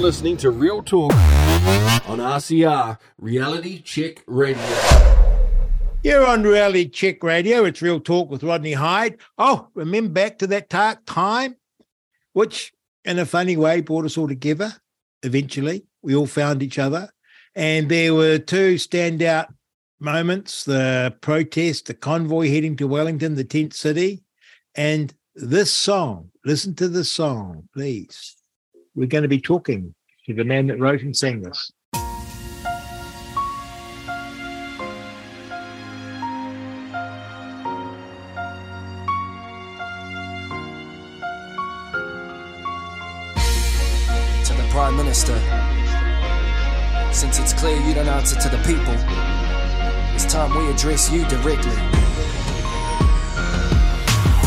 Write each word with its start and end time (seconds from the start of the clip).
listening 0.00 0.34
to 0.34 0.50
Real 0.50 0.82
Talk 0.82 1.12
on 1.12 2.20
RCR 2.20 2.98
Reality 3.18 3.82
Check 3.82 4.22
Radio. 4.26 4.58
You're 6.02 6.26
on 6.26 6.42
Reality 6.42 6.88
Check 6.88 7.22
Radio. 7.22 7.66
It's 7.66 7.82
Real 7.82 8.00
Talk 8.00 8.30
with 8.30 8.42
Rodney 8.42 8.72
Hide. 8.72 9.18
Oh, 9.36 9.68
remember 9.74 10.08
back 10.08 10.38
to 10.38 10.46
that 10.46 10.70
dark 10.70 11.00
time, 11.04 11.56
which 12.32 12.72
in 13.04 13.18
a 13.18 13.26
funny 13.26 13.58
way 13.58 13.82
brought 13.82 14.06
us 14.06 14.16
all 14.16 14.26
together 14.26 14.72
eventually. 15.22 15.84
We 16.00 16.14
all 16.14 16.26
found 16.26 16.62
each 16.62 16.78
other. 16.78 17.10
And 17.54 17.90
there 17.90 18.14
were 18.14 18.38
two 18.38 18.76
standout 18.76 19.48
moments 20.00 20.64
the 20.64 21.14
protest, 21.20 21.86
the 21.86 21.94
convoy 21.94 22.48
heading 22.48 22.74
to 22.76 22.86
Wellington, 22.86 23.34
the 23.34 23.44
tent 23.44 23.74
city, 23.74 24.24
and 24.74 25.12
this 25.34 25.70
song. 25.70 26.30
Listen 26.42 26.74
to 26.76 26.88
the 26.88 27.04
song, 27.04 27.68
please. 27.74 28.39
We're 29.00 29.06
going 29.06 29.22
to 29.22 29.28
be 29.28 29.40
talking 29.40 29.94
to 30.26 30.34
the 30.34 30.44
man 30.44 30.66
that 30.66 30.78
wrote 30.78 31.00
and 31.00 31.16
sang 31.16 31.40
this. 31.40 31.72
to 44.44 44.52
the 44.52 44.68
Prime 44.68 44.98
Minister. 44.98 45.32
Since 47.10 47.38
it's 47.38 47.54
clear 47.54 47.80
you 47.80 47.94
don't 47.94 48.06
answer 48.06 48.38
to 48.38 48.48
the 48.50 48.58
people, 48.66 48.92
it's 50.14 50.30
time 50.30 50.54
we 50.54 50.70
address 50.70 51.10
you 51.10 51.24
directly. 51.24 51.74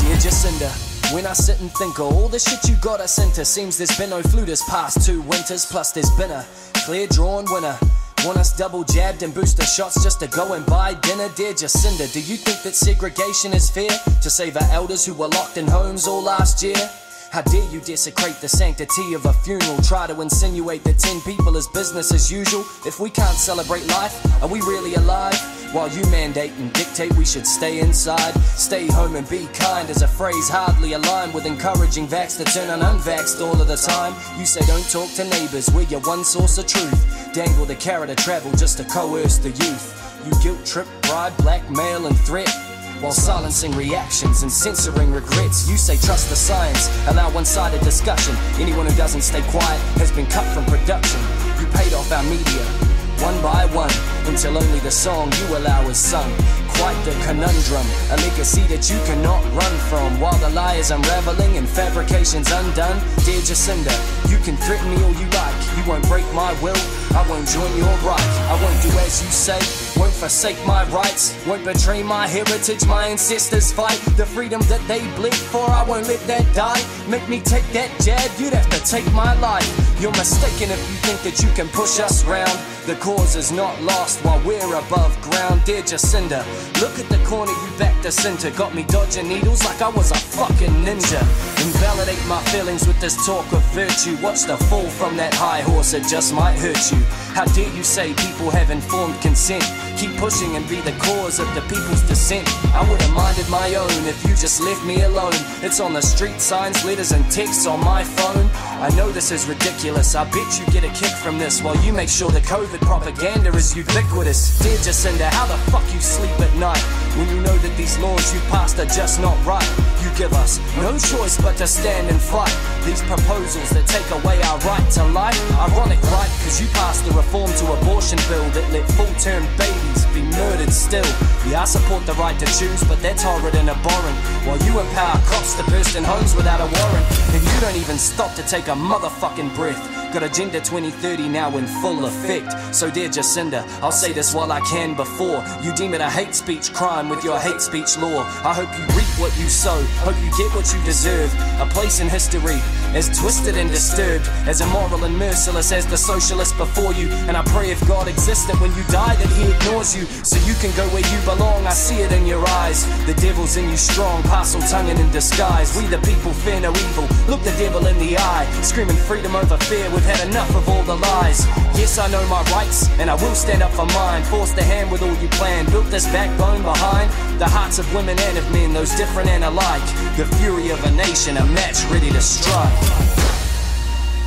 Dear 0.04 0.18
Jacinda, 0.18 0.83
when 1.14 1.28
I 1.28 1.34
sit 1.34 1.62
and 1.62 1.72
think 1.72 2.00
of 2.00 2.12
all 2.12 2.28
the 2.28 2.40
shit 2.40 2.68
you 2.68 2.76
got 2.78 3.00
us 3.00 3.20
into, 3.20 3.46
seems 3.46 3.78
there's 3.78 3.96
been 3.98 4.10
no 4.10 4.24
flu 4.24 4.46
this 4.46 4.68
past 4.68 5.06
two 5.06 5.22
winters, 5.22 5.64
plus 5.64 5.92
there's 5.92 6.10
been 6.18 6.32
a 6.32 6.44
clear 6.86 7.06
drawn 7.08 7.46
winner. 7.50 7.78
Want 8.26 8.40
us 8.40 8.58
double 8.58 8.84
jabbed 8.84 9.22
and 9.22 9.34
booster 9.34 9.64
shots 9.64 10.02
just 10.02 10.20
to 10.22 10.28
go 10.28 10.54
and 10.54 10.66
buy 10.66 10.96
dinner, 10.96 11.30
dear 11.36 11.54
Jacinda? 11.54 12.12
Do 12.12 12.20
you 12.20 12.36
think 12.36 12.64
that 12.64 12.74
segregation 12.74 13.54
is 13.54 13.70
fair 13.70 13.90
to 13.90 14.30
save 14.30 14.58
our 14.58 14.70
elders 14.72 15.06
who 15.06 15.14
were 15.14 15.28
locked 15.28 15.58
in 15.58 15.68
homes 15.68 16.08
all 16.08 16.24
last 16.24 16.64
year? 16.64 16.90
How 17.32 17.42
dare 17.44 17.70
you 17.70 17.80
desecrate 17.82 18.36
the 18.42 18.50
sanctity 18.50 19.14
of 19.14 19.26
a 19.26 19.34
funeral? 19.34 19.78
Try 19.84 20.08
to 20.08 20.20
insinuate 20.22 20.84
that 20.86 20.98
10 20.98 21.22
people 21.22 21.56
is 21.58 21.68
business 21.68 22.12
as 22.12 22.32
usual. 22.32 22.62
If 22.86 23.00
we 23.00 23.10
can't 23.10 23.38
celebrate 23.38 23.86
life, 23.88 24.16
are 24.42 24.48
we 24.48 24.62
really 24.62 24.96
alive? 24.96 25.63
While 25.74 25.90
you 25.90 26.06
mandate 26.12 26.52
and 26.60 26.72
dictate 26.72 27.12
we 27.16 27.26
should 27.26 27.48
stay 27.48 27.80
inside, 27.80 28.36
stay 28.56 28.86
home 28.86 29.16
and 29.16 29.28
be 29.28 29.48
kind 29.56 29.90
is 29.90 30.04
a 30.04 30.08
phrase 30.08 30.48
hardly 30.48 30.94
aligned 30.94 31.34
with 31.34 31.48
encouraging 31.48 32.08
vax 32.08 32.38
to 32.38 32.44
turn 32.44 32.70
on 32.70 32.82
unvaxxed 32.82 33.42
all 33.42 33.60
of 33.60 33.68
the 33.68 33.76
time. 33.76 34.14
You 34.38 34.46
say 34.46 34.62
don't 34.68 34.88
talk 34.92 35.10
to 35.14 35.24
neighbors, 35.24 35.72
we're 35.74 35.90
your 35.90 36.02
one 36.02 36.24
source 36.24 36.60
of 36.60 36.68
truth. 36.68 37.34
Dangle 37.34 37.66
the 37.66 37.74
carrot 37.74 38.12
of 38.12 38.18
travel 38.18 38.52
just 38.52 38.78
to 38.78 38.84
coerce 38.84 39.40
the 39.40 39.50
youth. 39.50 40.22
You 40.24 40.32
guilt 40.44 40.64
trip, 40.64 40.88
bribe, 41.02 41.36
blackmail, 41.38 42.06
and 42.06 42.16
threat. 42.20 42.54
While 43.02 43.12
silencing 43.12 43.72
reactions 43.72 44.44
and 44.44 44.52
censoring 44.52 45.12
regrets, 45.12 45.68
you 45.68 45.78
say 45.78 45.98
trust 45.98 46.30
the 46.30 46.36
science, 46.36 46.88
allow 47.08 47.32
one 47.32 47.46
sided 47.46 47.82
discussion. 47.82 48.36
Anyone 48.62 48.86
who 48.86 48.96
doesn't 48.96 49.22
stay 49.22 49.42
quiet 49.50 49.82
has 49.98 50.12
been 50.12 50.28
cut 50.28 50.46
from 50.54 50.66
production. 50.66 51.20
You 51.60 51.66
paid 51.74 51.94
off 51.96 52.12
our 52.12 52.24
media, 52.24 52.93
one 53.22 53.40
by 53.42 53.66
one, 53.74 53.92
until 54.26 54.58
only 54.58 54.80
the 54.80 54.92
song 54.92 55.32
you 55.40 55.58
allow 55.58 55.88
is 55.90 55.98
sung. 55.98 56.32
Quite 56.80 56.98
the 57.06 57.12
conundrum, 57.26 57.86
a 58.12 58.18
legacy 58.18 58.64
that 58.72 58.90
you 58.90 58.98
cannot 59.06 59.44
run 59.54 59.76
from. 59.90 60.20
While 60.20 60.38
the 60.40 60.50
lie 60.50 60.76
is 60.76 60.92
unraveling 60.92 61.58
and 61.58 61.68
fabrication's 61.68 62.52
undone, 62.52 63.00
dear 63.26 63.42
Jacinda, 63.42 63.94
you 64.30 64.38
can 64.40 64.58
threaten 64.58 64.90
me 64.90 64.98
all 65.04 65.14
you 65.14 65.28
like. 65.36 65.58
You 65.78 65.84
won't 65.88 66.08
break 66.08 66.26
my 66.34 66.52
will, 66.62 66.80
I 67.14 67.26
won't 67.30 67.48
join 67.48 67.72
your 67.78 67.94
right. 68.02 68.34
I 68.50 68.56
won't 68.62 68.82
do 68.82 68.90
as 69.04 69.22
you 69.22 69.30
say, 69.30 69.60
won't 70.00 70.13
forsake 70.24 70.66
my 70.66 70.86
rights, 70.86 71.36
won't 71.46 71.66
betray 71.66 72.02
my 72.02 72.26
heritage. 72.26 72.86
My 72.88 73.08
ancestors 73.08 73.74
fight 73.74 74.00
the 74.16 74.26
freedom 74.26 74.62
that 74.70 74.80
they 74.88 75.02
bled 75.18 75.36
for. 75.36 75.70
I 75.70 75.84
won't 75.84 76.08
let 76.08 76.22
that 76.28 76.46
die. 76.56 76.82
Make 77.10 77.28
me 77.28 77.42
take 77.42 77.68
that 77.74 77.92
jab, 78.00 78.32
you'd 78.40 78.54
have 78.54 78.70
to 78.70 78.80
take 78.90 79.06
my 79.12 79.38
life. 79.42 79.68
You're 80.00 80.12
mistaken 80.14 80.72
if 80.72 80.80
you 80.90 80.96
think 81.04 81.20
that 81.24 81.44
you 81.44 81.50
can 81.56 81.68
push 81.68 82.00
us 82.00 82.24
round. 82.24 82.58
The 82.86 82.96
cause 82.96 83.36
is 83.36 83.52
not 83.52 83.82
lost 83.82 84.24
while 84.24 84.42
we're 84.46 84.76
above 84.76 85.12
ground. 85.22 85.64
Dear 85.66 85.82
Jacinda, 85.82 86.44
look 86.82 86.98
at 87.00 87.08
the 87.10 87.24
corner 87.26 87.52
you 87.52 87.70
backed 87.78 88.06
us 88.06 88.26
into. 88.26 88.52
Got 88.52 88.74
me 88.76 88.84
dodging 88.84 89.28
needles 89.28 89.64
like 89.64 89.82
I 89.82 89.90
was 89.90 90.12
a 90.12 90.16
fucking 90.16 90.76
ninja. 90.84 91.22
Invalidate 91.64 92.26
my 92.28 92.42
feelings 92.52 92.88
with 92.88 93.00
this 93.00 93.16
talk 93.26 93.50
of 93.54 93.64
virtue. 93.72 94.18
Watch 94.22 94.44
the 94.44 94.58
fall 94.68 94.88
from 94.88 95.16
that 95.18 95.34
high 95.34 95.62
horse, 95.62 95.94
it 95.94 96.06
just 96.08 96.34
might 96.34 96.58
hurt 96.60 96.92
you. 96.92 97.00
How 97.36 97.46
dare 97.46 97.74
you 97.74 97.84
say 97.84 98.14
people 98.14 98.52
have 98.52 98.70
informed 98.70 99.20
consent? 99.22 99.64
Keep 99.98 100.13
pushing 100.18 100.56
and 100.56 100.68
be 100.68 100.82
the 100.82 100.92
cause 101.00 101.40
of 101.40 101.48
the 101.56 101.62
people's 101.62 102.02
dissent. 102.04 102.48
I 102.74 102.88
would 102.90 103.02
have 103.02 103.14
minded 103.14 103.48
my 103.50 103.76
own 103.76 103.92
if 104.08 104.24
you 104.24 104.32
just 104.36 104.62
left 104.62 104.84
me 104.86 105.02
alone. 105.04 105.34
It's 105.62 105.80
on 105.80 105.94
the 105.94 106.02
street 106.02 106.40
signs, 106.40 106.84
letters, 106.86 107.12
and 107.12 107.24
texts 107.32 107.66
on 107.66 107.80
my 107.84 108.04
phone. 108.04 108.50
I 108.82 108.90
know 108.96 109.12
this 109.12 109.32
is 109.32 109.48
ridiculous. 109.48 110.16
I 110.16 110.24
bet 110.26 110.60
you 110.60 110.66
get 110.72 110.84
a 110.84 110.94
kick 110.94 111.14
from 111.24 111.38
this 111.38 111.62
while 111.62 111.78
you 111.86 111.94
make 111.94 112.10
sure 112.10 112.30
the 112.30 112.42
COVID 112.42 112.82
propaganda 112.82 113.50
is 113.56 113.76
ubiquitous. 113.76 114.60
Dear 114.60 114.78
Jacinda, 114.78 115.30
how 115.30 115.46
the 115.46 115.58
fuck 115.72 115.86
you 115.94 116.02
sleep 116.02 116.38
at 116.40 116.54
night 116.58 116.84
when 117.18 117.30
you 117.30 117.42
know 117.42 117.58
that 117.58 117.78
these 117.78 117.98
laws 118.00 118.34
you 118.34 118.40
passed 118.50 118.80
are 118.80 118.86
just 118.86 119.22
not 119.22 119.38
right? 119.46 119.70
Give 120.16 120.34
us 120.34 120.60
no 120.78 120.96
choice 121.00 121.42
but 121.42 121.58
to 121.58 121.66
stand 121.66 122.08
and 122.08 122.22
fight 122.22 122.54
these 122.86 123.02
proposals 123.02 123.70
that 123.72 123.88
take 123.88 124.06
away 124.12 124.40
our 124.44 124.60
right 124.60 124.92
to 124.92 125.04
life. 125.06 125.40
Ironic, 125.58 126.02
right? 126.14 126.30
Because 126.38 126.62
you 126.62 126.68
passed 126.68 127.04
the 127.06 127.12
reform 127.12 127.52
to 127.52 127.74
abortion 127.74 128.20
bill 128.30 128.48
that 128.52 128.72
let 128.72 128.86
full 128.92 129.10
term 129.18 129.42
babies 129.58 130.06
be 130.14 130.22
murdered 130.38 130.72
still. 130.72 131.06
Yeah, 131.50 131.62
I 131.62 131.66
support 131.66 132.06
the 132.06 132.14
right 132.14 132.38
to 132.38 132.46
choose, 132.46 132.84
but 132.84 133.02
that's 133.02 133.24
horrid 133.24 133.56
and 133.56 133.70
abhorrent. 133.70 134.18
While 134.46 134.62
you 134.62 134.80
empower 134.80 135.18
cops 135.26 135.56
to 135.56 135.64
burst 135.72 135.96
in 135.96 136.04
homes 136.04 136.36
without 136.36 136.62
a 136.62 136.70
warrant, 136.70 137.06
and 137.34 137.42
you 137.42 137.60
don't 137.60 137.78
even 137.78 137.98
stop 137.98 138.36
to 138.36 138.44
take 138.44 138.68
a 138.68 138.78
motherfucking 138.78 139.56
breath. 139.56 139.82
Got 140.14 140.22
Agenda 140.22 140.60
2030 140.60 141.28
now 141.28 141.58
in 141.58 141.66
full 141.66 142.06
effect. 142.06 142.54
So, 142.76 142.92
dear 142.92 143.10
Jacinda, 143.10 143.66
I'll 143.82 143.92
say 143.92 144.14
this 144.14 144.32
while 144.32 144.52
I 144.52 144.60
can 144.62 144.94
before 144.96 145.44
you 145.64 145.74
deem 145.74 145.96
it 145.96 146.02
a 146.02 146.10
hate 146.10 146.36
speech 146.36 146.72
crime 146.72 147.10
with 147.10 147.24
your 147.24 147.40
hate 147.40 147.62
speech 147.62 147.98
law. 147.98 148.22
I 148.46 148.54
hope 148.54 148.70
you 148.78 148.86
reap 148.96 149.10
what 149.18 149.36
you 149.40 149.50
sow, 149.50 149.84
hope 150.04 150.20
you 150.20 150.30
get 150.36 150.52
what 150.54 150.68
you 150.76 150.84
deserve. 150.84 151.34
A 151.64 151.66
place 151.72 152.00
in 152.00 152.10
history 152.10 152.60
as 152.94 153.10
twisted 153.18 153.58
and 153.58 153.70
disturbed, 153.70 154.28
as 154.46 154.62
immoral 154.62 155.04
and 155.04 155.18
merciless 155.18 155.72
as 155.72 155.86
the 155.88 155.98
socialists 155.98 156.56
before 156.58 156.94
you. 156.94 157.08
And 157.28 157.36
I 157.36 157.44
pray 157.56 157.72
if 157.72 157.80
God 157.88 158.08
exists 158.08 158.46
that 158.48 158.60
when 158.62 158.76
you 158.76 158.84
die 158.92 159.16
that 159.16 159.32
He 159.34 159.50
ignores 159.50 159.96
you, 159.96 160.06
so 160.24 160.38
you 160.46 160.54
can 160.62 160.76
go 160.76 160.86
where 160.94 161.02
you 161.02 161.20
belong. 161.26 161.66
I 161.66 161.74
see 161.74 162.00
it 162.04 162.12
in 162.12 162.28
your 162.28 162.44
eyes. 162.62 162.86
The 163.08 163.16
devil's 163.16 163.58
in 163.58 163.70
you 163.70 163.78
strong, 163.78 164.22
parcel 164.24 164.62
tonguing 164.62 165.00
in 165.00 165.10
disguise. 165.12 165.76
We 165.78 165.88
the 165.88 166.00
people 166.00 166.34
fear 166.34 166.60
no 166.60 166.72
evil. 166.72 167.08
Look 167.28 167.42
the 167.44 167.56
devil 167.58 167.88
in 167.88 167.98
the 167.98 168.18
eye, 168.18 168.46
screaming 168.62 168.98
freedom 168.98 169.36
over 169.36 169.58
fear. 169.58 169.90
We've 169.90 170.06
had 170.06 170.28
enough 170.28 170.54
of 170.56 170.68
all 170.70 170.84
the 170.84 170.96
lies. 170.96 171.48
Yes, 171.80 171.98
I 171.98 172.08
know 172.12 172.24
my 172.28 172.44
rights, 172.52 172.90
and 173.00 173.10
I 173.10 173.16
will 173.16 173.36
stand 173.36 173.64
up 173.64 173.72
for 173.72 173.86
mine. 173.88 174.24
Force 174.24 174.52
the 174.52 174.64
hand 174.64 174.92
with 174.92 175.02
all 175.02 175.16
you 175.16 175.30
plan. 175.30 175.66
Built 175.72 175.88
this 175.90 176.06
backbone 176.08 176.62
behind 176.62 177.10
the 177.40 177.48
hearts 177.48 177.80
of 177.80 177.92
women 177.94 178.18
and 178.20 178.38
of 178.38 178.52
men, 178.52 178.74
those 178.74 178.94
different 178.96 179.30
and 179.30 179.44
alike. 179.44 179.82
The 180.18 180.26
fury 180.38 180.70
of 180.70 180.84
a 180.86 180.92
nation, 180.92 181.38
a 181.38 181.46
match 181.48 181.84
ready 181.92 182.12
to 182.12 182.22
strike. 182.22 182.84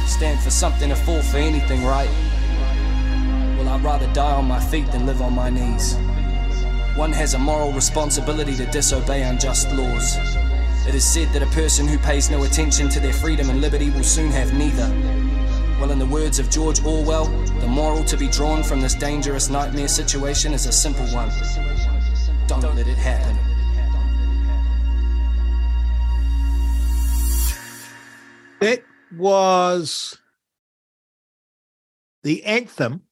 Stand 0.07 0.41
for 0.41 0.51
something 0.51 0.89
to 0.89 0.97
fall 0.97 1.23
for 1.23 1.39
anything, 1.39 1.85
right? 1.85 2.11
Well, 3.57 3.69
I'd 3.69 3.85
rather 3.85 4.13
die 4.13 4.35
on 4.35 4.47
my 4.47 4.61
feet 4.61 4.91
than 4.93 5.07
live 5.07 5.23
on 5.23 5.35
my 5.35 5.51
knees. 5.51 5.97
One 6.97 7.13
has 7.13 7.35
a 7.35 7.39
moral 7.39 7.73
responsibility 7.73 8.57
to 8.57 8.67
disobey 8.67 9.23
unjust 9.23 9.71
laws. 9.73 10.17
It 10.87 10.95
is 10.95 11.05
said 11.05 11.29
that 11.33 11.43
a 11.43 11.47
person 11.55 11.87
who 11.87 11.99
pays 11.99 12.31
no 12.31 12.45
attention 12.45 12.89
to 12.91 13.01
their 13.01 13.13
freedom 13.13 13.51
and 13.51 13.61
liberty 13.61 13.91
will 13.91 14.03
soon 14.03 14.31
have 14.31 14.55
neither. 14.55 14.89
Well, 15.81 15.91
in 15.91 15.99
the 15.99 16.07
words 16.07 16.39
of 16.39 16.49
George 16.49 16.83
Orwell, 16.85 17.27
the 17.61 17.67
moral 17.67 18.03
to 18.05 18.17
be 18.17 18.29
drawn 18.29 18.63
from 18.63 18.81
this 18.81 18.95
dangerous 18.95 19.51
nightmare 19.51 19.89
situation 19.89 20.55
is 20.55 20.67
a 20.67 20.73
simple 20.73 21.07
one. 21.07 21.31
Don't 22.47 22.63
let 22.75 22.87
it 22.89 22.97
happen. 22.97 23.56
Was 29.15 30.19
the 32.23 32.45
anthem 32.45 33.03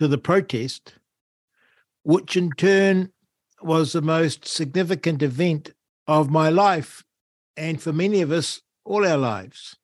to 0.00 0.08
the 0.08 0.18
protest, 0.18 0.94
which 2.02 2.36
in 2.36 2.50
turn 2.52 3.12
was 3.62 3.92
the 3.92 4.02
most 4.02 4.46
significant 4.46 5.22
event 5.22 5.70
of 6.06 6.30
my 6.30 6.48
life 6.48 7.04
and 7.56 7.80
for 7.80 7.92
many 7.92 8.20
of 8.20 8.30
us, 8.30 8.60
all 8.84 9.06
our 9.06 9.16
lives. 9.16 9.76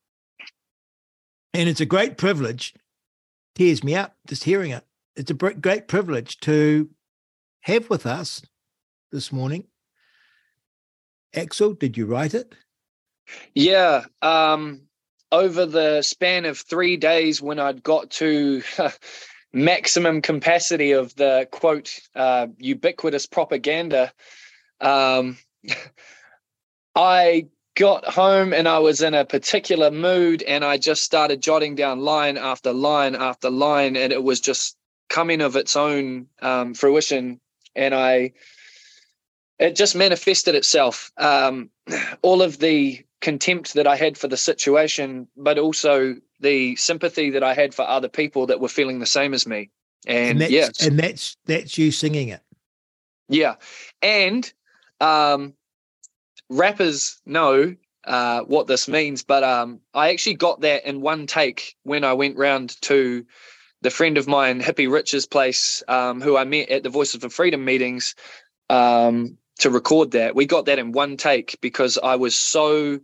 And 1.54 1.68
it's 1.68 1.80
a 1.80 1.86
great 1.86 2.16
privilege, 2.16 2.74
tears 3.54 3.82
me 3.82 3.94
up 3.94 4.16
just 4.26 4.44
hearing 4.44 4.70
it. 4.70 4.84
It's 5.16 5.30
a 5.30 5.34
great 5.34 5.88
privilege 5.88 6.38
to 6.40 6.88
have 7.62 7.90
with 7.90 8.06
us 8.06 8.42
this 9.10 9.32
morning. 9.32 9.64
Axl, 11.34 11.78
did 11.78 11.96
you 11.96 12.06
write 12.06 12.34
it? 12.34 12.54
Yeah, 13.54 14.04
um, 14.20 14.82
over 15.32 15.64
the 15.64 16.02
span 16.02 16.44
of 16.44 16.58
three 16.58 16.98
days, 16.98 17.40
when 17.40 17.58
I'd 17.58 17.82
got 17.82 18.10
to 18.12 18.62
maximum 19.52 20.20
capacity 20.20 20.92
of 20.92 21.14
the 21.16 21.48
quote 21.50 21.98
uh, 22.14 22.48
ubiquitous 22.58 23.26
propaganda, 23.26 24.12
um, 24.80 25.38
I 26.94 27.46
got 27.74 28.04
home 28.04 28.52
and 28.52 28.68
I 28.68 28.80
was 28.80 29.00
in 29.00 29.14
a 29.14 29.24
particular 29.24 29.90
mood, 29.90 30.42
and 30.42 30.62
I 30.62 30.76
just 30.76 31.02
started 31.02 31.40
jotting 31.40 31.74
down 31.74 32.00
line 32.00 32.36
after 32.36 32.72
line 32.74 33.14
after 33.14 33.48
line, 33.48 33.96
and 33.96 34.12
it 34.12 34.22
was 34.22 34.40
just 34.40 34.76
coming 35.08 35.40
of 35.40 35.56
its 35.56 35.74
own 35.74 36.26
um, 36.42 36.74
fruition, 36.74 37.40
and 37.74 37.94
I. 37.94 38.32
It 39.58 39.76
just 39.76 39.94
manifested 39.94 40.56
itself. 40.56 41.12
Um, 41.16 41.70
all 42.22 42.42
of 42.42 42.58
the 42.58 43.04
contempt 43.22 43.74
that 43.74 43.86
I 43.86 43.96
had 43.96 44.18
for 44.18 44.28
the 44.28 44.36
situation, 44.36 45.28
but 45.36 45.58
also 45.58 46.16
the 46.40 46.76
sympathy 46.76 47.30
that 47.30 47.42
I 47.42 47.54
had 47.54 47.74
for 47.74 47.88
other 47.88 48.08
people 48.08 48.46
that 48.46 48.60
were 48.60 48.68
feeling 48.68 48.98
the 48.98 49.06
same 49.06 49.32
as 49.32 49.46
me. 49.46 49.70
And, 50.06 50.30
And 50.30 50.40
that's, 50.42 50.52
yes, 50.52 50.86
and 50.86 50.98
that's 50.98 51.36
that's 51.46 51.78
you 51.78 51.90
singing 51.92 52.28
it. 52.28 52.42
yeah. 53.28 53.54
And 54.02 54.52
um, 55.00 55.54
rappers 56.50 57.20
know 57.24 57.74
uh, 58.04 58.40
what 58.42 58.66
this 58.66 58.88
means, 58.88 59.22
but 59.22 59.44
um, 59.44 59.80
I 59.94 60.10
actually 60.10 60.34
got 60.34 60.60
that 60.62 60.84
in 60.84 61.00
one 61.00 61.26
take 61.26 61.76
when 61.84 62.04
I 62.04 62.12
went 62.12 62.36
round 62.36 62.80
to 62.82 63.24
the 63.80 63.90
friend 63.90 64.18
of 64.18 64.28
mine, 64.28 64.60
Hippie 64.60 64.90
Rich's 64.90 65.26
place, 65.26 65.82
um, 65.88 66.20
who 66.20 66.36
I 66.36 66.44
met 66.44 66.68
at 66.68 66.82
the 66.82 66.88
Voices 66.88 67.20
for 67.20 67.28
Freedom 67.28 67.64
meetings 67.64 68.14
um, 68.70 69.38
to 69.62 69.70
record 69.70 70.10
that. 70.10 70.34
We 70.34 70.44
got 70.44 70.66
that 70.66 70.78
in 70.78 70.92
one 70.92 71.16
take 71.16 71.56
because 71.60 71.98
I 72.02 72.16
was 72.16 72.34
so 72.34 72.98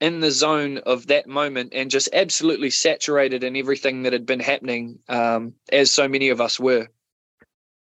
in 0.00 0.20
the 0.20 0.30
zone 0.30 0.78
of 0.78 1.06
that 1.06 1.28
moment 1.28 1.72
and 1.72 1.90
just 1.90 2.08
absolutely 2.12 2.70
saturated 2.70 3.44
in 3.44 3.56
everything 3.56 4.02
that 4.02 4.12
had 4.12 4.26
been 4.26 4.40
happening, 4.40 4.98
um, 5.08 5.54
as 5.72 5.92
so 5.92 6.08
many 6.08 6.30
of 6.30 6.40
us 6.40 6.58
were. 6.58 6.88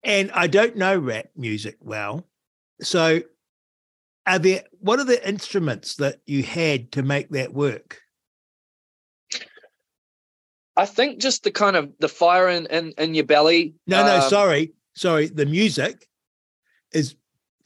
And 0.03 0.29
I 0.33 0.47
don't 0.47 0.75
know 0.75 0.97
rap 0.97 1.27
music 1.37 1.77
well. 1.79 2.27
So 2.81 3.21
are 4.27 4.39
there 4.39 4.63
what 4.79 4.99
are 4.99 5.05
the 5.05 5.27
instruments 5.27 5.95
that 5.95 6.19
you 6.25 6.43
had 6.43 6.91
to 6.93 7.01
make 7.01 7.29
that 7.29 7.53
work? 7.53 8.01
I 10.75 10.85
think 10.85 11.21
just 11.21 11.43
the 11.43 11.51
kind 11.51 11.77
of 11.77 11.93
the 11.99 12.09
fire 12.09 12.49
in 12.49 12.65
in, 12.65 12.93
in 12.97 13.13
your 13.13 13.23
belly. 13.23 13.75
No, 13.87 14.05
no, 14.05 14.17
um, 14.17 14.29
sorry. 14.29 14.73
Sorry. 14.95 15.27
The 15.27 15.45
music 15.45 16.07
is 16.91 17.15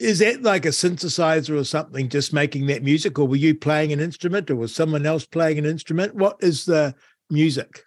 is 0.00 0.18
that 0.20 0.42
like 0.42 0.64
a 0.64 0.70
synthesizer 0.70 1.56
or 1.58 1.64
something 1.64 2.08
just 2.08 2.32
making 2.32 2.66
that 2.66 2.82
music 2.82 3.18
or 3.18 3.28
were 3.28 3.36
you 3.36 3.54
playing 3.54 3.92
an 3.92 4.00
instrument 4.00 4.50
or 4.50 4.56
was 4.56 4.74
someone 4.74 5.06
else 5.06 5.26
playing 5.26 5.58
an 5.58 5.66
instrument? 5.66 6.14
What 6.14 6.36
is 6.40 6.64
the 6.64 6.94
music? 7.30 7.84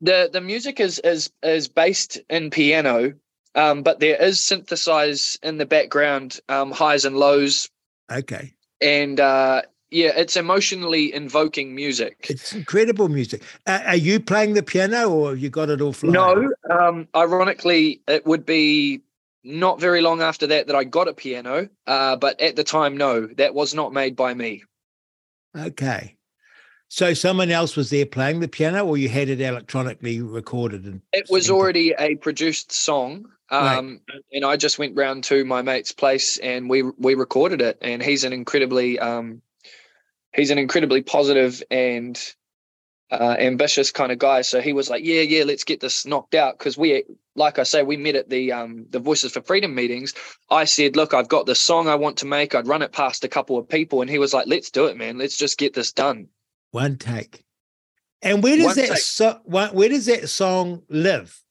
the 0.00 0.28
the 0.32 0.40
music 0.40 0.78
is 0.80 0.98
is 1.00 1.30
is 1.42 1.68
based 1.68 2.18
in 2.28 2.50
piano, 2.50 3.14
um, 3.54 3.82
but 3.82 4.00
there 4.00 4.20
is 4.22 4.40
synthesize 4.40 5.38
in 5.42 5.56
the 5.56 5.66
background, 5.66 6.38
um, 6.48 6.70
highs 6.70 7.04
and 7.04 7.16
lows, 7.16 7.70
Okay. 8.12 8.52
and 8.80 9.18
uh, 9.18 9.62
yeah, 9.90 10.12
it's 10.16 10.36
emotionally 10.36 11.14
invoking 11.14 11.74
music. 11.74 12.26
It's 12.28 12.52
incredible 12.52 13.08
music. 13.08 13.42
Uh, 13.66 13.80
are 13.86 13.96
you 13.96 14.20
playing 14.20 14.54
the 14.54 14.62
piano 14.62 15.08
or 15.10 15.30
have 15.30 15.38
you 15.38 15.48
got 15.48 15.70
it 15.70 15.80
all 15.80 15.94
flying? 15.94 16.12
No, 16.12 16.52
um, 16.70 17.08
ironically, 17.16 18.02
it 18.06 18.26
would 18.26 18.44
be 18.44 19.00
not 19.46 19.80
very 19.80 20.00
long 20.02 20.20
after 20.20 20.46
that 20.48 20.66
that 20.66 20.76
I 20.76 20.84
got 20.84 21.08
a 21.08 21.14
piano, 21.14 21.68
uh, 21.86 22.16
but 22.16 22.40
at 22.40 22.56
the 22.56 22.64
time, 22.64 22.96
no, 22.96 23.26
that 23.38 23.54
was 23.54 23.74
not 23.74 23.92
made 23.92 24.16
by 24.16 24.34
me. 24.34 24.64
Okay. 25.56 26.16
So 26.88 27.14
someone 27.14 27.50
else 27.50 27.76
was 27.76 27.90
there 27.90 28.06
playing 28.06 28.40
the 28.40 28.48
piano 28.48 28.84
or 28.86 28.96
you 28.96 29.08
had 29.08 29.28
it 29.28 29.40
electronically 29.40 30.20
recorded 30.20 30.84
and 30.84 31.00
It 31.12 31.26
was 31.30 31.50
already 31.50 31.94
a 31.98 32.16
produced 32.16 32.72
song, 32.72 33.26
Right. 33.50 33.78
um, 33.78 34.00
and 34.32 34.44
I 34.44 34.56
just 34.56 34.78
went 34.78 34.96
round 34.96 35.24
to 35.24 35.44
my 35.44 35.62
mate's 35.62 35.92
place 35.92 36.38
and 36.38 36.68
we 36.68 36.82
we 36.82 37.14
recorded 37.14 37.60
it. 37.60 37.78
And 37.80 38.02
he's 38.02 38.24
an 38.24 38.32
incredibly 38.32 38.98
um, 38.98 39.42
he's 40.34 40.50
an 40.50 40.58
incredibly 40.58 41.02
positive 41.02 41.62
and 41.70 42.20
uh, 43.10 43.36
ambitious 43.38 43.90
kind 43.90 44.12
of 44.12 44.18
guy. 44.18 44.42
So 44.42 44.60
he 44.60 44.72
was 44.72 44.90
like, 44.90 45.04
"Yeah, 45.04 45.22
yeah, 45.22 45.44
let's 45.44 45.64
get 45.64 45.80
this 45.80 46.06
knocked 46.06 46.34
out." 46.34 46.58
Because 46.58 46.76
we, 46.76 47.04
like 47.36 47.58
I 47.58 47.62
say, 47.62 47.82
we 47.82 47.96
met 47.96 48.16
at 48.16 48.28
the 48.28 48.52
um, 48.52 48.86
the 48.90 48.98
Voices 48.98 49.32
for 49.32 49.42
Freedom 49.42 49.74
meetings. 49.74 50.14
I 50.50 50.64
said, 50.64 50.96
"Look, 50.96 51.14
I've 51.14 51.28
got 51.28 51.46
this 51.46 51.60
song 51.60 51.88
I 51.88 51.94
want 51.94 52.16
to 52.18 52.26
make. 52.26 52.54
I'd 52.54 52.66
run 52.66 52.82
it 52.82 52.92
past 52.92 53.24
a 53.24 53.28
couple 53.28 53.58
of 53.58 53.68
people," 53.68 54.00
and 54.00 54.10
he 54.10 54.18
was 54.18 54.34
like, 54.34 54.46
"Let's 54.46 54.70
do 54.70 54.86
it, 54.86 54.96
man. 54.96 55.18
Let's 55.18 55.36
just 55.36 55.58
get 55.58 55.74
this 55.74 55.92
done." 55.92 56.28
one 56.72 56.96
take. 56.98 57.44
And 58.22 58.42
where 58.42 58.56
does 58.56 58.66
One 58.66 58.76
that 58.76 58.98
so, 58.98 59.40
wh- 59.44 59.74
where 59.74 59.88
does 59.88 60.06
that 60.06 60.28
song 60.28 60.82
live? 60.88 61.42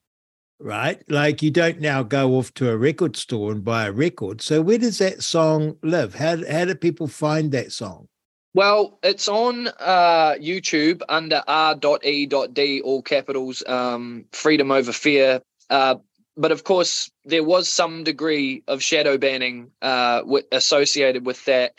Right? 0.60 1.04
Like 1.10 1.42
you 1.42 1.52
don't 1.52 1.80
now 1.80 2.04
go 2.04 2.36
off 2.36 2.54
to 2.56 2.70
a 2.70 2.78
record 2.78 3.16
store 3.18 3.52
and 3.52 3.64
buy 3.64 3.88
a 3.88 3.92
record. 3.92 4.42
So 4.42 4.62
where 4.62 4.78
does 4.78 5.00
that 5.00 5.24
song 5.24 5.78
live? 5.84 6.16
How 6.16 6.38
how 6.50 6.66
do 6.66 6.76
people 6.76 7.08
find 7.08 7.52
that 7.52 7.72
song? 7.72 8.08
Well, 8.54 9.00
it's 9.04 9.28
on 9.28 9.68
uh, 9.80 10.36
YouTube 10.36 11.02
under 11.10 11.44
r.e.d, 11.46 12.82
all 12.82 13.02
capitals, 13.02 13.64
um, 13.68 14.24
freedom 14.32 14.72
over 14.72 14.94
fear. 14.94 15.42
Uh, 15.70 15.96
but 16.38 16.52
of 16.52 16.64
course, 16.64 17.10
there 17.24 17.44
was 17.44 17.70
some 17.70 18.04
degree 18.04 18.64
of 18.68 18.84
shadow 18.84 19.18
banning 19.18 19.72
uh, 19.82 20.20
wi- 20.20 20.44
associated 20.52 21.26
with 21.26 21.44
that. 21.46 21.76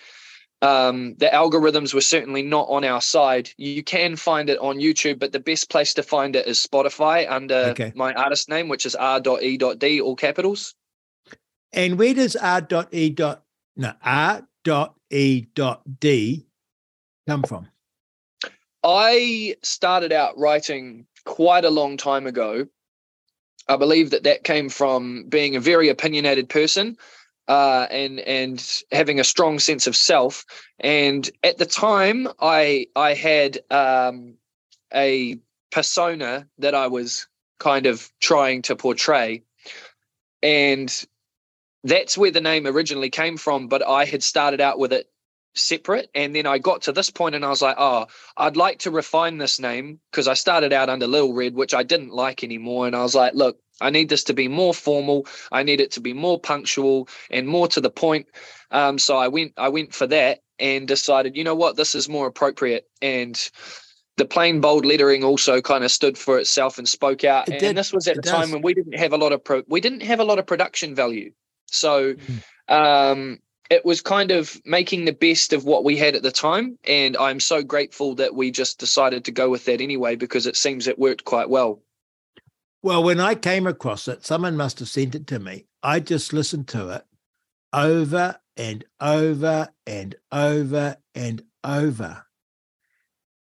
Um, 0.63 1.15
the 1.19 1.27
algorithms 1.27 1.93
were 1.93 2.01
certainly 2.01 2.41
not 2.43 2.67
on 2.71 2.83
our 2.83 3.03
side. 3.03 3.51
You 3.59 3.83
can 3.83 4.17
find 4.17 4.49
it 4.49 4.59
on 4.59 4.79
YouTube, 4.79 5.19
but 5.19 5.33
the 5.33 5.39
best 5.41 5.69
place 5.69 5.93
to 5.95 6.03
find 6.03 6.35
it 6.35 6.47
is 6.47 6.67
Spotify 6.67 7.31
under 7.31 7.55
Okay. 7.73 7.93
my 7.95 8.15
artist 8.15 8.49
name, 8.49 8.69
which 8.69 8.87
is 8.87 8.95
r.e.d, 8.95 10.01
all 10.01 10.17
capitals. 10.17 10.75
And 11.73 11.99
where 11.99 12.15
does 12.15 12.37
R.E. 12.37 13.11
dot 13.11 13.43
no 13.77 13.93
R.E. 14.03 15.41
dot 15.55 15.83
D 16.01 16.47
come 17.29 17.43
from? 17.43 17.69
I 18.83 19.57
started 19.63 20.13
out 20.13 20.39
writing 20.39 21.07
quite 21.27 21.65
a 21.67 21.71
long 21.71 21.99
time 21.99 22.27
ago. 22.27 22.67
I 23.69 23.77
believe 23.77 24.11
that 24.11 24.25
that 24.25 24.45
came 24.45 24.69
from 24.69 25.25
being 25.29 25.57
a 25.57 25.61
very 25.61 25.89
opinionated 25.89 26.49
person 26.49 26.97
uh, 27.49 27.87
and 27.91 28.21
and 28.21 28.83
having 28.93 29.21
a 29.21 29.25
strong 29.25 29.59
sense 29.59 29.87
of 29.87 29.97
self. 29.97 30.45
And 30.81 31.29
at 31.43 31.59
the 31.59 31.67
time, 31.67 32.29
I 32.41 32.87
I 32.95 33.15
had 33.15 33.59
um, 33.71 34.35
a 34.95 35.39
persona 35.73 36.49
that 36.59 36.75
I 36.75 36.87
was 36.89 37.27
kind 37.59 37.87
of 37.87 38.11
trying 38.21 38.63
to 38.63 38.77
portray, 38.77 39.43
and 40.43 41.07
that's 41.85 42.19
where 42.19 42.31
the 42.31 42.41
name 42.41 42.67
originally 42.67 43.11
came 43.11 43.37
from. 43.37 43.69
But 43.69 43.87
I 43.87 44.05
had 44.05 44.23
started 44.23 44.61
out 44.61 44.79
with 44.79 44.93
it 44.93 45.09
separate, 45.57 46.11
and 46.15 46.35
then 46.35 46.47
I 46.47 46.59
got 46.59 46.83
to 46.83 46.93
this 46.93 47.11
point, 47.11 47.35
and 47.35 47.45
I 47.45 47.49
was 47.49 47.63
like, 47.63 47.77
oh. 47.79 48.07
I'd 48.37 48.57
like 48.57 48.81
to 48.81 48.91
refine 48.91 49.39
this 49.39 49.59
name 49.59 49.99
because 50.11 50.29
I 50.29 50.35
started 50.35 50.73
out 50.73 50.91
under 50.91 51.07
Lil 51.07 51.33
Red, 51.33 51.55
which 51.55 51.73
I 51.75 51.83
didn't 51.83 52.11
like 52.11 52.45
anymore. 52.45 52.87
And 52.87 52.95
I 52.95 53.03
was 53.03 53.15
like, 53.15 53.33
look, 53.35 53.59
I 53.81 53.91
need 53.91 54.09
this 54.11 54.25
to 54.25 54.35
be 54.35 54.47
more 54.49 54.75
formal. 54.75 55.27
I 55.51 55.63
need 55.63 55.81
it 55.81 55.93
to 55.93 56.01
be 56.01 56.13
more 56.13 56.39
punctual 56.39 57.09
and 57.31 57.49
more 57.49 57.67
to 57.69 57.81
the 57.81 57.91
point. 57.91 58.27
Um, 58.71 58.99
so 58.99 59.17
I 59.17 59.29
went, 59.29 59.55
I 59.57 59.71
went 59.71 59.95
for 59.95 60.07
that 60.09 60.41
and 60.59 60.87
decided, 60.87 61.35
you 61.37 61.45
know 61.45 61.55
what, 61.55 61.77
this 61.77 61.95
is 61.95 62.09
more 62.09 62.27
appropriate. 62.27 62.87
And 63.01 63.51
the 64.17 64.25
plain 64.27 64.61
bold 64.61 64.85
lettering 64.85 65.25
also 65.25 65.61
kind 65.61 65.85
of 65.85 65.91
stood 65.91 66.19
for 66.19 66.39
itself 66.39 66.79
and 66.79 66.89
spoke 66.89 67.25
out. 67.25 67.49
It 67.49 67.53
and 67.53 67.61
did. 67.61 67.77
this 67.77 67.93
was 67.93 68.07
at 68.09 68.17
It 68.17 68.27
a 68.27 68.31
time 68.31 68.41
does. 68.43 68.53
when 68.53 68.63
we 68.63 68.75
didn't 68.75 68.99
have 68.99 69.13
a 69.13 69.19
lot 69.19 69.33
of 69.33 69.43
pro, 69.43 69.63
we 69.69 69.81
didn't 69.81 70.03
have 70.03 70.21
a 70.21 70.25
lot 70.25 70.39
of 70.39 70.47
production 70.47 70.95
value. 70.95 71.33
So 71.67 72.15
Mm. 72.15 72.43
um, 72.69 73.39
it 73.71 73.85
was 73.85 74.01
kind 74.01 74.31
of 74.31 74.61
making 74.65 75.05
the 75.05 75.13
best 75.13 75.53
of 75.53 75.65
what 75.65 75.85
we 75.85 75.97
had 75.97 76.15
at 76.15 76.23
the 76.23 76.33
time. 76.33 76.79
And 76.85 77.17
I'm 77.17 77.41
so 77.41 77.63
grateful 77.63 78.15
that 78.17 78.35
we 78.35 78.51
just 78.51 78.79
decided 78.79 79.25
to 79.25 79.33
go 79.33 79.51
with 79.51 79.65
that 79.67 79.81
anyway, 79.81 80.17
because 80.17 80.47
it 80.47 80.57
seems 80.57 80.87
it 80.87 80.99
worked 80.99 81.25
quite 81.25 81.51
well. 81.51 81.81
Well, 82.83 83.03
when 83.03 83.21
I 83.21 83.35
came 83.35 83.67
across 83.67 84.07
it, 84.07 84.25
someone 84.25 84.57
must 84.57 84.79
have 84.79 84.89
sent 84.89 85.15
it 85.15 85.27
to 85.29 85.39
me. 85.39 85.67
I 85.83 86.01
just 86.01 86.33
listened 86.33 86.69
to 86.69 86.91
it 86.91 87.05
over 87.73 88.39
and 88.57 88.85
over 89.01 89.69
and 89.87 90.15
over 90.31 90.97
and 91.15 91.43
over. 91.65 92.25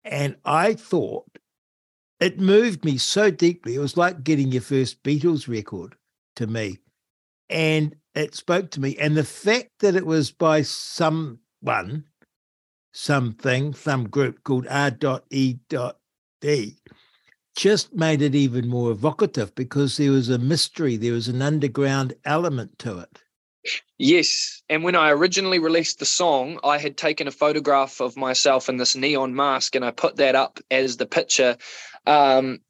And 0.04 0.36
I 0.44 0.74
thought 0.74 1.26
it 2.20 2.38
moved 2.38 2.84
me 2.84 2.98
so 2.98 3.30
deeply. 3.30 3.74
It 3.74 3.80
was 3.80 3.96
like 3.96 4.22
getting 4.22 4.52
your 4.52 4.62
first 4.62 5.02
Beatles 5.02 5.48
record 5.48 5.96
to 6.36 6.46
me. 6.46 6.78
And 7.50 7.96
it 8.14 8.34
spoke 8.34 8.70
to 8.72 8.80
me. 8.80 8.96
And 8.96 9.16
the 9.16 9.24
fact 9.24 9.70
that 9.80 9.96
it 9.96 10.06
was 10.06 10.30
by 10.30 10.62
someone, 10.62 12.04
something, 12.92 13.74
some 13.74 14.08
group 14.08 14.44
called 14.44 14.66
R.E.D 14.68 15.58
just 17.54 17.94
made 17.94 18.22
it 18.22 18.34
even 18.34 18.68
more 18.68 18.90
evocative 18.90 19.54
because 19.54 19.96
there 19.96 20.10
was 20.10 20.28
a 20.28 20.38
mystery, 20.38 20.96
there 20.96 21.12
was 21.12 21.28
an 21.28 21.42
underground 21.42 22.14
element 22.24 22.78
to 22.78 22.98
it. 22.98 23.22
Yes. 23.98 24.62
And 24.68 24.82
when 24.82 24.96
I 24.96 25.10
originally 25.10 25.58
released 25.58 25.98
the 25.98 26.06
song, 26.06 26.58
I 26.64 26.78
had 26.78 26.96
taken 26.96 27.28
a 27.28 27.32
photograph 27.32 28.00
of 28.00 28.16
myself 28.16 28.68
in 28.68 28.78
this 28.78 28.96
neon 28.96 29.34
mask 29.34 29.76
and 29.76 29.84
I 29.84 29.90
put 29.90 30.16
that 30.16 30.34
up 30.34 30.58
as 30.70 30.96
the 30.96 31.06
picture. 31.06 31.56
Um, 32.06 32.60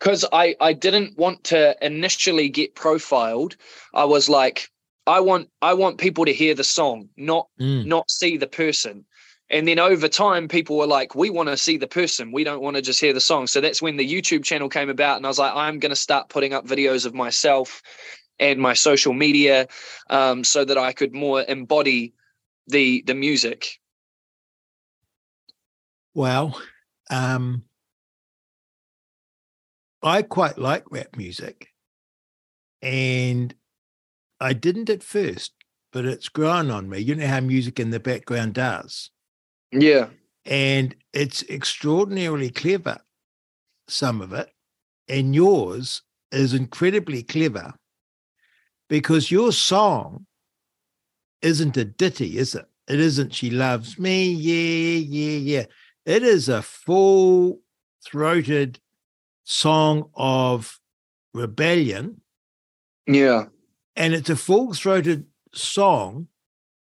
because 0.00 0.24
I, 0.32 0.56
I 0.60 0.72
didn't 0.72 1.16
want 1.18 1.44
to 1.44 1.76
initially 1.84 2.48
get 2.48 2.74
profiled. 2.74 3.56
I 3.94 4.04
was 4.04 4.28
like, 4.28 4.70
I 5.06 5.20
want 5.20 5.48
I 5.62 5.74
want 5.74 5.98
people 5.98 6.24
to 6.24 6.32
hear 6.32 6.54
the 6.54 6.64
song, 6.64 7.08
not 7.16 7.46
Mm. 7.60 7.84
not 7.84 8.10
see 8.10 8.38
the 8.38 8.46
person. 8.46 9.04
And 9.50 9.66
then 9.66 9.78
over 9.78 10.08
time, 10.08 10.48
people 10.48 10.78
were 10.78 10.86
like, 10.86 11.14
we 11.14 11.28
want 11.28 11.48
to 11.48 11.56
see 11.56 11.76
the 11.76 11.88
person. 11.88 12.30
We 12.32 12.44
don't 12.44 12.62
want 12.62 12.76
to 12.76 12.82
just 12.82 13.00
hear 13.00 13.12
the 13.12 13.20
song. 13.20 13.48
So 13.48 13.60
that's 13.60 13.82
when 13.82 13.96
the 13.96 14.08
YouTube 14.08 14.44
channel 14.44 14.68
came 14.68 14.88
about. 14.88 15.16
And 15.16 15.26
I 15.26 15.28
was 15.28 15.40
like, 15.40 15.52
I'm 15.54 15.80
going 15.80 15.90
to 15.90 15.96
start 15.96 16.28
putting 16.28 16.54
up 16.54 16.66
videos 16.66 17.04
of 17.04 17.14
myself 17.14 17.82
and 18.38 18.60
my 18.60 18.74
social 18.74 19.12
media 19.12 19.66
um, 20.08 20.44
so 20.44 20.64
that 20.64 20.78
I 20.78 20.92
could 20.92 21.12
more 21.12 21.44
embody 21.46 22.14
the 22.68 23.02
the 23.06 23.14
music. 23.14 23.80
Well, 26.14 26.60
um, 27.10 27.64
I 30.02 30.22
quite 30.22 30.58
like 30.58 30.84
rap 30.90 31.16
music, 31.16 31.68
and 32.82 33.54
I 34.40 34.52
didn't 34.54 34.88
at 34.90 35.02
first, 35.02 35.52
but 35.92 36.04
it's 36.04 36.28
grown 36.28 36.70
on 36.70 36.88
me. 36.88 36.98
You 36.98 37.14
know 37.14 37.26
how 37.26 37.40
music 37.40 37.78
in 37.78 37.90
the 37.90 38.00
background 38.00 38.54
does, 38.54 39.10
Yeah. 39.72 40.08
and 40.44 40.94
it's 41.12 41.42
extraordinarily 41.50 42.50
clever. 42.50 42.98
Some 43.88 44.20
of 44.22 44.32
it, 44.32 44.48
and 45.08 45.34
yours 45.34 46.02
is 46.32 46.54
incredibly 46.54 47.22
clever 47.22 47.74
because 48.88 49.30
your 49.30 49.52
song 49.52 50.26
isn't 51.42 51.76
a 51.76 51.84
ditty, 51.84 52.38
is 52.38 52.54
it? 52.54 52.66
It 52.88 53.00
isn't 53.00 53.34
she 53.34 53.50
loves 53.50 53.98
me, 53.98 54.30
yeah, 54.30 54.98
yeah, 54.98 55.38
yeah. 55.38 55.66
It 56.06 56.22
is 56.22 56.48
a 56.48 56.62
full 56.62 57.60
throated 58.04 58.80
song 59.50 60.08
of 60.14 60.78
rebellion, 61.34 62.20
Yeah. 63.08 63.46
and 63.96 64.14
it's 64.14 64.30
a 64.30 64.36
full 64.36 64.72
throated 64.74 65.26
song 65.52 66.28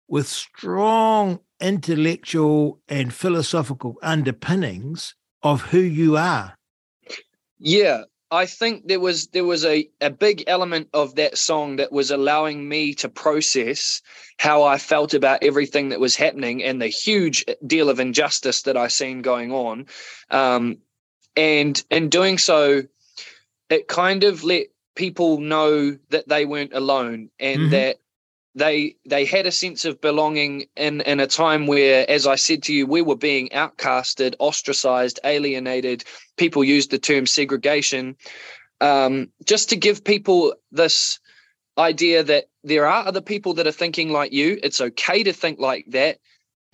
with 0.07 0.25
strong 0.25 1.39
intellectual 1.59 2.79
and 2.87 3.13
philosophical 3.13 3.97
underpinnings 4.01 5.15
of 5.43 5.61
who 5.63 5.79
you 5.79 6.15
are. 6.15 6.57
Yeah. 7.59 8.03
I 8.31 8.47
think 8.47 8.87
there 8.87 8.99
was 8.99 9.27
there 9.27 9.45
was 9.45 9.63
a, 9.63 9.87
a 10.01 10.09
big 10.09 10.43
element 10.47 10.89
of 10.93 11.15
that 11.15 11.37
song 11.37 11.75
that 11.75 11.91
was 11.91 12.09
allowing 12.09 12.67
me 12.67 12.93
to 12.95 13.07
process 13.07 14.01
how 14.39 14.63
I 14.63 14.77
felt 14.77 15.13
about 15.13 15.43
everything 15.43 15.89
that 15.89 15.99
was 15.99 16.15
happening 16.15 16.63
and 16.63 16.81
the 16.81 16.87
huge 16.87 17.45
deal 17.67 17.89
of 17.89 17.99
injustice 17.99 18.63
that 18.63 18.75
I 18.77 18.87
seen 18.87 19.21
going 19.21 19.51
on. 19.51 19.85
Um, 20.31 20.77
and 21.35 21.83
in 21.89 22.09
doing 22.09 22.37
so, 22.37 22.83
it 23.69 23.87
kind 23.87 24.23
of 24.23 24.43
let 24.43 24.67
people 24.95 25.39
know 25.39 25.97
that 26.09 26.27
they 26.27 26.45
weren't 26.45 26.73
alone 26.73 27.29
and 27.39 27.67
Mhm. 27.67 27.71
that 27.71 27.99
they 28.55 28.95
they 29.05 29.25
had 29.25 29.45
a 29.45 29.51
sense 29.51 29.83
of 29.85 29.99
belonging 29.99 30.65
in 30.77 31.01
in 31.01 31.19
a 31.19 31.27
time 31.27 31.67
where 31.67 32.09
as 32.09 32.25
i 32.25 32.35
said 32.35 32.63
to 32.63 32.73
you 32.73 32.87
we 32.87 33.01
were 33.01 33.17
being 33.17 33.49
outcasted 33.49 34.35
ostracized 34.39 35.19
alienated. 35.25 36.03
People 36.37 36.63
used 36.63 36.91
the 36.91 36.97
term 36.97 37.25
segregation. 37.25 38.15
Um, 38.81 39.31
just 39.45 39.69
to 39.69 39.75
give 39.75 40.03
people 40.03 40.55
this 40.71 41.19
idea 41.77 42.23
that 42.23 42.45
there 42.63 42.87
are 42.87 43.05
other 43.05 43.21
people 43.21 43.53
that 43.55 43.67
are 43.67 43.71
thinking 43.71 44.11
like 44.11 44.31
you 44.33 44.59
it's 44.63 44.81
okay 44.81 45.23
to 45.23 45.33
think 45.33 45.59
like 45.59 45.85
that 45.89 46.19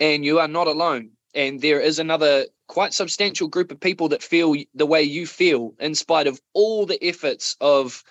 and 0.00 0.24
you 0.24 0.38
are 0.40 0.48
not 0.48 0.66
alone. 0.68 1.10
And 1.34 1.60
there 1.60 1.80
is 1.80 1.98
another 1.98 2.46
quite 2.72 2.94
substantial 2.94 3.48
group 3.48 3.70
of 3.70 3.78
people 3.78 4.08
that 4.08 4.22
feel 4.22 4.54
the 4.74 4.86
way 4.86 5.02
you 5.02 5.26
feel 5.26 5.74
in 5.78 5.94
spite 5.94 6.26
of 6.26 6.40
all 6.54 6.86
the 6.86 6.98
efforts 7.04 7.54
of 7.60 8.02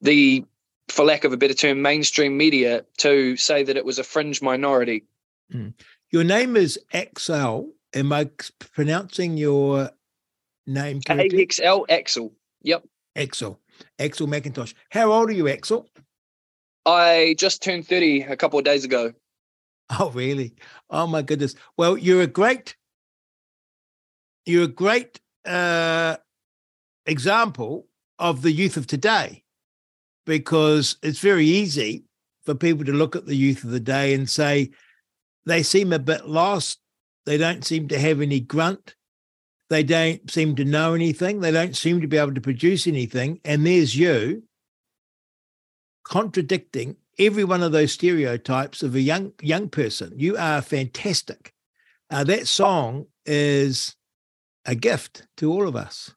the 0.00 0.44
for 0.88 1.04
lack 1.04 1.22
of 1.22 1.32
a 1.32 1.36
better 1.36 1.54
term 1.54 1.82
mainstream 1.82 2.36
media 2.36 2.84
to 2.98 3.36
say 3.36 3.62
that 3.62 3.76
it 3.76 3.84
was 3.84 4.00
a 4.00 4.02
fringe 4.02 4.42
minority 4.42 5.04
mm. 5.54 5.72
Your 6.10 6.24
name 6.24 6.56
is 6.56 6.78
Axl. 6.92 7.68
Am 7.94 8.12
i 8.12 8.28
pronouncing 8.74 9.36
your 9.36 9.90
name 10.66 11.00
correctly? 11.00 11.46
axl 11.46 11.84
axel 11.88 12.32
yep 12.62 12.82
Axl. 13.16 13.56
Axl 14.00 14.26
McIntosh. 14.26 14.74
How 14.90 15.12
old 15.12 15.30
are 15.30 15.32
you, 15.32 15.44
Axl? 15.44 15.86
i 16.86 17.36
just 17.38 17.62
turned 17.62 17.86
30 17.86 18.22
a 18.22 18.36
couple 18.36 18.58
of 18.58 18.64
days 18.64 18.84
ago 18.84 19.12
Oh, 20.00 20.10
really? 20.10 20.56
Oh 20.90 21.06
my 21.06 21.22
goodness. 21.22 21.54
Well, 21.76 21.96
you're 21.96 22.22
a 22.22 22.26
great, 22.26 22.74
you're 24.46 24.64
a 24.64 24.68
great 24.68 25.20
uh, 25.44 26.16
example 27.04 27.86
of 28.18 28.42
the 28.42 28.52
youth 28.52 28.76
of 28.76 28.86
today, 28.86 29.42
because 30.24 30.96
it's 31.02 31.18
very 31.18 31.46
easy 31.46 32.04
for 32.44 32.54
people 32.54 32.84
to 32.84 32.92
look 32.92 33.16
at 33.16 33.26
the 33.26 33.36
youth 33.36 33.64
of 33.64 33.70
the 33.70 33.80
day 33.80 34.14
and 34.14 34.30
say 34.30 34.70
they 35.44 35.62
seem 35.62 35.92
a 35.92 35.98
bit 35.98 36.26
lost. 36.26 36.78
They 37.26 37.36
don't 37.36 37.64
seem 37.64 37.88
to 37.88 37.98
have 37.98 38.20
any 38.20 38.40
grunt. 38.40 38.94
They 39.68 39.82
don't 39.82 40.30
seem 40.30 40.54
to 40.56 40.64
know 40.64 40.94
anything. 40.94 41.40
They 41.40 41.50
don't 41.50 41.74
seem 41.74 42.00
to 42.00 42.06
be 42.06 42.16
able 42.16 42.34
to 42.34 42.40
produce 42.40 42.86
anything. 42.86 43.40
And 43.44 43.66
there's 43.66 43.96
you 43.96 44.44
contradicting 46.04 46.96
every 47.18 47.42
one 47.42 47.64
of 47.64 47.72
those 47.72 47.92
stereotypes 47.92 48.84
of 48.84 48.94
a 48.94 49.00
young 49.00 49.32
young 49.42 49.68
person. 49.68 50.12
You 50.16 50.36
are 50.36 50.62
fantastic. 50.62 51.52
Uh, 52.10 52.22
that 52.24 52.46
song 52.46 53.06
is 53.24 53.95
a 54.66 54.74
gift 54.74 55.26
to 55.38 55.50
all 55.50 55.66
of 55.66 55.76
us. 55.76 56.14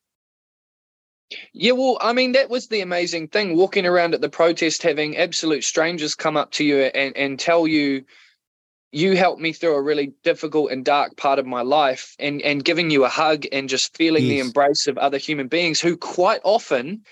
Yeah, 1.53 1.73
well, 1.73 1.99
I 2.01 2.13
mean, 2.13 2.31
that 2.31 2.49
was 2.49 2.67
the 2.67 2.81
amazing 2.81 3.27
thing 3.27 3.55
walking 3.55 3.85
around 3.85 4.15
at 4.15 4.21
the 4.21 4.29
protest, 4.29 4.81
having 4.81 5.15
absolute 5.15 5.63
strangers 5.63 6.15
come 6.15 6.35
up 6.35 6.51
to 6.53 6.63
you 6.63 6.77
and, 6.79 7.15
and 7.15 7.39
tell 7.39 7.67
you, 7.67 8.03
you 8.91 9.15
helped 9.15 9.39
me 9.39 9.53
through 9.53 9.75
a 9.75 9.81
really 9.81 10.13
difficult 10.23 10.71
and 10.71 10.83
dark 10.83 11.15
part 11.17 11.37
of 11.37 11.45
my 11.45 11.61
life, 11.61 12.15
and, 12.17 12.41
and 12.41 12.65
giving 12.65 12.89
you 12.89 13.05
a 13.05 13.09
hug 13.09 13.45
and 13.51 13.69
just 13.69 13.95
feeling 13.95 14.27
the 14.27 14.39
embrace 14.39 14.87
of 14.87 14.97
other 14.97 15.19
human 15.19 15.47
beings 15.47 15.79
who 15.79 15.95
quite 15.95 16.41
often 16.43 17.03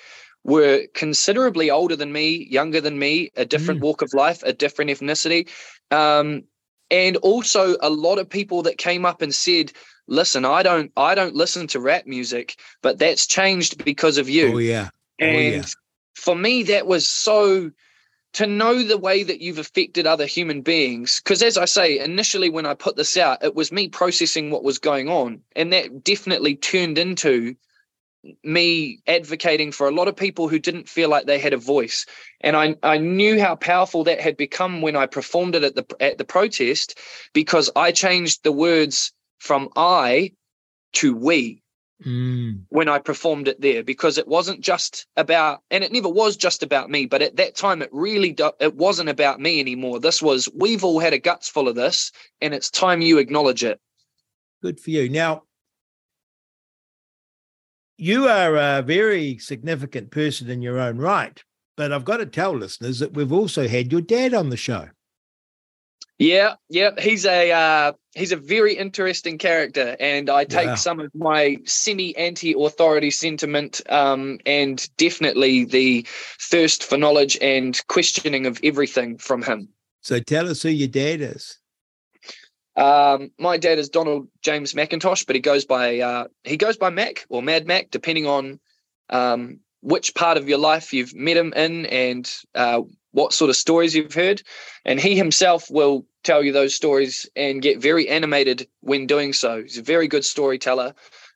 were 0.43 0.87
considerably 0.95 1.69
older 1.69 1.95
than 1.95 2.11
me, 2.11 2.47
younger 2.49 2.81
than 2.81 2.97
me, 2.97 3.29
a 3.35 3.45
different 3.45 3.81
walk 3.81 4.01
of 4.01 4.11
life, 4.15 4.41
a 4.41 4.53
different 4.53 4.89
ethnicity. 4.89 5.47
Um, 5.91 6.43
and 6.89 7.17
also 7.17 7.75
a 7.81 7.89
lot 7.89 8.17
of 8.17 8.29
people 8.29 8.63
that 8.63 8.77
came 8.77 9.05
up 9.05 9.21
and 9.21 9.35
said, 9.35 9.73
listen, 10.07 10.45
I 10.45 10.63
don't 10.63 10.91
I 10.97 11.15
don't 11.15 11.35
listen 11.35 11.67
to 11.67 11.79
rap 11.79 12.05
music, 12.05 12.59
but 12.81 12.99
that's 12.99 13.27
changed 13.27 13.83
because 13.83 14.17
of 14.17 14.29
you. 14.29 14.53
Oh 14.53 14.57
yeah. 14.57 14.89
Oh, 15.21 15.25
And 15.25 15.55
yeah. 15.55 15.65
for 16.15 16.35
me, 16.35 16.63
that 16.63 16.87
was 16.87 17.07
so 17.07 17.71
to 18.33 18.45
know 18.45 18.83
the 18.83 18.97
way 18.97 19.23
that 19.23 19.41
you've 19.41 19.57
affected 19.57 20.05
other 20.05 20.25
human 20.25 20.61
beings. 20.61 21.21
Because 21.23 21.41
as 21.41 21.57
I 21.57 21.65
say, 21.65 21.99
initially 21.99 22.49
when 22.49 22.65
I 22.65 22.73
put 22.73 22.95
this 22.95 23.17
out, 23.17 23.43
it 23.43 23.55
was 23.55 23.71
me 23.71 23.87
processing 23.87 24.51
what 24.51 24.63
was 24.63 24.77
going 24.77 25.09
on. 25.09 25.41
And 25.55 25.73
that 25.73 26.03
definitely 26.03 26.55
turned 26.55 26.97
into 26.97 27.55
me 28.43 28.99
advocating 29.07 29.71
for 29.71 29.87
a 29.87 29.91
lot 29.91 30.07
of 30.07 30.15
people 30.15 30.49
who 30.49 30.59
didn't 30.59 30.89
feel 30.89 31.09
like 31.09 31.25
they 31.25 31.39
had 31.39 31.53
a 31.53 31.57
voice. 31.57 32.05
And 32.41 32.55
I, 32.55 32.75
I 32.83 32.97
knew 32.97 33.39
how 33.39 33.55
powerful 33.55 34.03
that 34.05 34.19
had 34.19 34.37
become 34.37 34.81
when 34.81 34.95
I 34.95 35.05
performed 35.05 35.55
it 35.55 35.63
at 35.63 35.75
the 35.75 35.85
at 35.99 36.17
the 36.17 36.25
protest 36.25 36.99
because 37.33 37.69
I 37.75 37.91
changed 37.91 38.43
the 38.43 38.51
words 38.51 39.13
from 39.39 39.69
I 39.75 40.33
to 40.93 41.15
we 41.15 41.61
Mm. 42.05 42.65
when 42.69 42.87
I 42.89 42.99
performed 42.99 43.47
it 43.47 43.59
there 43.59 43.83
because 43.83 44.19
it 44.19 44.27
wasn't 44.27 44.61
just 44.61 45.07
about, 45.15 45.63
and 45.71 45.83
it 45.83 45.91
never 45.91 46.09
was 46.09 46.37
just 46.37 46.61
about 46.61 46.91
me, 46.91 47.07
but 47.07 47.23
at 47.23 47.37
that 47.37 47.55
time 47.55 47.81
it 47.81 47.89
really 47.91 48.31
do, 48.31 48.51
it 48.59 48.75
wasn't 48.75 49.09
about 49.09 49.39
me 49.39 49.59
anymore. 49.59 49.99
This 49.99 50.21
was 50.21 50.47
we've 50.53 50.83
all 50.83 50.99
had 50.99 51.13
a 51.13 51.17
guts 51.17 51.49
full 51.49 51.67
of 51.67 51.75
this, 51.75 52.11
and 52.39 52.53
it's 52.53 52.69
time 52.69 53.01
you 53.01 53.17
acknowledge 53.17 53.63
it. 53.63 53.79
Good 54.61 54.79
for 54.79 54.91
you. 54.91 55.09
Now, 55.09 55.43
you 57.97 58.27
are 58.27 58.55
a 58.55 58.83
very 58.83 59.39
significant 59.39 60.11
person 60.11 60.51
in 60.51 60.61
your 60.61 60.79
own 60.79 60.99
right, 60.99 61.43
but 61.75 61.91
I've 61.91 62.05
got 62.05 62.17
to 62.17 62.27
tell 62.27 62.55
listeners 62.55 62.99
that 62.99 63.15
we've 63.15 63.33
also 63.33 63.67
had 63.67 63.91
your 63.91 64.01
dad 64.01 64.35
on 64.35 64.49
the 64.49 64.57
show. 64.57 64.89
Yeah, 66.19 66.55
yeah, 66.69 66.91
he's 66.99 67.25
a 67.25 67.51
uh, 67.51 67.93
he's 68.15 68.31
a 68.31 68.37
very 68.37 68.73
interesting 68.73 69.37
character, 69.37 69.95
and 69.99 70.31
I 70.31 70.45
take 70.45 70.69
Wow. 70.69 70.75
some 70.75 70.99
of 70.99 71.13
my 71.13 71.57
semi 71.65 72.17
anti 72.17 72.55
authority 72.57 73.11
sentiment, 73.11 73.81
um, 73.89 74.39
and 74.45 74.89
definitely 74.97 75.65
the 75.65 76.07
thirst 76.39 76.83
for 76.83 76.97
knowledge 76.97 77.37
and 77.39 77.79
questioning 77.87 78.47
of 78.47 78.59
everything 78.63 79.19
from 79.19 79.43
him. 79.43 79.69
So 80.01 80.19
tell 80.19 80.49
us 80.49 80.63
who 80.63 80.69
your 80.69 80.87
dad 80.87 81.21
is. 81.21 81.59
Um, 82.75 83.31
my 83.37 83.57
dad 83.57 83.77
is 83.77 83.89
Donald 83.89 84.27
James 84.41 84.73
McIntosh, 84.73 85.25
but 85.27 85.35
he 85.35 85.41
goes 85.41 85.65
by 85.65 85.99
uh, 85.99 86.27
he 86.43 86.57
goes 86.57 86.77
by 86.77 86.89
Mac 86.89 87.27
or 87.29 87.43
Mad 87.43 87.67
Mac, 87.67 87.91
depending 87.91 88.25
on 88.25 88.59
um, 89.11 89.59
which 89.81 90.15
part 90.15 90.37
of 90.37 90.49
your 90.49 90.57
life 90.57 90.93
you've 90.93 91.15
met 91.15 91.37
him 91.37 91.53
in 91.53 91.85
and 91.85 92.31
uh, 92.55 92.81
what 93.17 93.33
sort 93.33 93.49
of 93.49 93.55
stories 93.55 93.95
you've 93.95 94.13
heard. 94.13 94.43
And 94.85 94.99
he 94.99 95.15
himself 95.15 95.71
will 95.71 96.05
tell 96.23 96.43
you 96.43 96.51
those 96.51 96.75
stories 96.75 97.27
and 97.35 97.63
get 97.63 97.81
very 97.81 98.07
animated 98.07 98.67
when 98.81 99.07
doing 99.07 99.33
so. 99.33 99.63
He's 99.63 99.79
a 99.79 99.81
very 99.81 100.07
good 100.07 100.23
storyteller 100.23 100.93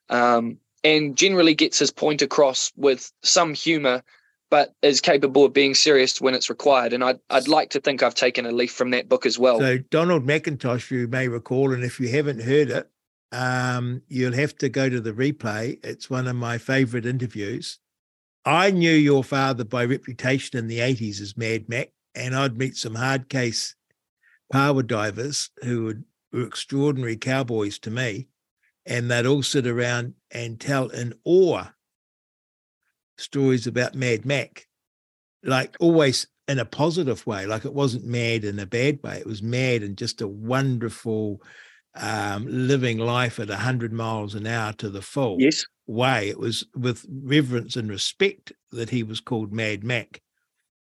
um, 0.08 0.60
and 0.84 1.18
generally 1.18 1.56
gets 1.56 1.80
his 1.80 1.90
point 1.90 2.22
across 2.22 2.72
with 2.76 3.12
some 3.24 3.56
humor, 3.56 4.04
but 4.52 4.76
is 4.84 5.02
capable 5.02 5.44
of 5.44 5.54
being 5.54 5.74
serious 5.74 6.22
when 6.22 6.36
it's 6.36 6.52
required. 6.52 6.94
And 6.94 7.04
I'd, 7.04 7.20
I'd 7.32 7.48
like 7.48 7.72
to 7.72 7.82
think 7.82 8.04
I've 8.04 8.14
taken 8.14 8.46
a 8.46 8.52
leaf 8.52 8.72
from 8.72 8.92
that 8.92 9.10
book 9.10 9.26
as 9.26 9.40
well. 9.40 9.60
So, 9.60 9.80
Donald 9.90 10.24
McIntosh, 10.24 10.92
you 10.92 11.08
may 11.08 11.30
recall, 11.30 11.74
and 11.74 11.84
if 11.84 12.00
you 12.00 12.10
haven't 12.10 12.44
heard 12.44 12.70
it, 12.70 12.92
um, 13.32 14.04
you'll 14.08 14.34
have 14.34 14.56
to 14.58 14.70
go 14.70 14.88
to 14.88 15.02
the 15.02 15.14
replay. 15.14 15.84
It's 15.84 16.12
one 16.12 16.28
of 16.28 16.36
my 16.36 16.60
favorite 16.60 17.08
interviews. 17.08 17.80
I 18.46 18.72
knew 18.72 18.92
your 18.92 19.24
father 19.24 19.64
by 19.64 19.86
reputation 19.86 20.58
in 20.58 20.68
the 20.68 20.80
80s 20.80 21.22
as 21.22 21.38
Mad 21.38 21.70
Mac, 21.70 21.90
and 22.16 22.36
I'd 22.36 22.58
meet 22.58 22.76
some 22.76 22.96
hard 22.96 23.30
case 23.30 23.76
power 24.52 24.84
divers 24.84 25.50
who 25.64 25.86
would, 25.86 26.04
were 26.34 26.46
extraordinary 26.46 27.18
cowboys 27.18 27.80
to 27.80 27.92
me. 27.92 28.28
And 28.86 29.12
they'd 29.12 29.28
all 29.28 29.44
sit 29.44 29.68
around 29.68 30.16
and 30.32 30.60
tell 30.60 30.88
in 30.88 31.14
awe 31.24 31.66
stories 33.18 33.68
about 33.68 33.94
Mad 33.94 34.26
Mac, 34.26 34.68
like 35.44 35.78
always 35.80 36.28
in 36.48 36.60
a 36.60 36.66
positive 36.66 37.26
way. 37.28 37.46
Like 37.46 37.66
it 37.66 37.74
wasn't 37.74 38.06
mad 38.06 38.44
in 38.44 38.60
a 38.60 38.66
bad 38.66 39.00
way. 39.04 39.18
It 39.18 39.28
was 39.28 39.44
mad 39.44 39.84
in 39.84 39.96
just 39.96 40.22
a 40.22 40.28
wonderful, 40.28 41.42
um, 41.96 42.46
living 42.50 42.98
life 42.98 43.40
at 43.40 43.50
100 43.50 43.92
miles 43.92 44.36
an 44.36 44.48
hour 44.48 44.74
to 44.74 44.90
the 44.90 45.02
full 45.02 45.38
yes. 45.40 45.66
way. 45.88 46.30
It 46.30 46.40
was 46.40 46.66
with 46.76 47.06
reverence 47.10 47.76
and 47.76 47.90
respect 47.90 48.54
that 48.72 48.90
he 48.90 49.04
was 49.04 49.20
called 49.20 49.52
Mad 49.52 49.84
Mac. 49.84 50.22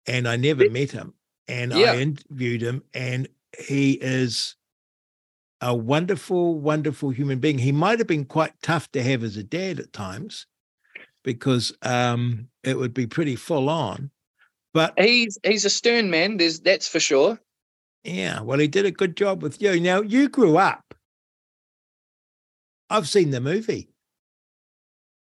And 0.06 0.28
I 0.28 0.36
never 0.36 0.68
met 0.70 0.90
him. 0.90 1.14
And 1.48 1.72
Yeah. 1.72 1.92
I 1.92 1.98
interviewed 1.98 2.62
him, 2.62 2.84
and 2.94 3.28
he 3.58 3.92
is 3.94 4.56
a 5.60 5.74
wonderful, 5.74 6.58
wonderful 6.58 7.10
human 7.10 7.38
being. 7.38 7.58
He 7.58 7.72
might 7.72 7.98
have 7.98 8.08
been 8.08 8.24
quite 8.24 8.52
tough 8.62 8.90
to 8.92 9.02
have 9.02 9.22
as 9.22 9.36
a 9.36 9.42
dad 9.42 9.80
at 9.80 9.92
times 9.92 10.46
because 11.24 11.72
um, 11.82 12.48
it 12.64 12.78
would 12.78 12.94
be 12.94 13.06
pretty 13.06 13.36
full 13.36 13.68
on. 13.68 14.10
But 14.74 14.94
He's 14.98 15.38
he's 15.42 15.64
a 15.64 15.70
stern 15.70 16.10
man. 16.10 16.36
There's 16.38 16.60
that's 16.60 16.88
for 16.88 17.00
sure. 17.00 17.38
Yeah, 18.04 18.40
well, 18.40 18.58
he 18.58 18.68
did 18.68 18.86
a 18.86 18.90
good 18.90 19.16
job 19.16 19.42
with 19.42 19.60
you. 19.62 19.80
Now, 19.80 20.00
you 20.02 20.28
grew 20.28 20.56
up. 20.56 20.94
I've 22.90 23.08
seen 23.08 23.30
the 23.30 23.40
movie. 23.40 23.88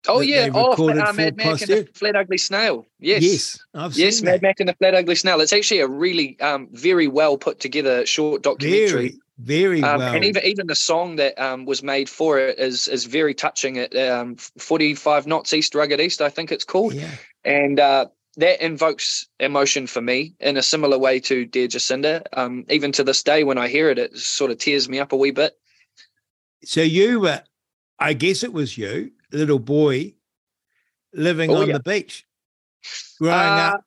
Oh 0.08 0.20
yeah. 0.20 0.49
Oh, 0.54 0.73
uh, 0.88 1.12
Mad 1.14 1.37
Mac 1.37 1.61
and 1.62 1.70
the. 1.70 1.88
Flat 1.94 2.14
Ugly 2.14 2.38
Snail. 2.38 2.87
Yes. 3.00 3.23
Yes, 3.23 3.58
I've 3.75 3.96
Yes, 3.96 4.16
seen 4.18 4.26
Mad 4.26 4.35
that. 4.35 4.42
Mac 4.42 4.61
and 4.61 4.68
the 4.68 4.75
Flat 4.75 4.94
Ugly 4.94 5.16
Snail. 5.16 5.40
It's 5.40 5.52
actually 5.52 5.80
a 5.80 5.88
really 5.88 6.38
um, 6.40 6.68
very 6.73 7.08
well 7.08 7.37
put 7.37 7.58
together 7.58 8.06
short 8.06 8.42
documentary. 8.42 9.16
Very, 9.38 9.80
very 9.80 9.82
Um, 9.82 9.99
well. 9.99 10.14
And 10.14 10.25
even 10.25 10.44
even 10.44 10.66
the 10.68 10.76
song 10.76 11.16
that 11.16 11.37
um, 11.40 11.64
was 11.64 11.82
made 11.82 12.08
for 12.08 12.38
it 12.38 12.58
is 12.58 12.87
is 12.88 13.04
very 13.06 13.35
touching. 13.35 13.78
At 13.78 13.96
um, 13.96 14.37
45 14.37 15.26
knots 15.26 15.52
east, 15.52 15.75
rugged 15.75 16.00
east, 16.00 16.20
I 16.20 16.28
think 16.28 16.52
it's 16.52 16.64
called. 16.64 16.94
yeah. 16.94 17.11
And 17.44 17.80
uh, 17.80 18.06
that 18.37 18.64
invokes 18.64 19.28
emotion 19.40 19.87
for 19.87 20.00
me 20.00 20.35
in 20.40 20.57
a 20.57 20.62
similar 20.62 20.99
way 20.99 21.21
to 21.21 21.45
Dear 21.47 21.69
Jacinda. 21.69 22.23
Um, 22.33 22.64
even 22.69 22.93
to 22.93 23.05
this 23.05 23.23
day, 23.23 23.45
when 23.45 23.59
I 23.59 23.69
hear 23.69 23.90
it, 23.90 23.99
it 23.99 24.16
sort 24.16 24.50
of 24.50 24.59
tears 24.59 24.88
me 24.88 24.99
up 24.99 25.12
a 25.12 25.16
wee 25.16 25.31
bit. 25.31 25.59
So 26.64 26.83
you 26.83 27.21
were, 27.21 27.43
I 27.99 28.12
guess 28.12 28.43
it 28.43 28.52
was 28.52 28.76
you, 28.76 29.12
little 29.33 29.59
boy, 29.59 30.14
living 31.12 31.50
Oh, 31.50 31.62
on 31.62 31.69
yeah. 31.69 31.75
the 31.75 31.81
beach, 31.81 32.26
growing 33.19 33.59
Uh, 33.59 33.71
up 33.71 33.87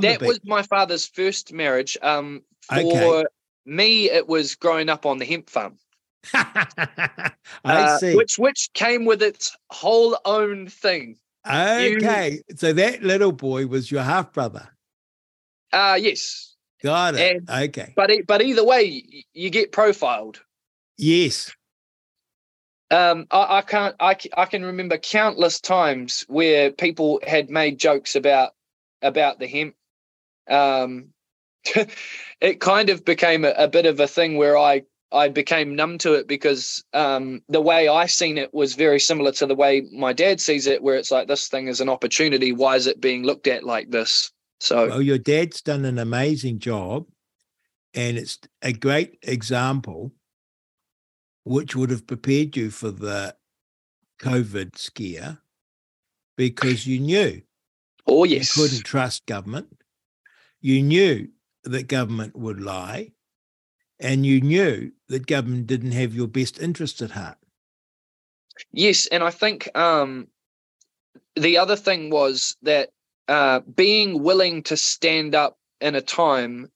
that 0.00 0.20
was 0.22 0.40
my 0.44 0.62
father's 0.62 1.06
first 1.06 1.52
marriage. 1.52 1.98
Um, 2.02 2.42
for 2.62 2.78
Okay. 2.78 3.24
me, 3.66 4.10
it 4.10 4.26
was 4.26 4.54
growing 4.54 4.88
up 4.88 5.06
on 5.06 5.18
the 5.18 5.24
hemp 5.24 5.50
farm. 5.50 5.78
I 6.34 7.34
uh, 7.64 7.98
see. 7.98 8.16
Which 8.16 8.38
which 8.38 8.70
came 8.74 9.04
with 9.04 9.22
its 9.22 9.56
whole 9.70 10.18
own 10.24 10.68
thing. 10.68 11.18
Okay, 11.46 12.42
so 12.56 12.72
that 12.72 13.02
little 13.02 13.32
boy 13.32 13.66
was 13.66 13.90
your 13.90 14.02
half 14.02 14.32
brother. 14.32 14.68
Uh 15.72 15.98
yes. 16.00 16.54
Got 16.82 17.14
it. 17.14 17.36
And- 17.36 17.50
okay. 17.68 17.92
But 17.96 18.10
but 18.26 18.42
either 18.42 18.64
way, 18.64 19.24
you 19.32 19.50
get 19.50 19.72
profiled. 19.72 20.40
Yes. 20.98 21.52
Um, 22.90 23.26
I, 23.30 23.58
I 23.58 23.62
can't. 23.62 23.96
I 23.98 24.14
can 24.14 24.64
remember 24.64 24.98
countless 24.98 25.60
times 25.60 26.26
where 26.28 26.70
people 26.70 27.20
had 27.26 27.48
made 27.48 27.78
jokes 27.78 28.16
about 28.16 28.52
about 29.00 29.38
the 29.38 29.46
hemp. 29.46 29.74
Um, 30.48 31.08
it 32.40 32.60
kind 32.60 32.90
of 32.90 33.04
became 33.04 33.46
a, 33.46 33.50
a 33.56 33.68
bit 33.68 33.86
of 33.86 33.98
a 33.98 34.06
thing 34.06 34.36
where 34.36 34.58
I 34.58 34.82
I 35.12 35.28
became 35.28 35.74
numb 35.76 35.98
to 35.98 36.14
it 36.14 36.26
because 36.26 36.82
um, 36.92 37.42
the 37.48 37.60
way 37.60 37.88
I 37.88 38.06
seen 38.06 38.38
it 38.38 38.52
was 38.54 38.74
very 38.74 38.98
similar 38.98 39.32
to 39.32 39.46
the 39.46 39.54
way 39.54 39.86
my 39.92 40.12
dad 40.12 40.40
sees 40.40 40.66
it, 40.66 40.82
where 40.82 40.96
it's 40.96 41.10
like 41.10 41.28
this 41.28 41.48
thing 41.48 41.68
is 41.68 41.80
an 41.80 41.88
opportunity. 41.88 42.52
Why 42.52 42.76
is 42.76 42.86
it 42.86 43.00
being 43.00 43.22
looked 43.22 43.46
at 43.46 43.64
like 43.64 43.90
this? 43.90 44.30
So 44.60 44.88
Well, 44.88 45.02
your 45.02 45.18
dad's 45.18 45.60
done 45.60 45.84
an 45.84 45.98
amazing 45.98 46.60
job, 46.60 47.06
and 47.94 48.16
it's 48.16 48.38
a 48.62 48.72
great 48.72 49.18
example, 49.22 50.12
which 51.44 51.74
would 51.76 51.90
have 51.90 52.06
prepared 52.06 52.56
you 52.56 52.70
for 52.70 52.90
the 52.90 53.34
COVID 54.20 54.78
scare 54.78 55.38
because 56.36 56.86
you 56.86 57.00
knew 57.00 57.42
oh 58.06 58.24
yes, 58.24 58.56
you 58.56 58.62
couldn't 58.62 58.84
trust 58.84 59.26
government. 59.26 59.68
You 60.60 60.82
knew 60.82 61.28
that 61.64 61.88
government 61.88 62.36
would 62.36 62.60
lie, 62.60 63.12
and 64.02 64.26
you 64.26 64.40
knew 64.40 64.92
that 65.08 65.26
government 65.26 65.66
didn't 65.66 65.92
have 65.92 66.14
your 66.14 66.26
best 66.26 66.60
interest 66.60 67.00
at 67.00 67.12
heart. 67.12 67.38
Yes, 68.72 69.06
and 69.06 69.22
I 69.22 69.30
think 69.30 69.74
um, 69.76 70.28
the 71.36 71.56
other 71.56 71.76
thing 71.76 72.10
was 72.10 72.56
that 72.62 72.90
uh, 73.28 73.60
being 73.60 74.22
willing 74.22 74.62
to 74.64 74.76
stand 74.76 75.34
up 75.34 75.56
in 75.80 75.94
a 75.94 76.00
time 76.00 76.70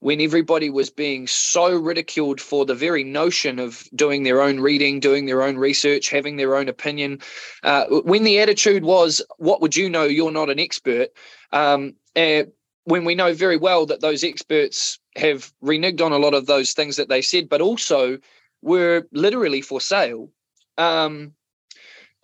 when 0.00 0.20
everybody 0.20 0.70
was 0.70 0.90
being 0.90 1.26
so 1.26 1.76
ridiculed 1.76 2.40
for 2.40 2.64
the 2.64 2.74
very 2.74 3.02
notion 3.02 3.58
of 3.58 3.82
doing 3.96 4.22
their 4.22 4.40
own 4.40 4.60
reading, 4.60 5.00
doing 5.00 5.26
their 5.26 5.42
own 5.42 5.56
research, 5.56 6.08
having 6.08 6.36
their 6.36 6.54
own 6.54 6.68
opinion, 6.68 7.18
uh, 7.64 7.84
when 7.86 8.22
the 8.22 8.38
attitude 8.38 8.84
was, 8.84 9.20
"What 9.38 9.60
would 9.60 9.74
you 9.74 9.90
know? 9.90 10.04
You're 10.04 10.30
not 10.30 10.50
an 10.50 10.60
expert." 10.60 11.08
Um, 11.52 11.96
uh, 12.14 12.44
when 12.84 13.04
we 13.04 13.14
know 13.14 13.34
very 13.34 13.56
well 13.56 13.86
that 13.86 14.00
those 14.00 14.22
experts 14.22 14.98
have 15.18 15.52
reneged 15.62 16.00
on 16.00 16.12
a 16.12 16.18
lot 16.18 16.34
of 16.34 16.46
those 16.46 16.72
things 16.72 16.96
that 16.96 17.08
they 17.08 17.22
said, 17.22 17.48
but 17.48 17.60
also 17.60 18.18
were 18.62 19.06
literally 19.12 19.60
for 19.60 19.80
sale. 19.80 20.30
Um, 20.76 21.32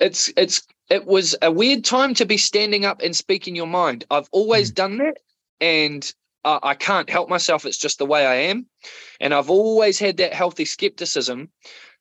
it's 0.00 0.32
it's 0.36 0.62
it 0.90 1.06
was 1.06 1.34
a 1.42 1.50
weird 1.50 1.84
time 1.84 2.14
to 2.14 2.26
be 2.26 2.36
standing 2.36 2.84
up 2.84 3.00
and 3.00 3.16
speaking 3.16 3.56
your 3.56 3.66
mind. 3.66 4.04
I've 4.10 4.28
always 4.32 4.70
done 4.70 4.98
that, 4.98 5.18
and 5.60 6.12
uh, 6.44 6.60
I 6.62 6.74
can't 6.74 7.08
help 7.08 7.28
myself. 7.28 7.64
It's 7.64 7.78
just 7.78 7.98
the 7.98 8.06
way 8.06 8.26
I 8.26 8.34
am, 8.34 8.66
and 9.20 9.32
I've 9.32 9.50
always 9.50 9.98
had 9.98 10.18
that 10.18 10.34
healthy 10.34 10.64
skepticism. 10.64 11.48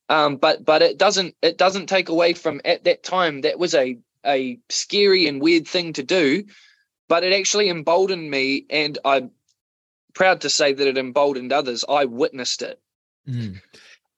Um, 0.09 0.35
but 0.35 0.65
but 0.65 0.81
it 0.81 0.97
doesn't 0.97 1.35
it 1.41 1.57
doesn't 1.57 1.87
take 1.87 2.09
away 2.09 2.33
from 2.33 2.61
at 2.65 2.83
that 2.83 3.03
time 3.03 3.41
that 3.41 3.59
was 3.59 3.73
a 3.73 3.97
a 4.25 4.59
scary 4.69 5.27
and 5.27 5.41
weird 5.41 5.67
thing 5.67 5.93
to 5.93 6.03
do, 6.03 6.43
but 7.07 7.23
it 7.23 7.33
actually 7.33 7.69
emboldened 7.69 8.29
me, 8.29 8.65
and 8.69 8.97
I'm 9.05 9.31
proud 10.13 10.41
to 10.41 10.49
say 10.49 10.73
that 10.73 10.87
it 10.87 10.97
emboldened 10.97 11.51
others. 11.51 11.83
I 11.87 12.05
witnessed 12.05 12.61
it. 12.61 12.79
Mm. 13.27 13.61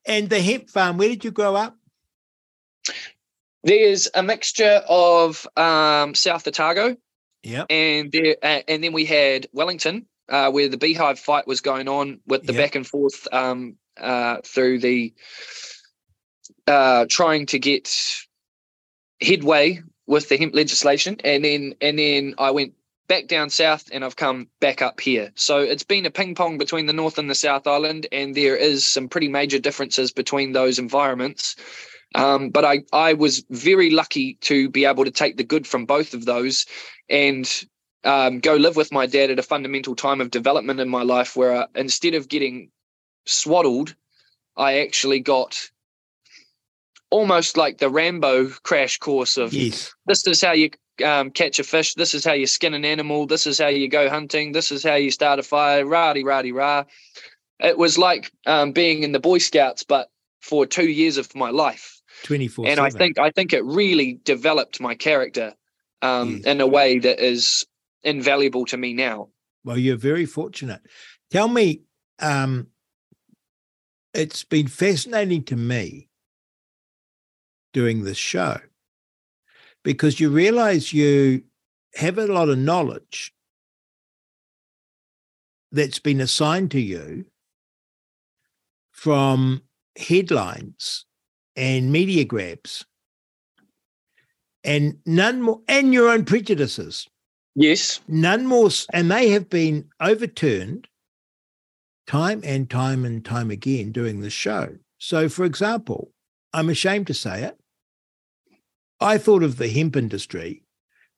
And 0.06 0.30
the 0.30 0.42
hemp 0.42 0.70
farm, 0.70 0.98
where 0.98 1.10
did 1.10 1.24
you 1.24 1.32
grow 1.32 1.56
up? 1.56 1.78
There's 3.64 4.08
a 4.14 4.22
mixture 4.22 4.84
of 4.88 5.48
um, 5.58 6.14
South 6.14 6.48
Otago, 6.48 6.96
Yep. 7.44 7.68
and 7.70 8.12
there, 8.12 8.36
uh, 8.42 8.62
and 8.68 8.84
then 8.84 8.94
we 8.94 9.06
had 9.06 9.48
Wellington, 9.54 10.06
uh, 10.30 10.52
where 10.52 10.70
the 10.70 10.78
beehive 10.78 11.20
fight 11.20 11.48
was 11.48 11.62
going 11.62 11.88
on 11.88 12.20
with 12.28 12.44
the 12.44 12.54
Yeah. 12.54 12.60
back 12.60 12.76
and 12.76 12.86
forth 12.86 13.28
um, 13.32 13.78
uh, 13.98 14.38
through 14.44 14.80
the 14.80 15.14
uh, 16.68 17.06
trying 17.10 17.46
to 17.48 17.60
get 17.60 17.92
headway 19.22 19.82
with 20.08 20.30
the 20.30 20.38
hemp 20.38 20.54
legislation, 20.54 21.18
and 21.24 21.44
then 21.44 21.76
and 21.82 21.98
then 21.98 22.36
I 22.38 22.52
went 22.52 22.74
back 23.08 23.28
down 23.28 23.50
south, 23.50 23.90
and 23.92 24.04
I've 24.04 24.16
come 24.16 24.48
back 24.60 24.82
up 24.82 25.00
here. 25.00 25.32
So 25.36 25.60
it's 25.60 25.84
been 25.84 26.06
a 26.06 26.12
ping 26.12 26.36
pong 26.36 26.58
between 26.58 26.86
the 26.86 26.94
North 26.94 27.18
and 27.18 27.30
the 27.30 27.36
South 27.36 27.68
Island, 27.68 28.08
and 28.12 28.36
there 28.36 28.56
is 28.56 28.86
some 28.86 29.08
pretty 29.08 29.28
major 29.28 29.60
differences 29.60 30.12
between 30.12 30.54
those 30.54 30.80
environments. 30.80 31.56
Um, 32.16 32.50
but 32.50 32.64
I, 32.64 32.84
I 32.94 33.14
was 33.14 33.46
very 33.50 33.90
lucky 33.90 34.36
to 34.42 34.70
be 34.70 34.86
able 34.86 35.06
to 35.06 35.12
take 35.12 35.38
the 35.38 35.44
good 35.44 35.68
from 35.68 35.86
both 35.86 36.14
of 36.14 36.26
those 36.26 36.66
and 37.10 37.66
um, 38.06 38.40
go 38.40 38.56
live 38.56 38.76
with 38.76 38.92
my 38.92 39.06
dad 39.06 39.32
at 39.32 39.40
a 39.40 39.44
fundamental 39.44 39.96
time 39.96 40.22
of 40.22 40.32
development 40.32 40.80
in 40.80 40.88
my 40.88 41.04
life 41.04 41.36
where 41.36 41.54
uh, 41.54 41.68
instead 41.76 42.14
of 42.14 42.30
getting 42.30 42.70
swaddled, 43.26 43.96
I 44.56 44.80
actually 44.80 45.20
got 45.20 45.70
almost 47.10 47.58
like 47.58 47.80
the 47.80 47.90
Rambo 47.90 48.50
crash 48.64 48.98
course 48.98 49.38
of 49.38 49.54
Yes. 49.54 49.94
this 50.06 50.26
is 50.28 50.42
how 50.42 50.54
you 50.54 50.70
um, 51.04 51.32
catch 51.32 51.60
a 51.60 51.64
fish. 51.64 51.94
This 51.96 52.14
is 52.14 52.26
how 52.26 52.34
you 52.34 52.48
skin 52.48 52.74
an 52.74 52.86
animal. 52.86 53.26
This 53.26 53.48
is 53.48 53.60
how 53.60 53.68
you 53.68 53.88
go 53.88 54.10
hunting. 54.10 54.52
This 54.52 54.72
is 54.72 54.84
how 54.84 54.96
you 54.96 55.12
start 55.12 55.40
a 55.40 55.44
fire. 55.44 55.86
Rah 55.86 56.14
rah 56.24 56.44
rah. 56.54 56.84
It 57.60 57.78
was 57.78 57.98
like 57.98 58.32
um, 58.46 58.72
being 58.72 59.04
in 59.04 59.12
the 59.12 59.20
Boy 59.20 59.38
Scouts, 59.38 59.84
but 59.84 60.10
for 60.42 60.66
two 60.66 60.90
years 60.90 61.18
of 61.18 61.34
my 61.36 61.50
life. 61.50 62.02
Twenty 62.24 62.48
four. 62.48 62.68
And 62.68 62.80
I 62.80 62.90
think 62.90 63.20
I 63.20 63.32
think 63.32 63.54
it 63.54 63.64
really 63.64 64.20
developed 64.24 64.80
my 64.80 64.96
character 64.96 65.54
um, 66.02 66.38
yes. 66.38 66.46
in 66.46 66.62
a 66.62 66.68
way 66.68 67.00
that 67.00 67.20
is 67.20 67.66
invaluable 68.04 68.66
to 68.68 68.78
me 68.78 68.94
now. 68.94 69.30
Well, 69.64 69.78
you're 69.78 69.98
very 69.98 70.26
fortunate. 70.26 70.82
Tell 71.32 71.48
me, 71.48 71.82
um, 72.20 72.68
it's 74.14 74.44
been 74.44 74.68
fascinating 74.68 75.44
to 75.46 75.56
me 75.56 76.10
doing 77.74 78.04
this 78.04 78.18
show 78.18 78.60
because 79.86 80.20
you 80.20 80.30
realize 80.30 80.92
you 80.92 81.44
have 81.94 82.18
a 82.18 82.26
lot 82.26 82.50
of 82.50 82.58
knowledge 82.58 83.32
that's 85.72 86.00
been 86.00 86.20
assigned 86.20 86.72
to 86.72 86.82
you 86.82 87.26
from 88.92 89.62
headlines 89.98 91.06
and 91.56 91.92
media 91.92 92.26
grabs 92.26 92.86
and 94.64 94.98
none 95.06 95.42
more 95.42 95.62
and 95.68 95.94
your 95.94 96.10
own 96.10 96.26
prejudices. 96.26 97.08
Yes. 97.54 98.02
None 98.08 98.48
more 98.48 98.70
and 98.92 99.12
they 99.12 99.30
have 99.30 99.50
been 99.50 99.88
overturned 100.02 100.88
time 102.08 102.42
and 102.44 102.70
time 102.70 103.06
and 103.06 103.24
time 103.24 103.52
again 103.52 103.92
doing 103.92 104.22
the 104.22 104.30
show. 104.30 104.76
So 104.98 105.30
for 105.30 105.46
example 105.46 106.12
i'm 106.56 106.70
ashamed 106.70 107.06
to 107.06 107.14
say 107.14 107.44
it 107.44 107.60
I 109.00 109.18
thought 109.18 109.44
of 109.44 109.58
the 109.58 109.68
hemp 109.68 109.96
industry 109.96 110.64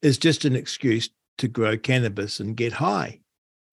as 0.03 0.17
just 0.17 0.45
an 0.45 0.55
excuse 0.55 1.09
to 1.37 1.47
grow 1.47 1.77
cannabis 1.77 2.39
and 2.39 2.55
get 2.55 2.73
high. 2.73 3.19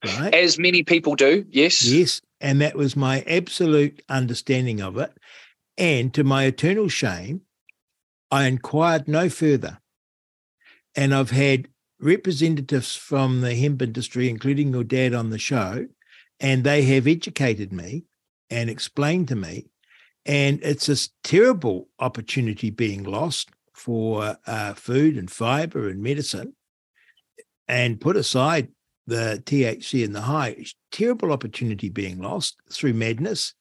Right? 0.05 0.35
As 0.35 0.59
many 0.59 0.83
people 0.83 1.15
do, 1.15 1.47
yes. 1.49 1.85
Yes. 1.85 2.21
And 2.41 2.61
that 2.61 2.77
was 2.77 2.95
my 2.95 3.23
absolute 3.23 4.03
understanding 4.09 4.83
of 4.83 4.99
it. 4.99 5.13
And 5.79 6.13
to 6.15 6.25
my 6.25 6.45
eternal 6.45 6.89
shame, 6.89 7.43
I 8.31 8.47
inquired 8.47 9.09
no 9.09 9.29
further. 9.29 9.79
And 10.95 11.15
I've 11.15 11.31
had 11.31 11.69
representatives 11.99 12.95
from 12.95 13.41
the 13.41 13.55
hemp 13.55 13.81
industry, 13.81 14.29
including 14.29 14.73
your 14.73 14.85
dad 14.85 15.15
on 15.15 15.31
the 15.31 15.39
show, 15.39 15.87
and 16.39 16.63
they 16.65 16.83
have 16.83 17.07
educated 17.07 17.73
me 17.73 18.05
and 18.51 18.69
explained 18.69 19.29
to 19.29 19.37
me. 19.37 19.67
And 20.27 20.61
it's 20.63 20.89
a 20.89 21.09
terrible 21.23 21.89
opportunity 21.99 22.71
being 22.71 23.05
lost 23.05 23.51
for 23.75 24.37
uh, 24.47 24.75
food 24.75 25.17
and 25.17 25.31
fiber 25.31 25.89
and 25.89 26.03
medicine 26.03 26.55
and 27.69 28.01
put 28.01 28.17
aside 28.17 28.69
the 29.07 29.43
THC 29.45 30.05
and 30.05 30.15
the 30.15 30.23
high, 30.23 30.65
terrible 30.91 31.33
opportunity 31.33 31.89
being 31.89 32.21
lost 32.21 32.57
through 32.73 32.95
madness. 32.95 33.55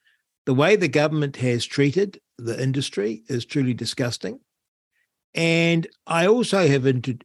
The 0.45 0.54
way 0.54 0.76
the 0.76 0.88
government 0.88 1.38
has 1.38 1.65
treated 1.65 2.19
the 2.38 2.62
industry 2.62 3.23
is 3.28 3.45
truly 3.45 3.73
disgusting. 3.73 4.39
And 5.34 5.88
I 6.06 6.28
also 6.28 6.67
have 6.67 6.86
inter- 6.86 7.15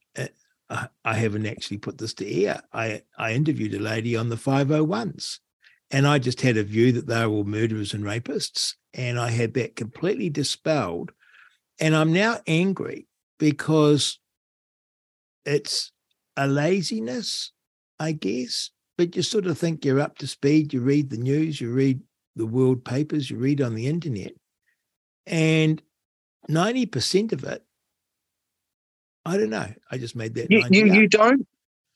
uh, 0.71 0.87
I 1.05 1.15
haven't 1.15 1.47
actually 1.47 1.79
put 1.79 1.99
this 1.99 2.15
to 2.15 2.45
air. 2.45 2.63
I, 2.73 3.03
I 3.17 3.33
interviewed 3.33 3.75
a 3.75 3.79
lady 3.79 4.17
on 4.17 4.29
the 4.29 4.37
501s, 4.37 5.39
and 5.91 6.07
I 6.07 6.19
just 6.19 6.41
had 6.41 6.57
a 6.57 6.63
view 6.63 6.93
that 6.93 7.07
they 7.07 7.27
were 7.27 7.33
all 7.33 7.45
murderers 7.45 7.95
and 7.95 8.05
rapists. 8.05 8.75
And 8.95 9.19
I 9.19 9.31
had 9.31 9.55
that 9.55 9.77
completely 9.77 10.29
dispelled 10.29 11.13
and 11.81 11.95
I'm 11.95 12.13
now 12.13 12.41
angry 12.47 13.07
because 13.39 14.19
it's 15.45 15.93
a 16.37 16.47
laziness, 16.47 17.53
I 17.99 18.13
guess, 18.13 18.71
but 18.97 19.15
you 19.17 19.23
sort 19.23 19.47
of 19.47 19.59
think 19.59 19.85
you're 19.85 20.01
up 20.01 20.19
to 20.19 20.27
speed. 20.27 20.73
You 20.73 20.81
read 20.81 21.11
the 21.11 21.17
news, 21.17 21.61
you 21.61 21.73
read 21.73 22.01
the 22.37 22.47
world 22.47 22.85
papers, 22.85 23.31
you 23.31 23.37
read 23.37 23.61
on 23.61 23.75
the 23.75 23.87
internet. 23.87 24.33
And 25.27 25.83
90% 26.49 27.33
of 27.33 27.45
it, 27.45 27.65
I 29.25 29.37
don't 29.37 29.51
know. 29.51 29.73
I 29.91 29.99
just 29.99 30.17
made 30.17 30.35
that. 30.35 30.51
You, 30.51 30.65
you, 30.71 30.87
you 30.87 31.09
don't? 31.09 31.47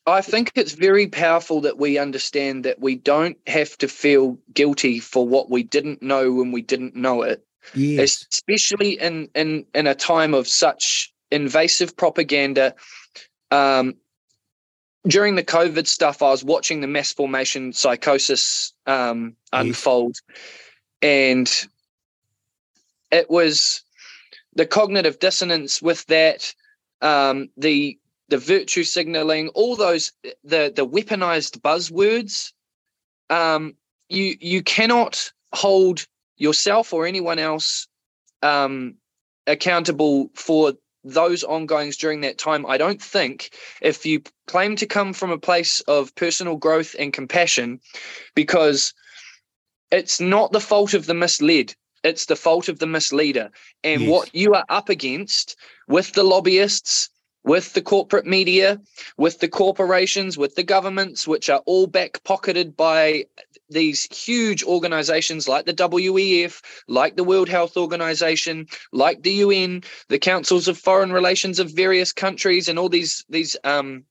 I 0.05 0.21
think 0.21 0.51
it's 0.55 0.73
very 0.73 1.07
powerful 1.07 1.63
that 1.63 1.79
we 1.79 1.97
understand 1.99 2.65
that 2.65 2.81
we 2.81 2.97
don't 2.97 3.37
have 3.47 3.79
to 3.79 3.89
feel 3.89 4.39
guilty 4.53 4.99
for 4.99 5.27
what 5.27 5.49
we 5.49 5.63
didn't 5.63 6.03
know 6.03 6.33
when 6.33 6.51
we 6.51 6.61
didn't 6.61 6.97
know 6.97 7.23
it 7.23 7.45
yes. 7.75 8.27
especially 8.33 9.01
in 9.01 9.29
in 9.35 9.67
in 9.75 9.87
a 9.87 9.95
time 9.95 10.35
of 10.35 10.49
such 10.49 11.13
invasive 11.31 11.97
propaganda. 11.97 12.75
Um, 13.51 13.95
during 15.07 15.35
the 15.35 15.43
COVID 15.43 15.87
stuff, 15.87 16.23
I 16.23 16.31
was 16.31 16.45
watching 16.45 16.81
the 16.81 16.87
mass 16.87 17.13
formation 17.13 17.73
psychosis 17.73 18.73
um, 18.87 19.35
unfold, 19.53 20.17
and 21.01 21.51
it 23.11 23.29
was 23.29 23.83
the 24.55 24.67
cognitive 24.67 25.19
dissonance 25.19 25.83
with 25.83 26.07
that, 26.07 26.55
um, 27.01 27.49
the 27.57 27.99
the 28.29 28.39
virtue 28.39 28.85
signaling, 28.85 29.49
all 29.49 29.77
those 29.77 30.13
the 30.45 30.73
the 30.75 30.87
weaponized 30.87 31.61
buzzwords. 31.61 32.53
Um, 33.29 33.75
you 34.09 34.37
you 34.41 34.63
cannot 34.63 35.33
hold 35.53 36.07
yourself 36.43 36.93
or 36.93 37.07
anyone 37.07 37.39
else 37.39 37.87
um, 38.43 38.97
accountable 39.47 40.29
for 40.35 40.73
those 41.05 41.45
ongoings 41.45 41.97
during 41.97 42.21
that 42.23 42.37
time. 42.37 42.67
I 42.67 42.77
don't 42.79 43.01
think 43.01 43.55
if 43.81 44.05
you 44.05 44.23
claim 44.47 44.75
to 44.77 44.87
come 44.87 45.13
from 45.13 45.31
a 45.31 45.39
place 45.39 45.81
of 45.83 46.15
personal 46.17 46.57
growth 46.57 46.97
and 46.99 47.13
compassion, 47.13 47.81
because 48.35 48.93
it's 49.93 50.21
not 50.21 50.51
the 50.51 50.61
fault 50.61 50.95
of 50.95 51.07
the 51.07 51.15
misled, 51.15 51.75
it's 52.03 52.27
the 52.27 52.37
fault 52.37 52.69
of 52.69 52.81
the 52.81 52.87
misleader. 52.87 53.51
And 53.85 54.03
yes. 54.03 54.11
what 54.11 54.35
you 54.35 54.55
are 54.55 54.65
up 54.69 54.89
against 54.89 55.57
with 55.87 56.13
the 56.13 56.25
lobbyists, 56.25 57.09
with 57.45 57.73
the 57.73 57.83
corporate 57.83 58.27
media, 58.27 58.81
with 59.17 59.41
the 59.41 59.49
corporations, 59.49 60.39
with 60.39 60.55
the 60.55 60.63
governments, 60.63 61.27
which 61.27 61.51
are 61.51 61.63
all 61.67 61.87
back 61.87 62.23
pocketed 62.25 62.77
by 62.77 63.25
these 63.69 64.05
huge 64.15 64.63
organizations 64.63 65.49
like 65.49 65.67
the 65.67 65.75
WEF, 65.75 66.61
like 66.89 67.17
the 67.17 67.25
World 67.25 67.49
Health 67.49 67.77
Organization, 67.77 68.67
like 68.93 69.23
the 69.23 69.33
UN, 69.33 69.83
the 70.09 70.19
councils 70.19 70.69
of 70.69 70.79
foreign 70.79 71.13
relations 71.13 71.59
of 71.59 71.71
various 71.71 72.13
countries, 72.13 72.69
and 72.69 72.79
all 72.79 72.89
these 72.89 73.25
these 73.29 73.57
um, 73.65 74.05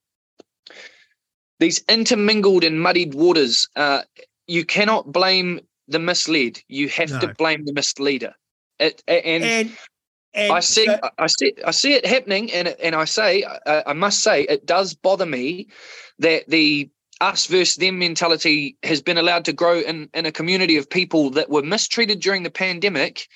these 1.58 1.82
intermingled 1.88 2.64
and 2.64 2.80
muddied 2.80 3.14
waters. 3.14 3.68
Uh, 3.76 4.02
you 4.46 4.64
cannot 4.64 5.12
blame 5.12 5.60
the 5.88 5.98
misled. 5.98 6.60
You 6.68 6.88
have 6.88 7.10
no. 7.10 7.20
to 7.20 7.34
blame 7.34 7.64
the 7.64 7.72
misleader. 7.72 8.34
It, 8.78 9.02
and, 9.06 9.44
and 9.44 9.76
and 10.34 10.52
I 10.52 10.60
see, 10.60 10.86
so, 10.86 10.98
I 11.18 11.26
see, 11.26 11.54
I 11.66 11.70
see 11.70 11.94
it 11.94 12.06
happening, 12.06 12.52
and 12.52 12.68
and 12.68 12.94
I 12.94 13.04
say, 13.04 13.44
I, 13.66 13.82
I 13.88 13.92
must 13.92 14.20
say, 14.20 14.42
it 14.42 14.66
does 14.66 14.94
bother 14.94 15.26
me 15.26 15.68
that 16.18 16.48
the 16.48 16.90
us 17.20 17.46
versus 17.46 17.76
them 17.76 17.98
mentality 17.98 18.76
has 18.82 19.00
been 19.00 19.18
allowed 19.18 19.44
to 19.44 19.52
grow 19.52 19.78
in, 19.78 20.10
in 20.12 20.26
a 20.26 20.32
community 20.32 20.76
of 20.76 20.90
people 20.90 21.30
that 21.30 21.48
were 21.48 21.62
mistreated 21.62 22.20
during 22.20 22.42
the 22.42 22.50
pandemic 22.50 23.28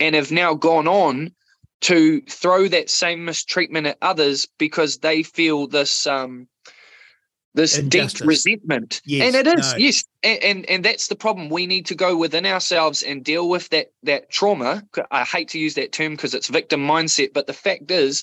and 0.00 0.14
have 0.14 0.32
now 0.32 0.54
gone 0.54 0.88
on 0.88 1.30
to 1.82 2.22
throw 2.22 2.66
that 2.66 2.88
same 2.88 3.26
mistreatment 3.26 3.86
at 3.86 3.98
others 4.00 4.48
because 4.58 4.98
they 4.98 5.22
feel 5.22 5.66
this 5.66 6.06
um 6.06 6.48
this 7.56 7.78
deep 7.78 8.10
resentment 8.24 9.00
yes, 9.04 9.26
and 9.26 9.34
it 9.34 9.58
is 9.58 9.72
no. 9.72 9.78
yes 9.78 10.04
and, 10.22 10.42
and 10.42 10.70
and 10.70 10.84
that's 10.84 11.08
the 11.08 11.16
problem 11.16 11.48
we 11.48 11.66
need 11.66 11.86
to 11.86 11.94
go 11.94 12.16
within 12.16 12.46
ourselves 12.46 13.02
and 13.02 13.24
deal 13.24 13.48
with 13.48 13.68
that 13.70 13.90
that 14.04 14.30
trauma 14.30 14.84
i 15.10 15.24
hate 15.24 15.48
to 15.48 15.58
use 15.58 15.74
that 15.74 15.90
term 15.90 16.12
because 16.12 16.34
it's 16.34 16.48
victim 16.48 16.86
mindset 16.86 17.32
but 17.32 17.48
the 17.48 17.52
fact 17.52 17.90
is 17.90 18.22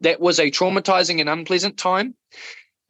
that 0.00 0.20
was 0.20 0.38
a 0.38 0.50
traumatizing 0.50 1.20
and 1.20 1.28
unpleasant 1.28 1.76
time 1.76 2.14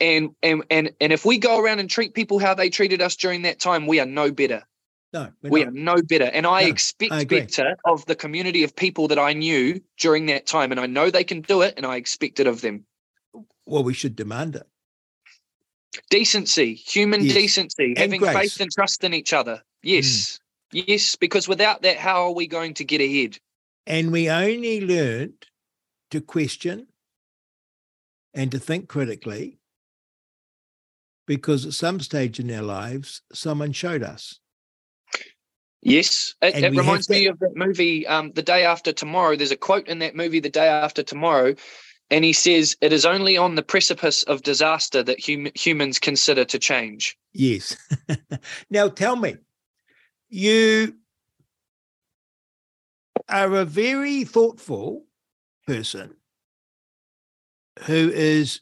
and 0.00 0.30
and 0.42 0.64
and 0.70 0.92
and 1.00 1.12
if 1.12 1.24
we 1.24 1.38
go 1.38 1.58
around 1.58 1.78
and 1.78 1.88
treat 1.88 2.14
people 2.14 2.38
how 2.38 2.54
they 2.54 2.68
treated 2.68 3.00
us 3.00 3.16
during 3.16 3.42
that 3.42 3.60
time, 3.60 3.86
we 3.86 4.00
are 4.00 4.06
no 4.06 4.30
better. 4.30 4.62
No, 5.12 5.28
we 5.42 5.64
not. 5.64 5.68
are 5.68 5.72
no 5.72 5.96
better. 6.02 6.24
And 6.24 6.46
I 6.46 6.62
no, 6.62 6.68
expect 6.68 7.12
I 7.12 7.24
better 7.24 7.76
of 7.84 8.04
the 8.06 8.14
community 8.14 8.64
of 8.64 8.74
people 8.74 9.08
that 9.08 9.18
I 9.18 9.32
knew 9.32 9.80
during 9.98 10.26
that 10.26 10.46
time. 10.46 10.72
And 10.72 10.80
I 10.80 10.86
know 10.86 11.10
they 11.10 11.24
can 11.24 11.40
do 11.40 11.62
it, 11.62 11.74
and 11.76 11.86
I 11.86 11.96
expect 11.96 12.40
it 12.40 12.46
of 12.46 12.60
them. 12.60 12.84
Well, 13.64 13.84
we 13.84 13.94
should 13.94 14.16
demand 14.16 14.56
it. 14.56 14.66
Decency, 16.10 16.74
human 16.74 17.24
yes. 17.24 17.34
decency, 17.34 17.88
and 17.88 17.98
having 17.98 18.20
grace. 18.20 18.36
faith 18.36 18.60
and 18.60 18.70
trust 18.70 19.04
in 19.04 19.14
each 19.14 19.32
other. 19.32 19.62
Yes. 19.82 20.06
Mm. 20.06 20.40
Yes, 20.88 21.16
because 21.16 21.48
without 21.48 21.82
that, 21.82 21.96
how 21.96 22.24
are 22.24 22.32
we 22.32 22.46
going 22.46 22.74
to 22.74 22.84
get 22.84 23.00
ahead? 23.00 23.38
And 23.86 24.10
we 24.10 24.28
only 24.28 24.80
learned 24.80 25.46
to 26.10 26.20
question 26.20 26.88
and 28.34 28.50
to 28.50 28.58
think 28.58 28.88
critically 28.88 29.58
because 31.26 31.66
at 31.66 31.72
some 31.72 32.00
stage 32.00 32.38
in 32.38 32.50
our 32.52 32.62
lives, 32.62 33.22
someone 33.32 33.72
showed 33.72 34.02
us. 34.02 34.38
Yes, 35.82 36.34
it, 36.42 36.64
it 36.64 36.76
reminds 36.76 37.08
me 37.08 37.26
of 37.26 37.38
that 37.38 37.54
movie, 37.54 38.06
um, 38.06 38.32
The 38.32 38.42
Day 38.42 38.64
After 38.64 38.92
Tomorrow. 38.92 39.36
There's 39.36 39.52
a 39.52 39.56
quote 39.56 39.86
in 39.86 40.00
that 40.00 40.16
movie, 40.16 40.40
The 40.40 40.50
Day 40.50 40.66
After 40.66 41.02
Tomorrow, 41.02 41.54
And 42.10 42.24
he 42.24 42.32
says 42.32 42.76
it 42.80 42.92
is 42.92 43.04
only 43.04 43.36
on 43.36 43.56
the 43.56 43.62
precipice 43.62 44.22
of 44.24 44.42
disaster 44.42 45.02
that 45.02 45.24
hum- 45.24 45.50
humans 45.54 45.98
consider 45.98 46.44
to 46.44 46.58
change. 46.58 47.16
Yes. 47.32 47.76
now 48.70 48.88
tell 48.88 49.16
me, 49.16 49.36
you 50.28 50.94
are 53.28 53.54
a 53.56 53.64
very 53.64 54.24
thoughtful 54.24 55.04
person 55.66 56.14
who 57.86 58.10
is, 58.12 58.60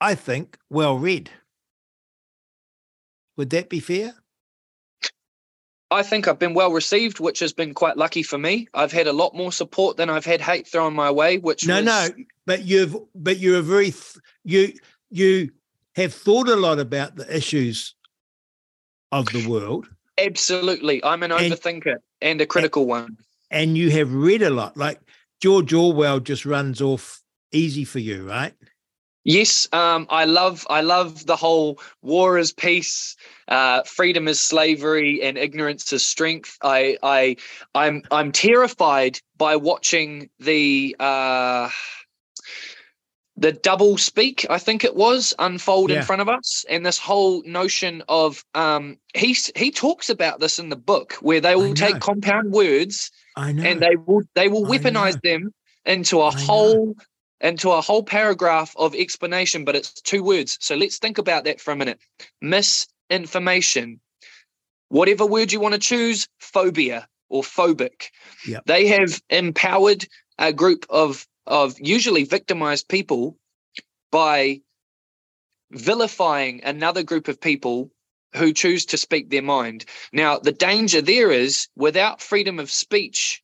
I 0.00 0.14
think, 0.14 0.58
well 0.68 0.98
read. 0.98 1.30
Would 3.36 3.50
that 3.50 3.68
be 3.68 3.80
fair? 3.80 4.14
I 5.90 6.02
think 6.02 6.26
I've 6.26 6.38
been 6.38 6.54
well 6.54 6.72
received, 6.72 7.20
which 7.20 7.38
has 7.40 7.52
been 7.52 7.72
quite 7.74 7.96
lucky 7.96 8.22
for 8.22 8.38
me. 8.38 8.66
I've 8.74 8.90
had 8.92 9.06
a 9.06 9.12
lot 9.12 9.34
more 9.34 9.52
support 9.52 9.96
than 9.96 10.10
I've 10.10 10.24
had 10.24 10.40
hate 10.40 10.66
thrown 10.66 10.94
my 10.94 11.10
way, 11.10 11.38
which 11.38 11.66
no, 11.66 11.76
was, 11.76 11.84
no, 11.84 12.08
but 12.46 12.64
you've 12.64 12.96
but 13.14 13.38
you're 13.38 13.58
a 13.58 13.62
very 13.62 13.90
th- 13.92 14.16
you 14.44 14.72
you 15.10 15.50
have 15.94 16.12
thought 16.12 16.48
a 16.48 16.56
lot 16.56 16.78
about 16.80 17.14
the 17.16 17.36
issues 17.36 17.94
of 19.12 19.26
the 19.26 19.46
world, 19.48 19.86
absolutely. 20.18 21.04
I'm 21.04 21.22
an 21.22 21.30
And- 21.30 21.52
overthinker 21.52 21.96
and 22.20 22.40
a 22.40 22.46
critical 22.46 22.86
one. 22.86 23.16
and 23.50 23.76
you 23.78 23.90
have 23.90 24.12
read 24.12 24.42
a 24.42 24.50
lot. 24.50 24.76
Like 24.76 24.98
George 25.40 25.72
Orwell 25.72 26.18
just 26.20 26.44
runs 26.44 26.80
off 26.82 27.22
easy 27.52 27.84
for 27.84 28.00
you, 28.00 28.26
right? 28.28 28.54
Yes, 29.24 29.68
um, 29.72 30.06
I 30.10 30.24
love 30.26 30.66
I 30.70 30.82
love 30.82 31.26
the 31.26 31.36
whole 31.36 31.80
war 32.02 32.38
is 32.38 32.52
peace, 32.52 33.16
uh, 33.48 33.82
freedom 33.84 34.28
is 34.28 34.40
slavery, 34.40 35.22
and 35.22 35.38
ignorance 35.38 35.92
is 35.92 36.06
strength. 36.06 36.58
I 36.62 36.98
I 37.02 37.36
I'm 37.74 38.02
I'm 38.10 38.32
terrified 38.32 39.18
by 39.36 39.56
watching 39.56 40.30
the 40.40 40.96
uh, 41.00 41.70
the 43.36 43.52
double 43.52 43.96
speak. 43.98 44.46
I 44.50 44.58
think 44.58 44.84
it 44.84 44.94
was 44.96 45.34
unfold 45.38 45.90
Yeah. 45.90 45.96
in 45.96 46.02
front 46.02 46.22
of 46.22 46.28
us, 46.28 46.64
and 46.68 46.84
this 46.84 46.98
whole 46.98 47.42
notion 47.44 48.02
of 48.08 48.44
um, 48.54 48.98
he 49.14 49.36
he 49.56 49.70
talks 49.70 50.10
about 50.10 50.40
this 50.40 50.58
in 50.58 50.68
the 50.68 50.76
book 50.76 51.14
where 51.20 51.40
they 51.40 51.56
will 51.56 51.74
take 51.74 52.00
compound 52.00 52.52
words 52.52 53.10
and 53.62 53.82
they 53.82 53.96
will 53.96 54.22
they 54.34 54.48
will 54.48 54.66
weaponize 54.66 55.20
them 55.22 55.52
into 55.86 56.20
a 56.20 56.30
I 56.30 56.46
know. 56.48 56.94
Into 57.44 57.70
a 57.70 57.82
whole 57.82 58.02
paragraph 58.02 58.74
of 58.76 58.94
explanation 58.94 59.64
but 59.64 59.76
it's 59.76 59.92
two 60.02 60.24
words 60.24 60.58
so 60.60 60.76
let's 60.76 60.98
think 60.98 61.18
about 61.18 61.44
that 61.44 61.60
for 61.60 61.72
a 61.72 61.76
minute 61.76 62.00
misinformation 62.42 64.00
whatever 64.88 65.26
word 65.26 65.52
you 65.52 65.60
want 65.60 65.74
to 65.74 65.80
choose 65.80 66.28
phobia 66.40 67.08
or 67.30 67.42
phobic 67.42 68.10
Yep. 68.48 68.64
they 68.66 68.88
have 68.88 69.22
empowered 69.30 70.06
a 70.38 70.52
group 70.52 70.86
of 70.90 71.26
of 71.46 71.76
usually 71.80 72.24
victimized 72.24 72.88
people 72.88 73.38
by 74.10 74.62
vilifying 75.72 76.62
another 76.64 77.02
group 77.04 77.28
of 77.28 77.40
people 77.40 77.90
who 78.36 78.52
choose 78.52 78.86
to 78.86 78.98
speak 78.98 79.30
their 79.30 79.42
mind. 79.42 79.86
Now, 80.12 80.38
the 80.38 80.52
danger 80.52 81.02
there 81.02 81.32
is 81.32 81.68
without 81.76 82.22
freedom 82.22 82.60
of 82.60 82.70
speech, 82.70 83.42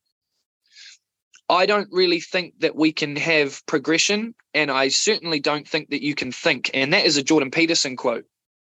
I 1.51 1.65
don't 1.65 1.89
really 1.91 2.21
think 2.21 2.59
that 2.59 2.75
we 2.75 2.93
can 2.93 3.17
have 3.17 3.63
progression. 3.65 4.33
And 4.53 4.71
I 4.71 4.87
certainly 4.87 5.41
don't 5.41 5.67
think 5.67 5.89
that 5.89 6.01
you 6.01 6.15
can 6.15 6.31
think. 6.31 6.71
And 6.73 6.93
that 6.93 7.05
is 7.05 7.17
a 7.17 7.23
Jordan 7.23 7.51
Peterson 7.51 7.97
quote. 7.97 8.25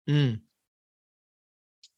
Mm. 0.08 0.42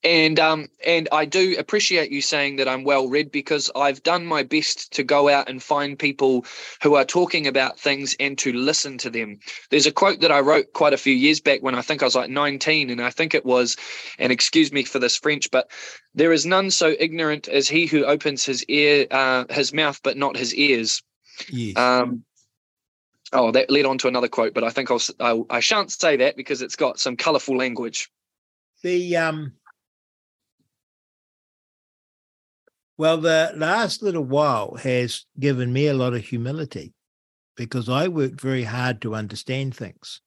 And 0.02 0.40
um, 0.40 0.70
and 0.86 1.10
I 1.12 1.26
do 1.26 1.58
appreciate 1.60 2.10
you 2.10 2.22
saying 2.22 2.56
that 2.56 2.70
I'm 2.70 2.86
well 2.86 3.10
read 3.10 3.32
because 3.32 3.70
I've 3.76 4.02
done 4.02 4.26
my 4.26 4.44
best 4.44 4.94
to 4.94 5.04
go 5.04 5.28
out 5.28 5.50
and 5.50 5.62
find 5.62 6.00
people 6.00 6.46
who 6.82 6.96
are 6.96 7.04
talking 7.04 7.48
about 7.48 7.78
things 7.78 8.16
and 8.18 8.38
to 8.38 8.54
listen 8.54 8.98
to 9.00 9.10
them. 9.10 9.40
There's 9.72 9.88
a 9.88 9.92
quote 9.92 10.22
that 10.22 10.32
I 10.32 10.40
wrote 10.40 10.72
quite 10.72 10.94
a 10.94 10.98
few 10.98 11.14
years 11.14 11.42
back 11.42 11.62
when 11.62 11.76
I 11.76 11.82
think 11.82 12.02
I 12.02 12.06
was 12.06 12.16
like 12.16 12.30
19, 12.30 12.90
and 12.90 13.02
I 13.02 13.10
think 13.10 13.34
it 13.34 13.46
was, 13.46 13.76
and 14.18 14.32
excuse 14.32 14.72
me 14.72 14.84
for 14.86 15.00
this 15.00 15.18
French, 15.18 15.52
but 15.52 15.70
there 16.16 16.32
is 16.32 16.46
none 16.46 16.72
so 16.72 16.96
ignorant 16.98 17.50
as 17.50 17.68
he 17.68 17.86
who 17.86 18.06
opens 18.06 18.46
his 18.46 18.64
ear, 18.66 19.06
uh, 19.12 19.46
his 19.50 19.74
mouth, 19.74 20.00
but 20.02 20.16
not 20.16 20.38
his 20.38 20.56
ears. 20.56 21.04
Yes. 21.52 21.78
Um, 21.78 22.24
oh, 23.34 23.52
that 23.52 23.70
led 23.70 23.86
on 23.86 23.98
to 23.98 24.08
another 24.08 24.30
quote, 24.30 24.54
but 24.54 24.64
I 24.64 24.70
think 24.70 24.92
I'll 24.92 24.96
s- 24.98 25.12
I, 25.20 25.42
I 25.50 25.60
shan't 25.60 25.92
say 25.92 26.16
that 26.18 26.38
because 26.38 26.62
it's 26.62 26.78
got 26.78 27.00
some 27.02 27.18
colourful 27.18 27.58
language. 27.58 28.10
the 28.82 29.18
um 29.18 29.54
well 33.00 33.18
the 33.18 33.52
last 33.56 34.04
little 34.04 34.26
while 34.26 34.76
has 34.76 35.26
given 35.40 35.72
me 35.74 35.88
a 35.88 35.94
lot 35.94 36.14
of 36.14 36.24
humility 36.24 36.94
because 37.56 37.90
i 37.90 38.08
worked 38.08 38.40
very 38.42 38.64
hard 38.64 39.02
to 39.02 39.16
understand 39.16 39.74
things 39.76 40.22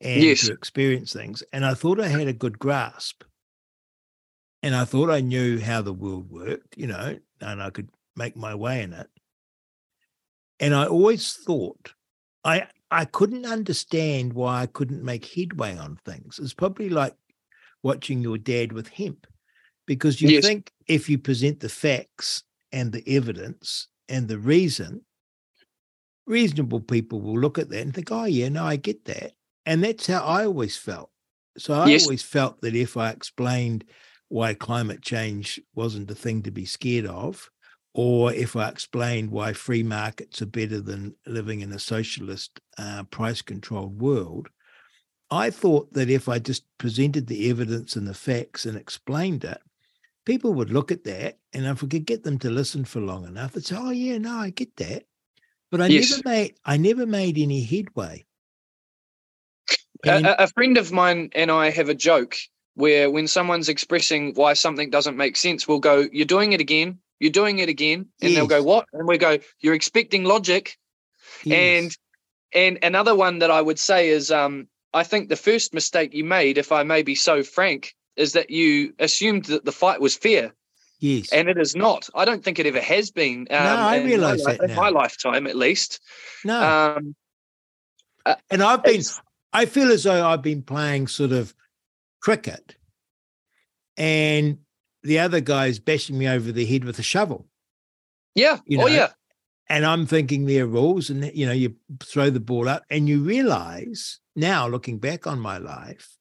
and 0.00 0.22
Yes. 0.22 0.40
to 0.40 0.52
experience 0.52 1.12
things 1.12 1.42
and 1.52 1.66
i 1.66 1.74
thought 1.74 2.00
i 2.00 2.06
had 2.08 2.28
a 2.28 2.32
good 2.32 2.58
grasp. 2.58 3.24
And 4.62 4.74
i 4.74 4.84
thought 4.84 5.10
i 5.10 5.20
knew 5.20 5.58
how 5.60 5.82
the 5.82 5.92
world 5.92 6.30
worked 6.30 6.78
you 6.78 6.86
know 6.86 7.18
and 7.40 7.62
i 7.62 7.70
could 7.70 7.90
make 8.16 8.36
my 8.36 8.54
way 8.54 8.82
in 8.82 8.92
it. 8.92 9.08
And 10.60 10.74
i 10.74 10.86
always 10.86 11.32
thought 11.32 11.94
i 12.44 12.66
i 12.90 13.04
couldn't 13.04 13.46
understand 13.46 14.32
why 14.32 14.62
i 14.62 14.66
couldn't 14.66 15.02
make 15.04 15.34
headway 15.34 15.76
on 15.76 15.96
things. 16.04 16.38
It's 16.38 16.54
probably 16.54 16.88
like 16.88 17.16
watching 17.82 18.22
your 18.22 18.38
dad 18.38 18.72
with 18.72 18.88
hemp 18.88 19.26
because 19.88 20.20
you 20.22 20.30
Yes. 20.30 20.44
think 20.44 20.70
if 20.86 21.08
you 21.08 21.18
present 21.18 21.60
the 21.60 21.68
facts 21.70 22.44
and 22.70 22.92
the 22.92 23.02
evidence 23.08 23.88
and 24.08 24.28
the 24.28 24.38
reason 24.38 25.00
reasonable 26.26 26.80
people 26.80 27.20
will 27.22 27.40
look 27.40 27.58
at 27.58 27.70
that 27.70 27.80
and 27.80 27.94
think 27.94 28.12
oh 28.12 28.26
yeah 28.26 28.50
no 28.50 28.62
i 28.64 28.76
get 28.76 29.06
that 29.06 29.32
and 29.64 29.82
that's 29.82 30.06
how 30.06 30.22
i 30.22 30.44
always 30.44 30.76
felt 30.76 31.10
so 31.56 31.72
i 31.72 31.80
Yes. 31.84 32.02
always 32.02 32.22
felt 32.22 32.60
that 32.60 32.76
if 32.76 32.96
i 32.98 33.10
explained 33.10 33.82
why 34.28 34.52
climate 34.52 35.00
change 35.00 35.58
wasn't 35.74 36.10
a 36.10 36.14
thing 36.14 36.42
to 36.42 36.50
be 36.50 36.66
scared 36.66 37.06
of 37.06 37.48
or 37.94 38.30
if 38.34 38.54
i 38.56 38.68
explained 38.68 39.30
why 39.30 39.54
free 39.54 39.82
markets 39.82 40.42
are 40.42 40.46
better 40.46 40.82
than 40.82 41.16
living 41.26 41.62
in 41.62 41.72
a 41.72 41.78
socialist 41.78 42.60
uh, 42.76 43.02
price 43.04 43.40
controlled 43.40 43.98
world 44.00 44.48
I 45.30 45.50
thought 45.50 45.92
that 45.92 46.08
if 46.08 46.28
I 46.28 46.38
just 46.38 46.64
presented 46.78 47.26
the 47.26 47.50
evidence 47.50 47.96
and 47.96 48.06
the 48.06 48.14
facts 48.14 48.64
and 48.64 48.76
explained 48.78 49.44
it, 49.44 49.60
people 50.28 50.52
would 50.54 50.70
look 50.70 50.92
at 50.92 51.04
that, 51.04 51.38
and 51.54 51.64
if 51.66 51.82
we 51.82 51.88
could 51.88 52.04
get 52.06 52.22
them 52.22 52.38
to 52.40 52.50
listen 52.50 52.84
for 52.84 53.00
long 53.00 53.26
enough, 53.26 53.54
say, 53.54 53.74
"Oh 53.76 53.90
yeah, 53.90 54.18
no, 54.18 54.36
I 54.36 54.50
get 54.50 54.76
that," 54.76 55.04
but 55.72 55.80
I 55.80 55.88
Yes. 55.88 56.10
never 56.10 56.22
made 56.28 56.54
I 56.64 56.76
never 56.76 57.06
made 57.06 57.38
any 57.38 57.64
headway. 57.64 58.26
A- 60.04 60.10
And- 60.10 60.26
a, 60.26 60.42
a 60.44 60.46
friend 60.48 60.76
of 60.76 60.92
mine 60.92 61.30
and 61.34 61.50
I 61.50 61.70
have 61.70 61.88
a 61.88 61.94
joke 61.94 62.36
where 62.74 63.10
when 63.10 63.26
someone's 63.26 63.68
expressing 63.68 64.34
why 64.34 64.52
something 64.52 64.90
doesn't 64.90 65.16
make 65.16 65.36
sense, 65.36 65.66
we'll 65.66 65.80
go, 65.80 66.06
You're 66.12 66.26
doing 66.26 66.52
it 66.52 66.60
again. 66.60 66.98
You're 67.18 67.32
doing 67.32 67.58
it 67.58 67.68
again. 67.68 68.06
And 68.22 68.36
they'll 68.36 68.46
go, 68.46 68.62
What? 68.62 68.86
And 68.92 69.08
we 69.08 69.18
go, 69.18 69.38
You're 69.60 69.74
expecting 69.74 70.24
logic. 70.24 70.76
And 71.50 71.96
and 72.52 72.78
another 72.82 73.14
one 73.14 73.40
that 73.40 73.50
I 73.50 73.60
would 73.60 73.78
say 73.78 74.10
is 74.10 74.30
um, 74.30 74.68
I 74.94 75.04
think 75.04 75.28
the 75.28 75.36
first 75.36 75.74
mistake 75.74 76.14
you 76.14 76.24
made, 76.24 76.58
if 76.58 76.70
I 76.70 76.82
may 76.82 77.02
be 77.02 77.14
so 77.14 77.42
frank, 77.42 77.94
is 78.18 78.32
that 78.32 78.50
you 78.50 78.92
assumed 78.98 79.46
that 79.46 79.64
the 79.64 79.72
fight 79.72 80.00
was 80.00 80.16
fair. 80.16 80.52
yes, 81.00 81.32
And 81.32 81.48
it 81.48 81.56
is 81.56 81.76
not. 81.76 82.08
I 82.14 82.24
don't 82.24 82.44
think 82.44 82.58
it 82.58 82.66
ever 82.66 82.80
has 82.80 83.10
been. 83.10 83.46
Um, 83.50 83.56
I 83.56 83.96
in 83.96 84.02
my 84.02 84.08
realise 84.08 84.44
that 84.44 84.60
in 84.62 84.74
my 84.74 84.88
lifetime, 84.88 85.46
at 85.46 85.56
least. 85.56 86.00
no, 86.44 86.96
Um, 86.96 87.14
and 88.50 88.62
I've 88.62 88.82
been 88.82 89.02
I 89.52 89.64
feel 89.64 89.90
as 89.90 90.04
though 90.04 90.26
I've 90.26 90.42
been 90.42 90.62
playing 90.62 91.06
sort 91.06 91.32
of 91.32 91.54
cricket, 92.20 92.76
and 93.96 94.58
the 95.02 95.20
other 95.20 95.40
guy's 95.40 95.78
bashing 95.78 96.18
me 96.18 96.28
over 96.28 96.52
the 96.52 96.66
head 96.66 96.84
with 96.84 96.98
a 96.98 97.02
shovel. 97.02 97.46
yeah. 98.34 98.58
You 98.66 98.82
oh, 98.82 98.86
yeah. 98.88 99.08
and 99.70 99.86
I'm 99.86 100.06
thinking 100.06 100.44
there 100.44 100.64
are 100.64 100.66
rules, 100.66 101.08
and 101.08 101.30
you 101.34 101.46
know, 101.46 101.52
you 101.52 101.76
throw 102.00 102.28
the 102.28 102.40
ball 102.40 102.68
up, 102.68 102.84
and 102.90 103.08
you 103.08 103.22
realize 103.22 104.20
now, 104.36 104.68
looking 104.68 104.98
back 104.98 105.26
on 105.26 105.40
my 105.40 105.58
life, 105.58 106.17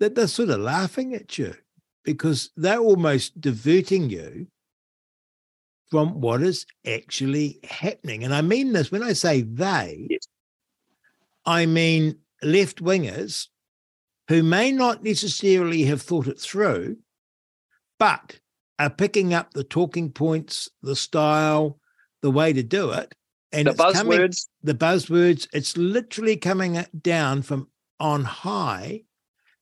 that 0.00 0.14
they're 0.14 0.26
sort 0.26 0.50
of 0.50 0.60
laughing 0.60 1.14
at 1.14 1.38
you 1.38 1.54
because 2.04 2.50
they're 2.56 2.78
almost 2.78 3.40
diverting 3.40 4.10
you 4.10 4.46
from 5.90 6.20
what 6.20 6.42
is 6.42 6.66
actually 6.86 7.60
happening. 7.64 8.24
And 8.24 8.34
I 8.34 8.42
mean 8.42 8.72
this 8.72 8.90
when 8.90 9.02
I 9.02 9.12
say 9.12 9.42
they, 9.42 10.06
Yes. 10.10 10.26
I 11.46 11.66
mean 11.66 12.18
left 12.42 12.82
wingers 12.82 13.48
who 14.28 14.42
may 14.42 14.72
not 14.72 15.02
necessarily 15.02 15.82
have 15.84 16.00
thought 16.00 16.26
it 16.28 16.40
through, 16.40 16.96
but 17.98 18.38
are 18.78 18.90
picking 18.90 19.34
up 19.34 19.52
the 19.52 19.64
talking 19.64 20.10
points, 20.10 20.68
the 20.82 20.96
style, 20.96 21.78
the 22.22 22.30
way 22.30 22.52
to 22.52 22.62
do 22.62 22.90
it. 22.92 23.14
And 23.52 23.66
The 23.66 23.72
it's 23.72 23.92
coming- 23.98 24.18
buzzwords. 24.20 24.46
the 24.62 24.74
buzzwords, 24.74 25.48
it's 25.52 25.76
literally 25.76 26.36
coming 26.36 26.84
down 27.02 27.42
from 27.42 27.68
on 27.98 28.24
high, 28.24 29.02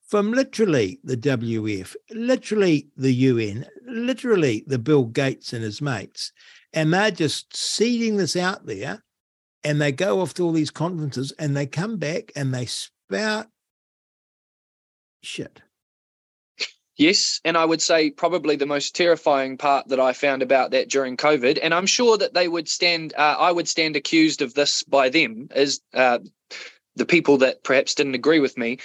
from 0.09 0.33
literally 0.33 0.99
the 1.05 1.17
WF, 1.17 1.95
literally 2.11 2.89
the 2.97 3.13
UN, 3.13 3.67
literally 3.87 4.65
the 4.67 4.79
Bill 4.79 5.05
Gates 5.05 5.53
and 5.53 5.63
his 5.63 5.83
mates. 5.83 6.33
And 6.73 6.93
they're 6.93 7.11
just 7.11 7.55
seeding 7.55 8.17
this 8.17 8.35
out 8.35 8.67
there 8.67 9.05
and 9.63 9.81
they 9.81 9.93
go 9.93 10.21
off 10.21 10.35
to 10.35 10.45
all 10.45 10.53
these 10.53 10.71
conferences 10.71 11.33
and 11.39 11.55
they 11.55 11.67
come 11.67 11.99
back 11.99 12.33
and 12.35 12.55
they 12.55 12.65
spout 12.65 13.49
shit. 15.23 15.61
Yes, 16.97 17.41
and 17.45 17.57
I 17.57 17.65
would 17.65 17.81
say 17.81 18.11
probably 18.11 18.57
the 18.57 18.67
most 18.67 18.97
terrifying 18.97 19.57
part 19.57 19.89
that 19.89 20.01
I 20.01 20.15
found 20.15 20.43
about 20.43 20.73
that 20.73 20.89
during 20.89 21.17
COVID, 21.17 21.61
and 21.63 21.73
I'm 21.73 21.87
sure 21.87 22.19
that 22.19 22.35
they 22.35 22.49
would 22.49 22.69
stand, 22.69 23.15
uh, 23.17 23.37
I 23.39 23.53
would 23.53 23.69
stand 23.69 23.95
accused 23.95 24.43
of 24.43 24.55
this 24.55 24.83
by 24.83 25.09
them, 25.09 25.49
is 25.55 25.81
uh, 25.95 26.19
the 26.97 27.07
people 27.07 27.39
that 27.39 27.63
perhaps 27.63 27.95
didn't 27.95 28.17
agree 28.17 28.41
with 28.41 28.59
me, 28.59 28.79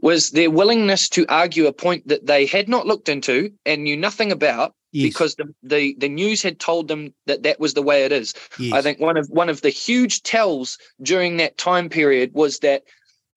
was 0.00 0.30
their 0.30 0.50
willingness 0.50 1.08
to 1.10 1.26
argue 1.28 1.66
a 1.66 1.72
point 1.72 2.08
that 2.08 2.26
they 2.26 2.46
had 2.46 2.68
not 2.68 2.86
looked 2.86 3.08
into 3.08 3.52
and 3.66 3.82
knew 3.84 3.96
nothing 3.96 4.32
about, 4.32 4.74
Yes. 4.90 5.12
because 5.12 5.34
the, 5.34 5.52
the 5.62 5.94
the 5.98 6.08
news 6.08 6.42
had 6.42 6.58
told 6.58 6.88
them 6.88 7.12
that 7.26 7.42
that 7.42 7.60
was 7.60 7.74
the 7.74 7.82
way 7.82 8.04
it 8.04 8.12
is. 8.12 8.32
yes. 8.58 8.72
I 8.72 8.80
think 8.80 9.00
one 9.00 9.18
of 9.18 9.28
one 9.28 9.50
of 9.50 9.60
the 9.60 9.68
huge 9.68 10.22
tells 10.22 10.78
during 11.02 11.36
that 11.36 11.58
time 11.58 11.90
period 11.90 12.30
was 12.32 12.60
that 12.60 12.84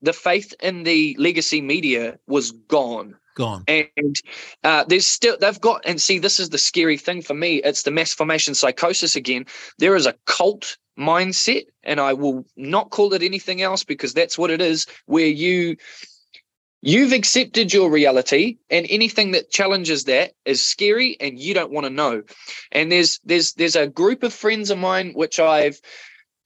the 0.02 0.14
faith 0.14 0.54
in 0.62 0.84
the 0.84 1.16
legacy 1.20 1.60
media 1.62 2.18
was 2.26 2.52
gone 2.52 3.16
gone. 3.36 3.64
and 3.68 4.16
uh, 4.64 4.84
there's 4.88 5.06
still 5.06 5.38
they've 5.40 5.60
got 5.62 5.82
and 5.86 6.02
see 6.02 6.20
this 6.20 6.40
is 6.40 6.50
the 6.50 6.58
scary 6.58 6.98
thing 6.98 7.22
for 7.22 7.34
me 7.34 7.62
it's 7.64 7.84
the 7.84 7.92
mass 7.92 8.14
formation 8.14 8.54
psychosis 8.56 9.16
again 9.16 9.46
there 9.78 9.96
is 9.96 10.06
a 10.06 10.16
cult 10.26 10.78
mindset 10.98 11.66
and 11.84 12.00
i 12.00 12.14
will 12.14 12.46
not 12.58 12.90
call 12.90 13.14
it 13.14 13.22
anything 13.24 13.62
else 13.62 13.84
because 13.84 14.14
that's 14.14 14.38
what 14.38 14.52
it 14.52 14.62
is 14.62 14.86
where 15.06 15.28
you 15.28 15.76
you've 16.82 17.14
accepted 17.14 17.74
your 17.74 17.92
reality 17.92 18.58
and 18.70 18.88
anything 18.90 19.32
that 19.32 19.52
challenges 19.52 20.06
that 20.06 20.34
is 20.46 20.64
scary 20.64 21.18
and 21.20 21.40
you 21.40 21.54
don't 21.54 21.72
want 21.72 21.86
to 21.86 21.90
know 21.90 22.24
and 22.72 22.92
there's 22.92 23.20
there's 23.24 23.54
there's 23.54 23.76
a 23.76 23.88
group 23.88 24.24
of 24.24 24.34
friends 24.34 24.70
of 24.70 24.78
mine 24.78 25.12
which 25.14 25.40
i've 25.40 25.80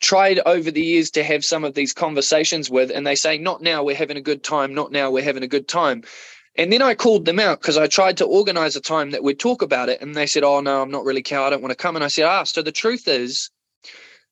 tried 0.01 0.39
over 0.45 0.69
the 0.71 0.83
years 0.83 1.11
to 1.11 1.23
have 1.23 1.45
some 1.45 1.63
of 1.63 1.73
these 1.73 1.93
conversations 1.93 2.69
with 2.69 2.91
and 2.91 3.07
they 3.07 3.15
say 3.15 3.37
not 3.37 3.61
now 3.61 3.83
we're 3.83 3.95
having 3.95 4.17
a 4.17 4.21
good 4.21 4.43
time 4.43 4.73
not 4.73 4.91
now 4.91 5.09
we're 5.09 5.23
having 5.23 5.43
a 5.43 5.47
good 5.47 5.67
time 5.67 6.03
and 6.57 6.71
then 6.71 6.81
I 6.81 6.95
called 6.95 7.25
them 7.25 7.39
out 7.39 7.59
because 7.59 7.77
I 7.77 7.87
tried 7.87 8.17
to 8.17 8.25
organize 8.25 8.75
a 8.75 8.81
time 8.81 9.11
that 9.11 9.23
we'd 9.23 9.39
talk 9.39 9.61
about 9.61 9.89
it. 9.89 10.01
And 10.01 10.15
they 10.15 10.25
said, 10.25 10.43
Oh, 10.43 10.61
no, 10.61 10.81
I'm 10.81 10.91
not 10.91 11.03
really 11.03 11.21
care. 11.21 11.41
I 11.41 11.49
don't 11.49 11.61
want 11.61 11.71
to 11.71 11.75
come. 11.75 11.95
And 11.95 12.05
I 12.05 12.07
said, 12.07 12.25
Ah, 12.25 12.43
so 12.43 12.61
the 12.61 12.71
truth 12.71 13.07
is, 13.07 13.49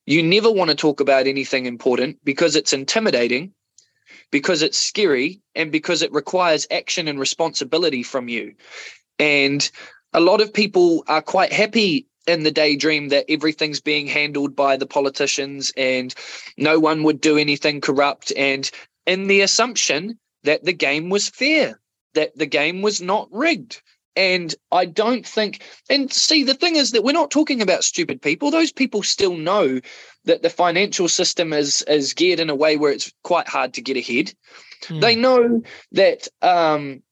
you 0.06 0.22
never 0.22 0.50
want 0.50 0.70
to 0.70 0.76
talk 0.76 1.00
about 1.00 1.26
anything 1.26 1.66
important 1.66 2.18
because 2.24 2.56
it's 2.56 2.72
intimidating, 2.72 3.52
because 4.34 4.62
it's 4.62 4.76
scary, 4.76 5.40
and 5.54 5.70
because 5.70 6.02
it 6.02 6.12
requires 6.12 6.66
action 6.72 7.06
and 7.06 7.20
responsibility 7.20 8.02
from 8.02 8.28
you. 8.28 8.52
And 9.20 9.70
a 10.12 10.18
lot 10.18 10.40
of 10.40 10.52
people 10.52 11.04
are 11.06 11.22
quite 11.22 11.52
happy 11.52 12.08
in 12.26 12.42
the 12.42 12.50
daydream 12.50 13.10
that 13.10 13.26
everything's 13.28 13.80
being 13.80 14.08
handled 14.08 14.56
by 14.56 14.76
the 14.76 14.88
politicians 14.88 15.72
and 15.76 16.12
no 16.58 16.80
one 16.80 17.04
would 17.04 17.20
do 17.20 17.38
anything 17.38 17.80
corrupt. 17.80 18.32
And 18.36 18.68
in 19.06 19.28
the 19.28 19.42
assumption 19.42 20.18
that 20.42 20.64
the 20.64 20.72
game 20.72 21.10
was 21.10 21.28
fair 21.28 21.78
that 22.14 22.36
the 22.36 22.46
game 22.46 22.82
was 22.82 23.00
not 23.00 23.28
rigged. 23.30 23.82
And 24.16 24.54
I 24.70 24.84
don't 24.84 25.26
think, 25.26 25.62
and 25.90 26.12
see, 26.12 26.44
the 26.44 26.54
thing 26.54 26.76
is 26.76 26.92
that 26.92 27.02
we're 27.02 27.12
not 27.12 27.30
talking 27.32 27.60
about 27.60 27.82
stupid 27.82 28.22
people. 28.22 28.50
Those 28.50 28.70
people 28.72 29.02
still 29.02 29.36
know 29.36 29.80
that 30.24 30.42
the 30.42 30.50
financial 30.50 31.08
system 31.08 31.52
is 31.52 31.82
is 31.82 32.14
geared 32.14 32.40
in 32.40 32.48
a 32.50 32.54
way 32.54 32.76
where 32.76 32.92
it's 32.92 33.12
quite 33.24 33.48
hard 33.48 33.74
to 33.74 33.82
get 33.82 33.96
ahead. 33.96 34.32
Hmm. 34.86 35.00
They 35.00 35.16
know 35.16 35.62
that, 35.92 36.28
um, 36.42 37.02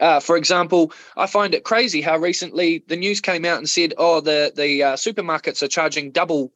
uh, 0.00 0.20
for 0.20 0.36
example, 0.36 0.92
I 1.16 1.26
find 1.26 1.54
it 1.54 1.64
crazy 1.64 2.02
how 2.02 2.18
recently 2.18 2.84
the 2.86 2.96
news 2.96 3.20
came 3.20 3.44
out 3.44 3.58
and 3.58 3.68
said, 3.68 3.94
"Oh, 3.96 4.20
the 4.20 4.52
the 4.54 4.82
uh, 4.82 4.96
supermarkets 4.96 5.62
are 5.62 5.68
charging 5.68 6.12
double 6.12 6.52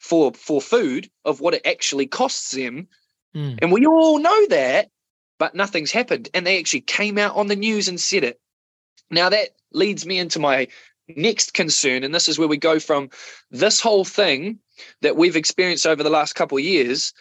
for 0.00 0.32
for 0.32 0.60
food 0.60 1.08
of 1.24 1.40
what 1.40 1.54
it 1.54 1.66
actually 1.66 2.06
costs 2.06 2.50
them," 2.50 2.88
Mm. 3.34 3.58
and 3.62 3.72
we 3.72 3.86
all 3.86 4.18
know 4.18 4.46
that, 4.48 4.90
but 5.38 5.54
nothing's 5.54 5.90
happened. 5.92 6.28
And 6.34 6.46
they 6.46 6.58
actually 6.58 6.82
came 6.82 7.18
out 7.18 7.36
on 7.36 7.46
the 7.48 7.56
news 7.56 7.88
and 7.88 8.00
said 8.00 8.24
it. 8.24 8.40
Now 9.14 9.28
that 9.28 9.50
leads 9.72 10.04
me 10.06 10.18
into 10.18 10.38
my 10.38 10.68
next 11.08 11.54
concern, 11.54 12.04
and 12.04 12.14
this 12.14 12.28
is 12.28 12.38
where 12.38 12.48
we 12.48 12.56
go 12.56 12.78
from 12.78 13.10
this 13.50 13.80
whole 13.80 14.04
thing 14.04 14.58
that 15.02 15.16
we've 15.16 15.36
experienced 15.36 15.86
over 15.86 16.02
the 16.02 16.10
last 16.10 16.34
couple 16.34 16.58
of 16.58 16.64
years 16.64 17.12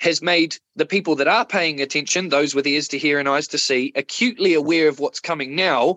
has 0.00 0.20
made 0.20 0.56
the 0.74 0.86
people 0.86 1.14
that 1.16 1.28
are 1.28 1.46
paying 1.46 1.80
attention, 1.80 2.28
those 2.28 2.54
with 2.54 2.66
ears 2.66 2.88
to 2.88 2.98
hear 2.98 3.18
and 3.18 3.28
eyes 3.28 3.46
to 3.48 3.58
see, 3.58 3.92
acutely 3.94 4.54
aware 4.54 4.88
of 4.88 4.98
what's 4.98 5.20
coming 5.20 5.54
now 5.54 5.96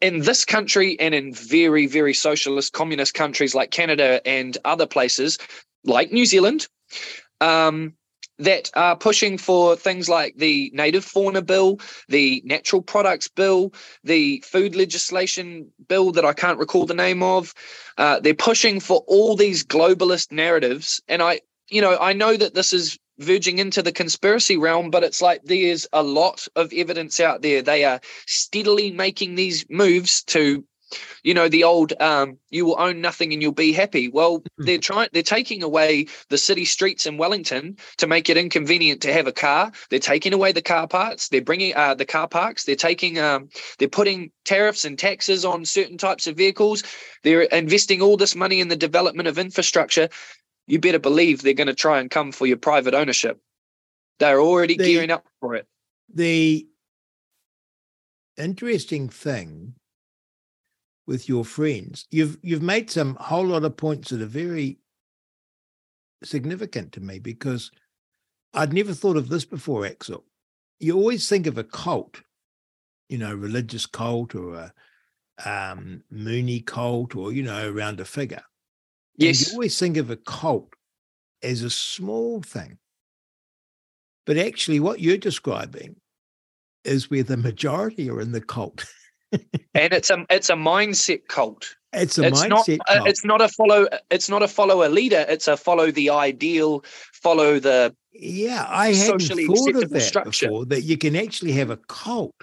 in 0.00 0.20
this 0.20 0.44
country 0.44 0.98
and 0.98 1.14
in 1.14 1.34
very, 1.34 1.86
very 1.86 2.14
socialist 2.14 2.72
communist 2.72 3.14
countries 3.14 3.54
like 3.54 3.70
Canada 3.70 4.26
and 4.26 4.56
other 4.64 4.86
places 4.86 5.38
like 5.84 6.12
New 6.12 6.24
Zealand. 6.24 6.66
Um, 7.40 7.94
that 8.38 8.70
are 8.74 8.96
pushing 8.96 9.38
for 9.38 9.76
things 9.76 10.08
like 10.08 10.36
the 10.36 10.70
native 10.74 11.04
fauna 11.04 11.42
bill, 11.42 11.80
the 12.08 12.42
natural 12.44 12.82
products 12.82 13.28
bill, 13.28 13.72
the 14.04 14.42
food 14.46 14.74
legislation 14.74 15.70
bill 15.88 16.12
that 16.12 16.24
I 16.24 16.32
can't 16.32 16.58
recall 16.58 16.86
the 16.86 16.94
name 16.94 17.22
of. 17.22 17.54
Uh, 17.96 18.20
they're 18.20 18.34
pushing 18.34 18.80
for 18.80 19.02
all 19.06 19.36
these 19.36 19.64
globalist 19.64 20.32
narratives. 20.32 21.00
And 21.08 21.22
I, 21.22 21.40
you 21.68 21.80
know, 21.80 21.96
I 21.98 22.12
know 22.12 22.36
that 22.36 22.54
this 22.54 22.72
is 22.72 22.98
verging 23.18 23.58
into 23.58 23.82
the 23.82 23.92
conspiracy 23.92 24.56
realm, 24.56 24.90
but 24.90 25.02
it's 25.02 25.22
like 25.22 25.42
there's 25.44 25.86
a 25.92 26.02
lot 26.02 26.46
of 26.56 26.72
evidence 26.72 27.18
out 27.20 27.42
there. 27.42 27.62
They 27.62 27.84
are 27.84 28.00
steadily 28.26 28.90
making 28.90 29.34
these 29.34 29.64
moves 29.70 30.22
to 30.24 30.64
you 31.22 31.34
know 31.34 31.48
the 31.48 31.64
old 31.64 31.92
um, 32.00 32.38
you 32.50 32.64
will 32.64 32.80
own 32.80 33.00
nothing 33.00 33.32
and 33.32 33.42
you'll 33.42 33.52
be 33.52 33.72
happy. 33.72 34.08
Well 34.08 34.42
they're 34.58 34.78
trying 34.78 35.08
they're 35.12 35.22
taking 35.22 35.62
away 35.62 36.06
the 36.28 36.38
city 36.38 36.64
streets 36.64 37.06
in 37.06 37.18
wellington 37.18 37.76
to 37.98 38.06
make 38.06 38.28
it 38.30 38.36
inconvenient 38.36 39.02
to 39.02 39.12
have 39.12 39.26
a 39.26 39.32
car. 39.32 39.72
They're 39.90 39.98
taking 39.98 40.32
away 40.32 40.52
the 40.52 40.62
car 40.62 40.88
parts 40.88 41.28
they're 41.28 41.42
bringing 41.42 41.74
uh, 41.74 41.94
the 41.94 42.04
car 42.04 42.28
parks. 42.28 42.64
They're 42.64 42.76
taking 42.76 43.18
um, 43.18 43.48
they're 43.78 43.88
putting 43.88 44.30
tariffs 44.44 44.84
and 44.84 44.98
taxes 44.98 45.44
on 45.44 45.64
certain 45.64 45.98
types 45.98 46.26
of 46.26 46.36
vehicles. 46.36 46.82
They're 47.22 47.42
investing 47.42 48.00
all 48.00 48.16
this 48.16 48.34
money 48.34 48.60
in 48.60 48.68
the 48.68 48.76
development 48.76 49.28
of 49.28 49.38
infrastructure. 49.38 50.08
You 50.66 50.78
better 50.80 50.98
believe 50.98 51.42
they're 51.42 51.54
going 51.54 51.66
to 51.68 51.74
try 51.74 52.00
and 52.00 52.10
come 52.10 52.32
for 52.32 52.46
your 52.46 52.56
private 52.56 52.94
ownership. 52.94 53.40
They're 54.18 54.40
already 54.40 54.76
The- 54.76 54.84
gearing 54.84 55.10
up 55.10 55.24
for 55.40 55.54
it. 55.54 55.66
The 56.12 56.66
interesting 58.36 59.08
thing 59.08 59.74
with 61.06 61.28
your 61.28 61.44
friends, 61.44 62.06
you've 62.10 62.38
you've 62.42 62.62
made 62.62 62.90
some 62.90 63.16
whole 63.16 63.46
lot 63.46 63.64
of 63.64 63.76
points 63.76 64.10
that 64.10 64.22
are 64.22 64.26
very 64.26 64.78
significant 66.24 66.92
to 66.92 67.00
me 67.00 67.18
because 67.18 67.70
I'd 68.54 68.72
never 68.72 68.92
thought 68.92 69.16
of 69.16 69.28
this 69.28 69.44
before, 69.44 69.82
Axl. 69.82 70.22
You 70.80 70.96
always 70.96 71.28
think 71.28 71.46
of 71.46 71.58
a 71.58 71.64
cult, 71.64 72.22
you 73.08 73.18
know, 73.18 73.34
religious 73.34 73.86
cult 73.86 74.34
or 74.34 74.54
a 74.54 74.72
um, 75.44 76.02
Moonie 76.12 76.64
cult 76.64 77.14
or, 77.14 77.32
you 77.32 77.42
know, 77.42 77.70
around 77.70 78.00
a 78.00 78.04
figure. 78.04 78.42
And 79.18 79.28
yes 79.28 79.46
you 79.46 79.52
always 79.54 79.78
think 79.78 79.96
of 79.96 80.10
a 80.10 80.16
cult 80.16 80.74
as 81.42 81.62
a 81.62 81.70
small 81.70 82.42
thing. 82.42 82.78
But 84.24 84.38
actually, 84.38 84.80
what 84.80 85.00
you're 85.00 85.18
describing 85.18 85.96
is 86.84 87.10
where 87.10 87.22
the 87.22 87.36
majority 87.36 88.10
are 88.10 88.20
in 88.20 88.32
the 88.32 88.40
cult. 88.40 88.84
and 89.74 89.92
it's 89.92 90.10
a 90.10 90.24
it's 90.30 90.50
a 90.50 90.54
mindset 90.54 91.26
cult 91.28 91.76
It's 91.92 92.18
a 92.18 92.26
it's 92.26 92.44
not 92.44 92.66
mindset 92.66 92.78
uh, 92.88 92.96
cult. 92.96 93.08
it's 93.08 93.24
not 93.24 93.40
a 93.42 93.48
follow 93.48 93.86
it's 94.10 94.28
not 94.28 94.42
a 94.42 94.48
follow 94.48 94.86
a 94.86 94.90
leader 94.90 95.24
it's 95.28 95.48
a 95.48 95.56
follow 95.56 95.90
the 95.90 96.10
ideal 96.10 96.84
follow 97.12 97.58
the 97.58 97.94
yeah, 98.18 98.64
I 98.68 98.94
hadn't 98.94 99.28
thought 99.46 99.82
of 99.82 99.90
that 99.90 100.00
structure. 100.00 100.46
before, 100.46 100.64
that 100.66 100.80
you 100.84 100.96
can 100.96 101.14
actually 101.14 101.52
have 101.52 101.68
a 101.68 101.76
cult 101.76 102.34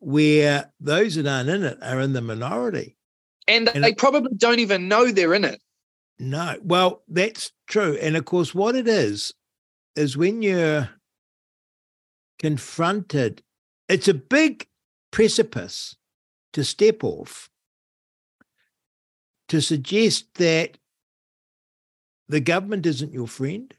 where 0.00 0.70
those 0.78 1.14
that 1.14 1.26
aren't 1.26 1.48
in 1.48 1.62
it 1.64 1.78
are 1.82 2.00
in 2.00 2.12
the 2.12 2.20
minority. 2.20 2.94
and 3.46 3.68
And 3.74 3.82
they 3.82 3.90
it- 3.92 3.96
probably 3.98 4.30
don't 4.36 4.58
even 4.58 4.86
know 4.86 5.10
they're 5.10 5.32
in 5.32 5.44
it 5.46 5.58
No, 6.18 6.56
well, 6.62 7.02
that's 7.08 7.50
true. 7.66 7.96
And 8.02 8.14
of 8.16 8.26
course, 8.26 8.54
what 8.54 8.76
it 8.76 8.86
is, 8.88 9.32
is 9.96 10.16
when 10.18 10.42
you're 10.42 10.90
confronted, 12.38 13.42
it's 13.88 14.08
a 14.08 14.14
big 14.14 14.66
precipice 15.10 15.96
to 16.52 16.64
step 16.64 17.02
off 17.04 17.50
to 19.48 19.60
suggest 19.60 20.34
that 20.34 20.78
the 22.28 22.40
government 22.40 22.84
isn't 22.86 23.12
your 23.14 23.26
friend, 23.26 23.72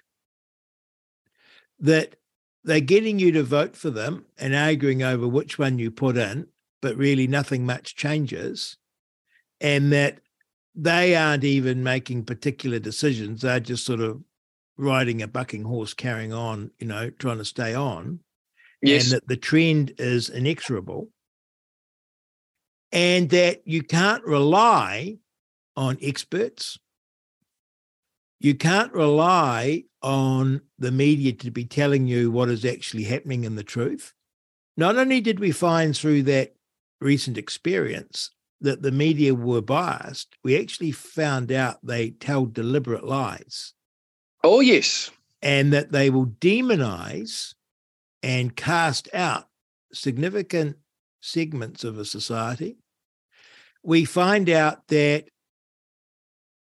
that 1.80 2.16
they're 2.64 2.80
getting 2.80 3.20
you 3.20 3.32
to 3.32 3.44
vote 3.44 3.76
for 3.76 3.90
them 3.90 4.26
and 4.38 4.56
arguing 4.56 5.04
over 5.04 5.28
which 5.28 5.58
one 5.58 5.80
you 5.80 5.92
put 5.92 6.18
in, 6.18 6.48
but 6.82 6.98
really 6.98 7.28
nothing 7.28 7.66
much 7.66 7.96
changes, 7.96 8.78
and 9.62 9.92
that 9.92 10.20
they 10.76 11.16
aren't 11.16 11.44
even 11.44 11.84
making 11.84 12.24
particular 12.24 12.80
decisions. 12.80 13.42
They're 13.42 13.60
just 13.60 13.86
sort 13.86 14.02
of 14.02 14.22
riding 14.78 15.22
a 15.22 15.28
bucking 15.28 15.64
horse, 15.64 15.94
carrying 15.94 16.34
on, 16.34 16.72
you 16.80 16.88
know, 16.88 17.10
trying 17.12 17.38
to 17.38 17.46
stay 17.46 17.76
on. 17.76 18.20
yes 18.82 19.04
And 19.04 19.14
that 19.14 19.28
the 19.28 19.38
trend 19.38 19.94
is 19.98 20.30
inexorable. 20.30 21.10
And 22.92 23.30
that 23.30 23.62
you 23.66 23.84
can't 23.84 24.24
rely 24.24 25.18
on 25.76 25.98
experts 26.02 26.78
You 28.42 28.56
can't 28.56 28.92
rely 28.94 29.84
on 30.02 30.62
the 30.78 30.92
media 30.92 31.34
to 31.34 31.52
be 31.52 31.66
telling 31.66 32.08
you 32.08 32.32
what 32.32 32.50
is 32.50 32.64
actually 32.66 33.04
happening 33.04 33.44
in 33.44 33.56
the 33.56 33.64
truth. 33.64 34.14
Not 34.78 34.96
only 34.98 35.20
did 35.20 35.40
we 35.40 35.52
find 35.52 35.96
through 35.96 36.24
that 36.24 36.56
recent 37.02 37.38
experience 37.38 38.32
that 38.62 38.82
the 38.82 38.92
media 38.92 39.36
were 39.36 39.62
biased, 39.62 40.36
we 40.44 40.58
actually 40.58 40.92
found 40.92 41.52
out 41.52 41.80
they 41.86 42.12
tell 42.12 42.46
deliberate 42.46 43.04
lies 43.06 43.74
Oh 44.44 44.62
yes. 44.62 45.12
and 45.42 45.74
that 45.74 45.92
they 45.92 46.10
will 46.10 46.28
demonize 46.28 47.54
and 48.24 48.56
cast 48.56 49.10
out 49.14 49.50
significant 49.92 50.78
segments 51.22 51.84
of 51.84 51.98
a 51.98 52.06
society. 52.06 52.78
We 53.84 54.06
find 54.06 54.50
out 54.50 54.88
that 54.88 55.30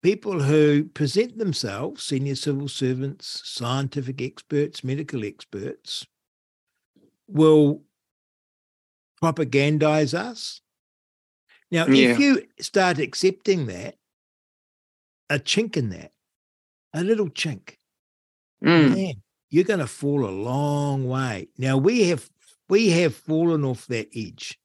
people 0.04 0.42
who 0.42 0.86
present 0.86 1.38
themselves, 1.38 2.04
senior 2.04 2.36
civil 2.36 2.68
servants, 2.68 3.42
scientific 3.46 4.22
experts, 4.22 4.84
medical 4.84 5.24
experts, 5.26 6.06
will 7.28 7.84
propagandize 9.22 10.14
us. 10.14 10.62
Now, 11.72 11.88
Yeah. 11.88 12.12
if 12.12 12.20
you 12.20 12.48
start 12.60 13.00
accepting 13.00 13.66
that, 13.68 13.98
a 15.30 15.40
chink 15.40 15.76
in 15.76 15.90
that, 15.90 16.14
a 16.94 17.04
little 17.04 17.30
chink, 17.30 17.78
Mm. 18.64 18.96
man, 18.96 19.24
you're 19.50 19.64
going 19.66 19.80
to 19.80 19.88
fall 19.88 20.26
a 20.26 20.32
long 20.32 21.06
way. 21.06 21.50
Now 21.58 21.78
we 21.78 22.08
have 22.08 22.30
we 22.70 22.90
have 22.90 23.16
fallen 23.16 23.64
off 23.64 23.88
that 23.88 24.10
edge. 24.16 24.60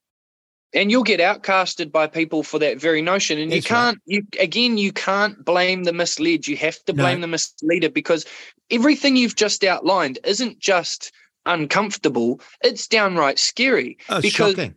and 0.75 0.91
you'll 0.91 1.03
get 1.03 1.21
outcasted 1.21 1.93
by 1.93 2.07
people 2.07 2.43
for 2.43 2.59
that 2.59 2.81
very 2.81 3.03
notion 3.03 3.39
and 3.39 3.53
That's 3.53 3.65
you 3.67 3.69
can't 3.77 3.99
you 4.07 4.23
again 4.41 4.79
you 4.79 4.91
can't 4.93 5.45
blame 5.45 5.85
the 5.85 5.93
misled 5.93 6.47
you 6.49 6.57
have 6.57 6.83
to 6.85 6.93
No. 6.95 7.03
blame 7.05 7.21
the 7.21 7.27
misleader 7.27 7.91
because 7.91 8.25
everything 8.71 9.17
you've 9.17 9.37
just 9.37 9.63
outlined 9.65 10.19
isn't 10.25 10.59
just 10.59 11.13
uncomfortable 11.47 12.41
it's 12.63 12.87
downright 12.89 13.39
scary 13.39 13.99
Oh, 14.09 14.21
because 14.23 14.55
shocking! 14.55 14.75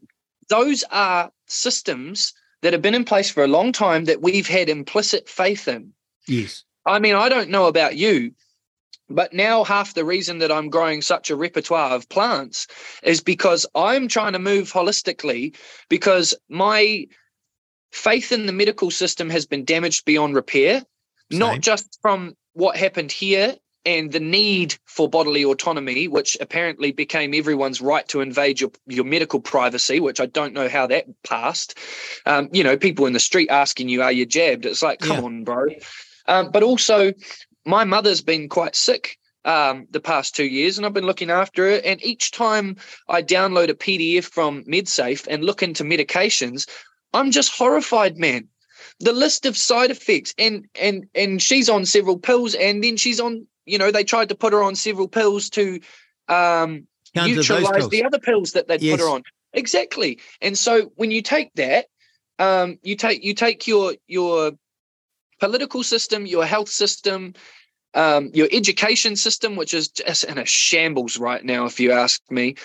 those 0.49 0.84
are 0.91 1.32
systems 1.47 2.34
that 2.61 2.73
have 2.73 2.82
been 2.82 2.95
in 2.95 3.05
place 3.05 3.30
for 3.30 3.43
a 3.43 3.47
long 3.47 3.71
time 3.71 4.05
that 4.05 4.21
we've 4.21 4.47
had 4.47 4.67
implicit 4.69 5.30
faith 5.30 5.67
in 5.67 5.93
Yes, 6.28 6.63
I 6.88 6.99
mean, 6.99 7.15
I 7.15 7.30
don't 7.30 7.49
know 7.49 7.67
about 7.67 7.95
you, 7.97 8.32
but 9.09 9.33
now 9.33 9.63
half 9.63 9.93
the 9.93 10.05
reason 10.05 10.39
that 10.39 10.51
I'm 10.51 10.69
growing 10.69 11.01
such 11.01 11.29
a 11.29 11.35
repertoire 11.35 11.91
of 11.91 12.09
plants 12.09 12.67
is 13.03 13.21
because 13.21 13.65
I'm 13.75 14.07
trying 14.07 14.33
to 14.33 14.39
move 14.39 14.71
holistically 14.71 15.55
because 15.89 16.33
my 16.49 17.07
faith 17.91 18.31
in 18.31 18.45
the 18.45 18.53
medical 18.53 18.91
system 18.91 19.29
has 19.29 19.45
been 19.45 19.63
damaged 19.65 20.05
beyond 20.05 20.35
repair, 20.35 20.83
Same. 21.31 21.39
not 21.39 21.59
just 21.61 21.97
from 22.01 22.35
what 22.53 22.77
happened 22.77 23.11
here 23.11 23.55
and 23.85 24.11
the 24.11 24.19
need 24.19 24.75
for 24.85 25.07
bodily 25.07 25.45
autonomy, 25.45 26.07
which 26.07 26.35
apparently 26.41 26.91
became 26.91 27.33
everyone's 27.33 27.81
right 27.81 28.07
to 28.07 28.21
invade 28.21 28.59
your, 28.59 28.71
your 28.87 29.05
medical 29.05 29.39
privacy, 29.39 29.99
which 29.99 30.19
I 30.19 30.25
don't 30.25 30.53
know 30.53 30.67
how 30.67 30.87
that 30.87 31.05
passed. 31.23 31.77
Um, 32.25 32.49
you 32.51 32.63
know, 32.63 32.77
people 32.77 33.05
in 33.05 33.13
the 33.13 33.19
street 33.19 33.49
asking 33.49 33.89
you, 33.89 34.01
Are 34.01 34.11
you 34.11 34.25
jabbed? 34.25 34.65
It's 34.65 34.81
like, 34.81 34.99
come 34.99 35.17
Yeah. 35.17 35.23
on, 35.23 35.43
bro. 35.43 35.67
Um, 36.27 36.49
but 36.51 36.63
also, 36.63 37.13
my 37.66 37.84
mother's 37.84 38.22
been 38.22 38.49
quite 38.49 38.76
sick 38.76 39.18
um, 39.45 39.88
the 39.91 39.99
past 39.99 40.36
two 40.36 40.45
years, 40.45 40.78
and 40.78 40.86
I've 40.86 40.93
been 40.93 41.05
looking 41.05 41.30
after 41.32 41.70
her. 41.72 41.82
And 41.84 42.03
each 42.03 42.32
time 42.32 42.78
I 43.09 43.22
download 43.22 43.70
a 43.70 43.74
PDF 43.76 44.26
from 44.26 44.63
MedSafe 44.66 45.28
and 45.28 45.43
look 45.43 45.63
into 45.63 45.84
medications, 45.84 46.68
I'm 47.13 47.32
just 47.32 47.55
horrified, 47.55 48.18
man. 48.18 48.47
The 48.99 49.13
list 49.13 49.45
of 49.45 49.57
side 49.57 49.91
effects, 49.91 50.34
and 50.38 50.68
and 50.80 51.05
and 51.16 51.41
she's 51.41 51.70
on 51.70 51.86
several 51.86 52.18
pills, 52.20 52.55
and 52.55 52.84
then 52.84 52.97
she's 52.97 53.20
on. 53.20 53.47
You 53.66 53.78
know, 53.78 53.91
they 53.91 54.03
tried 54.03 54.30
to 54.30 54.36
put 54.36 54.53
her 54.53 54.61
on 54.63 54.76
several 54.76 55.07
pills 55.07 55.49
to 55.51 55.80
um, 56.28 56.88
neutralize 57.16 57.89
the 57.89 58.03
other 58.03 58.20
pills 58.20 58.51
that 58.51 58.68
they'd 58.68 58.82
Yes. 58.82 58.91
put 58.91 58.99
her 58.99 59.09
on. 59.09 59.24
Exactly. 59.53 60.20
And 60.41 60.57
so 60.57 60.91
when 60.95 61.11
you 61.11 61.22
take 61.22 61.51
that, 61.55 61.88
um, 62.39 62.78
you 62.84 62.95
take 62.95 63.24
you 63.24 63.34
take 63.34 63.68
your 63.68 63.95
your 64.07 64.51
political 65.39 65.83
system, 65.83 66.25
your 66.25 66.45
health 66.45 66.69
system, 66.69 67.33
um, 67.93 68.31
your 68.33 68.49
education 68.51 69.15
system, 69.15 69.55
which 69.55 69.73
is 69.73 69.88
just 69.88 70.23
in 70.25 70.38
a 70.38 70.45
shambles 70.45 71.17
right 71.17 71.43
now, 71.43 71.65
if 71.65 71.79
you 71.79 71.91
ask 71.91 72.21
me. 72.29 72.55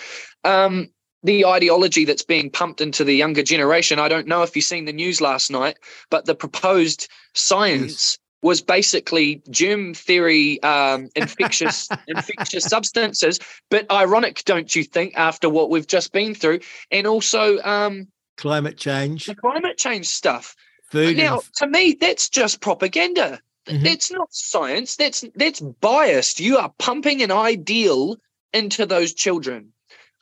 Um, 0.43 0.89
the 1.23 1.45
ideology 1.45 2.05
that's 2.05 2.23
being 2.23 2.49
pumped 2.49 2.81
into 2.81 3.03
the 3.03 3.13
younger 3.13 3.43
generation. 3.43 3.99
I 3.99 4.07
don't 4.07 4.27
know 4.27 4.41
if 4.41 4.55
you've 4.55 4.65
seen 4.65 4.85
the 4.85 4.93
news 4.93 5.21
last 5.21 5.51
night, 5.51 5.77
but 6.09 6.25
the 6.25 6.35
proposed 6.35 7.07
science 7.33 8.17
was 8.41 8.59
basically 8.59 9.41
germ 9.49 9.93
theory, 9.93 10.61
um, 10.63 11.09
infectious 11.15 11.87
infectious 12.07 12.65
substances. 12.65 13.39
But 13.69 13.91
ironic, 13.91 14.43
don't 14.45 14.75
you 14.75 14.83
think, 14.83 15.13
after 15.15 15.49
what 15.49 15.69
we've 15.69 15.87
just 15.87 16.11
been 16.11 16.33
through, 16.33 16.61
and 16.89 17.05
also 17.05 17.59
um, 17.59 18.07
climate 18.37 18.77
change, 18.77 19.27
the 19.27 19.35
climate 19.35 19.77
change 19.77 20.07
stuff. 20.07 20.55
Food. 20.91 21.17
Now, 21.17 21.35
and, 21.35 21.43
to 21.55 21.67
me, 21.67 21.97
that's 21.99 22.29
just 22.29 22.61
propaganda. 22.61 23.39
Mhm. 23.67 23.83
That's 23.83 24.11
not 24.11 24.33
science. 24.33 24.95
That's 24.95 25.23
that's 25.35 25.59
biased. 25.59 26.39
You 26.39 26.57
are 26.57 26.73
pumping 26.79 27.21
an 27.21 27.31
ideal 27.31 28.17
into 28.53 28.85
those 28.85 29.13
children. 29.13 29.73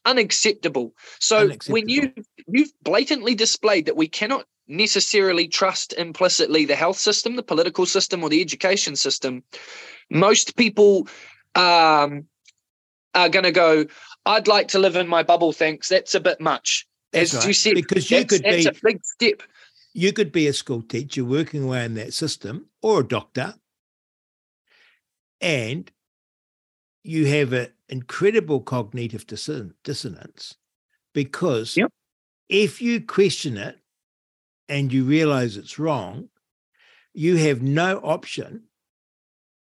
Unacceptable. 0.05 0.93
So 1.19 1.51
when 1.67 1.89
you 1.89 2.13
you've 2.47 2.71
blatantly 2.83 3.35
displayed 3.35 3.85
that 3.85 3.95
we 3.95 4.07
cannot 4.07 4.45
necessarily 4.67 5.47
trust 5.47 5.93
implicitly 5.93 6.65
the 6.65 6.75
health 6.75 6.97
system, 6.97 7.35
the 7.35 7.43
political 7.43 7.85
system, 7.85 8.23
or 8.23 8.29
the 8.29 8.41
education 8.41 8.95
system, 8.95 9.43
most 10.09 10.55
people 10.55 11.07
um, 11.55 12.25
are 13.13 13.29
going 13.29 13.43
to 13.43 13.51
go. 13.51 13.85
I'd 14.25 14.47
like 14.47 14.69
to 14.69 14.79
live 14.79 14.95
in 14.95 15.07
my 15.07 15.23
bubble. 15.23 15.53
Thanks. 15.53 15.89
That's 15.89 16.13
a 16.13 16.19
bit 16.19 16.39
much. 16.39 16.87
That's 17.11 17.33
As 17.33 17.39
right, 17.39 17.47
you 17.47 17.53
said, 17.53 17.75
because 17.75 18.11
you 18.11 18.17
that's, 18.17 18.33
could 18.33 18.43
that's 18.43 18.63
be 18.63 18.69
a 18.69 18.73
big 18.83 19.03
step. 19.03 19.43
You 19.99 20.13
could 20.13 20.31
be 20.31 20.47
a 20.47 20.53
school 20.53 20.81
teacher 20.81 21.25
working 21.25 21.63
away 21.63 21.83
in 21.83 21.93
that 21.95 22.13
system 22.13 22.67
or 22.81 23.01
a 23.01 23.07
doctor. 23.07 23.55
And 25.41 25.91
you 27.03 27.25
have 27.25 27.51
an 27.51 27.67
incredible 27.89 28.61
cognitive 28.61 29.27
disson- 29.27 29.73
dissonance 29.83 30.55
because 31.13 31.75
Yep. 31.75 31.91
if 32.47 32.81
you 32.81 33.01
question 33.01 33.57
it 33.57 33.77
and 34.69 34.93
you 34.93 35.03
realize 35.03 35.57
it's 35.57 35.77
wrong 35.77 36.29
you 37.13 37.35
have 37.35 37.61
no 37.61 37.97
option 37.97 38.63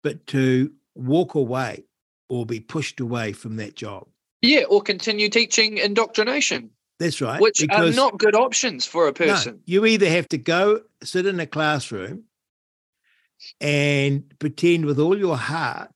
but 0.01 0.25
to 0.27 0.71
walk 0.95 1.35
away 1.35 1.83
or 2.29 2.45
be 2.45 2.59
pushed 2.59 2.99
away 2.99 3.33
from 3.33 3.57
that 3.57 3.75
job. 3.75 4.07
Yeah, 4.41 4.63
or 4.69 4.81
continue 4.81 5.29
teaching 5.29 5.77
indoctrination, 5.77 6.69
that's 6.99 7.21
right 7.21 7.41
which 7.41 7.65
are 7.71 7.91
not 7.91 8.17
good 8.17 8.35
options 8.35 8.85
for 8.85 9.03
a 9.07 9.11
No, 9.11 9.13
person. 9.13 9.59
you 9.65 9.85
either 9.85 10.09
have 10.09 10.27
to 10.29 10.37
go 10.37 10.81
sit 11.03 11.25
in 11.25 11.39
a 11.39 11.45
classroom 11.47 12.23
and 13.59 14.23
pretend 14.39 14.85
with 14.85 14.99
all 14.99 15.17
your 15.17 15.37
heart 15.37 15.91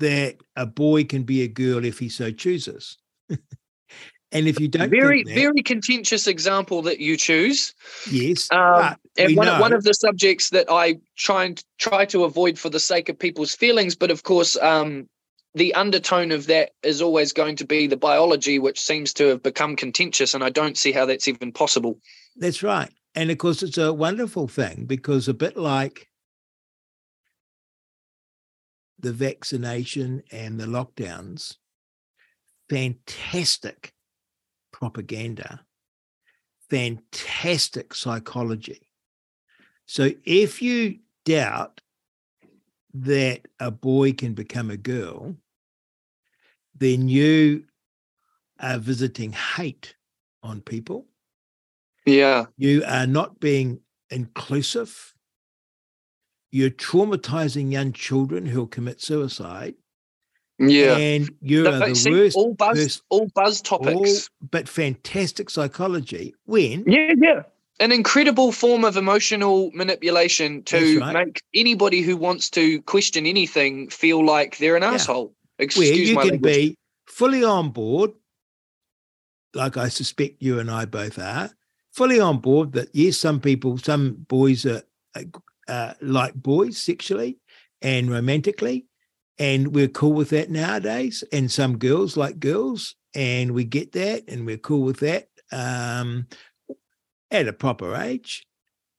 that 0.00 0.36
a 0.56 0.66
boy 0.66 1.04
can 1.04 1.22
be 1.22 1.42
a 1.42 1.48
girl 1.48 1.84
if 1.84 1.98
he 2.00 2.08
so 2.08 2.32
chooses. 2.32 2.98
and 3.30 4.48
if 4.48 4.58
you 4.58 4.66
don't 4.66 4.90
very, 4.90 5.22
that, 5.22 5.34
very 5.34 5.62
contentious 5.62 6.26
example 6.26 6.82
that 6.82 6.98
you 6.98 7.16
choose. 7.16 7.72
yes, 8.10 8.50
Um, 8.50 8.96
and 9.16 9.36
one, 9.36 9.48
of- 9.48 9.60
one 9.60 9.72
of 9.72 9.84
the 9.84 9.94
subjects 9.94 10.50
that 10.50 10.66
I 10.68 10.96
try 11.16 11.44
and 11.44 11.62
try 11.78 12.04
to 12.06 12.24
avoid 12.24 12.58
for 12.58 12.68
the 12.70 12.80
sake 12.80 13.08
of 13.08 13.16
people's 13.18 13.54
feelings, 13.54 13.94
but 13.94 14.10
of 14.10 14.24
course, 14.24 14.56
um, 14.56 15.08
the 15.54 15.74
undertone 15.74 16.32
of 16.32 16.46
that 16.46 16.70
is 16.82 17.02
always 17.02 17.32
going 17.32 17.56
to 17.56 17.66
be 17.66 17.86
the 17.86 17.96
biology, 17.96 18.58
which 18.58 18.80
seems 18.80 19.12
to 19.14 19.26
have 19.28 19.42
become 19.42 19.76
contentious, 19.76 20.34
and 20.34 20.42
I 20.42 20.50
don't 20.50 20.78
see 20.78 20.92
how 20.92 21.04
that's 21.06 21.28
even 21.28 21.52
possible. 21.52 21.98
That's 22.36 22.62
right. 22.62 22.90
And 23.14 23.30
of 23.30 23.38
course, 23.38 23.62
it's 23.62 23.76
a 23.76 23.92
wonderful 23.92 24.48
thing 24.48 24.86
because 24.86 25.28
a 25.28 25.34
bit 25.34 25.56
like 25.56 26.08
the 28.98 29.12
vaccination 29.12 30.22
and 30.30 30.58
the 30.58 30.64
lockdowns, 30.64 31.56
fantastic 32.70 33.92
propaganda, 34.72 35.60
fantastic 36.70 37.94
psychology. 37.94 38.88
So 39.84 40.10
if 40.24 40.62
you 40.62 41.00
doubt 41.26 41.81
that 42.94 43.46
a 43.60 43.70
boy 43.70 44.12
can 44.12 44.34
become 44.34 44.70
a 44.70 44.76
girl, 44.76 45.34
then 46.76 47.08
you 47.08 47.64
are 48.60 48.78
visiting 48.78 49.32
hate 49.32 49.94
on 50.42 50.60
people 50.60 51.06
Yeah, 52.06 52.46
you 52.56 52.82
are 52.86 53.06
not 53.06 53.40
being 53.40 53.80
inclusive. 54.10 55.14
You're 56.50 56.70
traumatizing 56.70 57.72
young 57.72 57.92
children 57.92 58.44
who'll 58.44 58.66
commit 58.66 59.00
suicide. 59.00 59.74
yeah. 60.58 60.96
And 60.96 61.30
you 61.40 61.62
The- 61.64 61.72
are 61.82 61.88
the 61.88 61.94
see, 61.94 62.10
worst, 62.10 62.36
all 62.36 62.54
buzz, 62.54 63.02
all 63.08 63.28
buzz 63.34 63.62
all, 63.70 63.78
topics. 63.78 64.28
but 64.50 64.68
fantastic 64.68 65.48
psychology 65.50 66.34
when 66.44 66.84
Yeah, 66.86 67.14
yeah. 67.16 67.42
An 67.82 67.90
incredible 67.90 68.52
form 68.52 68.84
of 68.84 68.96
emotional 68.96 69.72
manipulation 69.74 70.62
to 70.62 71.00
right. 71.00 71.26
make 71.26 71.42
anybody 71.52 72.00
who 72.00 72.16
wants 72.16 72.48
to 72.50 72.80
question 72.82 73.26
anything 73.26 73.88
feel 73.90 74.24
like 74.24 74.56
they're 74.58 74.76
an 74.76 74.82
Yeah. 74.82 74.92
asshole. 74.94 75.34
where 75.58 75.92
you 75.92 76.16
can 76.16 76.28
language. 76.28 76.42
be 76.42 76.76
fully 77.06 77.44
on 77.44 77.70
board, 77.70 78.12
like 79.54 79.76
I 79.76 79.88
suspect 79.88 80.42
you 80.42 80.58
and 80.58 80.70
I 80.70 80.86
both 80.86 81.18
are, 81.18 81.50
fully 81.92 82.18
on 82.20 82.38
board 82.38 82.72
that 82.72 82.88
yes, 82.92 83.18
some 83.18 83.40
people, 83.40 83.78
some 83.78 84.14
boys 84.28 84.64
are 84.64 84.82
uh, 85.68 85.94
like 86.00 86.34
boys 86.34 86.78
sexually 86.78 87.38
and 87.80 88.10
romantically, 88.10 88.86
and 89.38 89.74
we're 89.74 89.88
cool 89.88 90.12
with 90.12 90.30
that 90.30 90.50
nowadays. 90.50 91.22
And 91.32 91.50
some 91.50 91.78
girls 91.78 92.16
like 92.16 92.40
girls, 92.40 92.94
and 93.14 93.52
we 93.52 93.64
get 93.64 93.92
that, 93.92 94.24
and 94.28 94.46
we're 94.46 94.56
cool 94.56 94.82
with 94.82 95.00
that 95.00 95.28
um, 95.52 96.26
at 97.32 97.48
a 97.48 97.52
proper 97.52 97.96
age. 97.96 98.44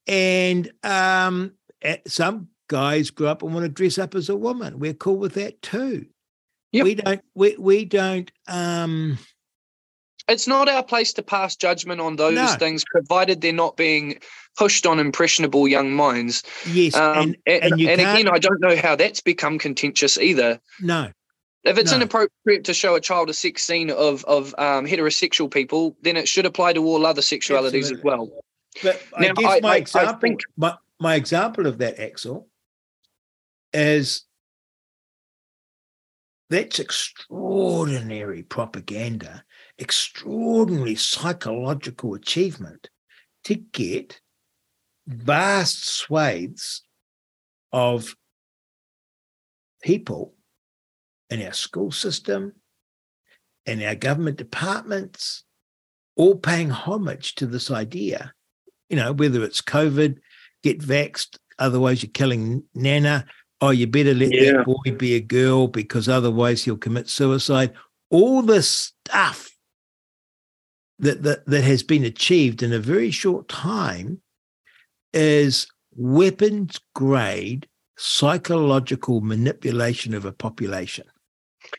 And 0.08 0.70
um, 0.84 1.54
some 2.08 2.50
guys 2.68 3.10
grow 3.10 3.30
up 3.30 3.44
and 3.44 3.54
want 3.54 3.64
to 3.64 3.70
dress 3.70 3.98
up 3.98 4.16
as 4.16 4.28
a 4.28 4.36
woman. 4.36 4.80
We're 4.80 4.94
cool 4.94 5.16
with 5.18 5.36
that 5.36 5.62
too. 5.62 6.08
Yep. 6.74 6.84
We 6.84 6.96
don't. 6.96 7.22
We 7.36 7.56
we 7.58 7.86
don't. 7.86 8.32
Um, 8.48 9.18
it's 10.28 10.48
not 10.48 10.68
our 10.68 10.84
place 10.84 11.14
to 11.14 11.22
pass 11.22 11.56
judgment 11.56 12.02
on 12.02 12.16
those 12.16 12.34
No. 12.36 12.48
things, 12.58 12.84
provided 12.90 13.42
they're 13.42 13.54
not 13.54 13.78
being 13.78 14.20
pushed 14.58 14.86
on 14.86 14.98
impressionable 15.00 15.68
young 15.68 15.94
minds. 15.94 16.44
yes, 16.66 16.96
Um, 16.96 17.18
and 17.18 17.38
and, 17.46 17.64
and 17.74 17.82
and 17.82 18.02
again, 18.02 18.30
I 18.30 18.40
don't 18.40 18.60
know 18.62 18.76
how 18.76 18.96
that's 18.96 19.22
become 19.22 19.60
contentious 19.60 20.18
either. 20.18 20.60
no. 20.82 21.12
If 21.64 21.78
it's 21.78 21.92
No. 21.92 21.98
inappropriate 21.98 22.66
to 22.66 22.74
show 22.74 22.96
a 22.96 23.02
child 23.02 23.30
a 23.30 23.34
sex 23.34 23.64
scene 23.64 23.90
of 23.90 24.24
of 24.26 24.54
um, 24.58 24.86
heterosexual 24.86 25.50
people, 25.52 25.96
then 26.02 26.18
it 26.18 26.28
should 26.28 26.46
apply 26.46 26.74
to 26.74 26.86
all 26.86 27.06
other 27.06 27.22
sexualities 27.22 27.92
as 27.92 28.04
well. 28.04 28.30
But 28.82 29.02
I 29.16 29.28
Now, 29.28 29.34
guess 29.34 29.52
I- 29.52 29.60
my 29.62 29.70
I- 29.70 29.74
I 29.74 29.78
example, 29.78 30.20
think- 30.20 30.42
my, 30.58 30.78
my 31.00 31.16
example 31.16 31.66
of 31.68 31.78
that, 31.78 31.98
Axl, 31.98 32.48
is 33.72 34.26
that's 36.50 36.80
extraordinary 36.80 38.44
propaganda, 38.44 39.46
extraordinary 39.78 40.96
psychological 40.96 42.14
achievement 42.14 42.90
to 43.46 43.56
get 43.56 44.20
vast 45.08 45.86
swathes 45.86 46.84
of 47.72 48.16
people 49.82 50.36
in 51.34 51.46
our 51.46 51.54
school 51.54 51.92
system, 51.92 52.54
in 53.66 53.82
our 53.82 53.96
government 53.96 54.38
departments, 54.38 55.44
all 56.16 56.36
paying 56.36 56.70
homage 56.70 57.36
to 57.36 57.48
this 57.48 57.72
idea. 57.72 58.34
You 58.90 58.98
know, 58.98 59.12
whether 59.14 59.44
it's 59.44 59.62
COVID, 59.62 60.18
get 60.62 60.80
vaxxed, 60.80 61.38
otherwise 61.58 62.04
you're 62.04 62.12
killing 62.12 62.64
Nana. 62.76 63.26
Oh, 63.62 63.72
you 63.72 63.88
better 63.88 64.14
let 64.14 64.32
Yeah. 64.32 64.58
that 64.58 64.66
boy 64.66 64.96
be 64.98 65.16
a 65.16 65.20
girl 65.22 65.68
because 65.68 66.08
otherwise 66.08 66.64
he'll 66.64 66.78
commit 66.78 67.10
suicide. 67.10 67.74
All 68.12 68.44
this 68.44 68.94
stuff 69.08 69.50
that, 71.00 71.24
that 71.24 71.46
that 71.48 71.64
has 71.64 71.82
been 71.82 72.04
achieved 72.04 72.62
in 72.62 72.72
a 72.74 72.80
very 72.80 73.10
short 73.10 73.48
time 73.48 74.22
is 75.14 75.66
weapons 75.96 76.80
grade 76.94 77.68
psychological 77.98 79.22
manipulation 79.22 80.14
of 80.14 80.26
a 80.26 80.32
population. 80.32 81.06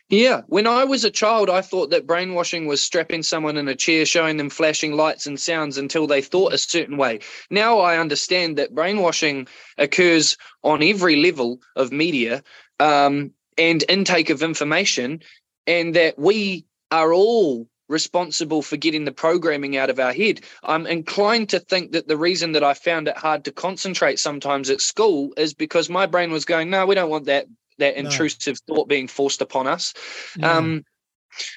Yeah, 0.09 0.41
when 0.47 0.67
I 0.67 0.83
was 0.83 1.03
a 1.03 1.09
child, 1.09 1.49
I 1.49 1.61
thought 1.61 1.89
that 1.89 2.05
brainwashing 2.05 2.67
was 2.67 2.81
strapping 2.83 3.23
someone 3.23 3.57
in 3.57 3.67
a 3.67 3.75
chair, 3.75 4.05
showing 4.05 4.37
them 4.37 4.49
flashing 4.49 4.93
lights 4.93 5.25
and 5.25 5.39
sounds 5.39 5.77
until 5.77 6.05
they 6.05 6.21
thought 6.21 6.53
a 6.53 6.59
certain 6.59 6.97
way. 6.97 7.19
Now 7.49 7.79
I 7.79 7.97
understand 7.97 8.57
that 8.57 8.75
brainwashing 8.75 9.47
occurs 9.77 10.37
on 10.63 10.83
every 10.83 11.15
level 11.15 11.59
of 11.75 11.91
media 11.91 12.43
um, 12.79 13.31
and 13.57 13.83
intake 13.89 14.29
of 14.29 14.43
information, 14.43 15.21
and 15.65 15.95
that 15.95 16.19
we 16.19 16.65
are 16.91 17.11
all 17.11 17.67
responsible 17.87 18.61
for 18.61 18.77
getting 18.77 19.05
the 19.05 19.11
programming 19.11 19.77
out 19.77 19.89
of 19.89 19.99
our 19.99 20.13
head. 20.13 20.41
I'm 20.63 20.87
inclined 20.87 21.49
to 21.49 21.59
think 21.59 21.91
that 21.91 22.07
the 22.07 22.17
reason 22.17 22.51
that 22.53 22.63
I 22.63 22.73
found 22.73 23.07
it 23.07 23.17
hard 23.17 23.45
to 23.45 23.51
concentrate 23.51 24.19
sometimes 24.19 24.69
at 24.69 24.81
school 24.81 25.33
is 25.37 25.53
because 25.53 25.89
my 25.89 26.05
brain 26.05 26.31
was 26.31 26.45
going, 26.45 26.69
no, 26.69 26.85
we 26.85 26.95
don't 26.95 27.09
want 27.09 27.25
that 27.25 27.47
that 27.77 27.95
No. 27.95 28.01
intrusive 28.09 28.57
thought 28.67 28.87
being 28.87 29.07
forced 29.07 29.41
upon 29.41 29.67
us. 29.67 29.93
No. 30.37 30.49
Um, 30.51 30.85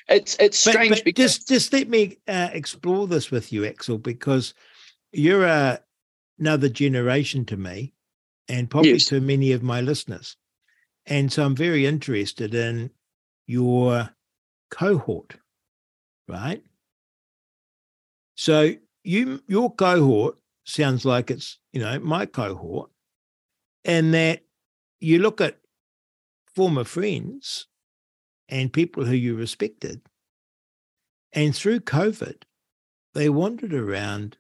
it's 0.09 0.37
it's 0.41 0.65
But- 0.65 0.71
strange 0.73 0.97
but 0.97 1.05
because 1.05 1.37
just 1.37 1.49
just 1.49 1.73
let 1.73 1.89
me 1.89 2.19
uh, 2.27 2.51
explore 2.53 3.07
this 3.07 3.31
with 3.31 3.53
you, 3.53 3.63
Axl, 3.63 4.03
because 4.03 4.55
you're 5.13 5.47
a, 5.47 5.81
another 6.39 6.69
generation 6.69 7.45
to 7.47 7.57
me, 7.57 7.95
and 8.49 8.69
probably 8.71 8.93
Yes. 8.93 9.05
to 9.07 9.21
many 9.21 9.53
of 9.53 9.63
my 9.63 9.81
listeners, 9.81 10.37
and 11.07 11.33
so 11.33 11.45
I'm 11.45 11.55
very 11.57 11.87
interested 11.87 12.55
in 12.55 12.91
your 13.47 14.11
cohort, 14.71 15.37
right? 16.27 16.63
So 18.37 18.75
you 19.05 19.43
your 19.47 19.73
cohort 19.75 20.37
sounds 20.65 21.05
like 21.05 21.31
it's 21.31 21.59
you 21.73 21.81
know 21.81 21.99
my 22.01 22.27
cohort, 22.27 22.91
and 23.85 24.13
that 24.15 24.45
you 25.01 25.19
look 25.21 25.41
at 25.41 25.59
former 26.59 26.83
friends 26.83 27.69
and 28.49 28.73
people 28.73 29.05
who 29.05 29.15
you 29.15 29.37
respected. 29.37 30.01
And 31.33 31.55
through 31.55 31.79
COVID, 31.83 32.43
they 33.15 33.29
wandered 33.29 33.73
around 33.73 34.39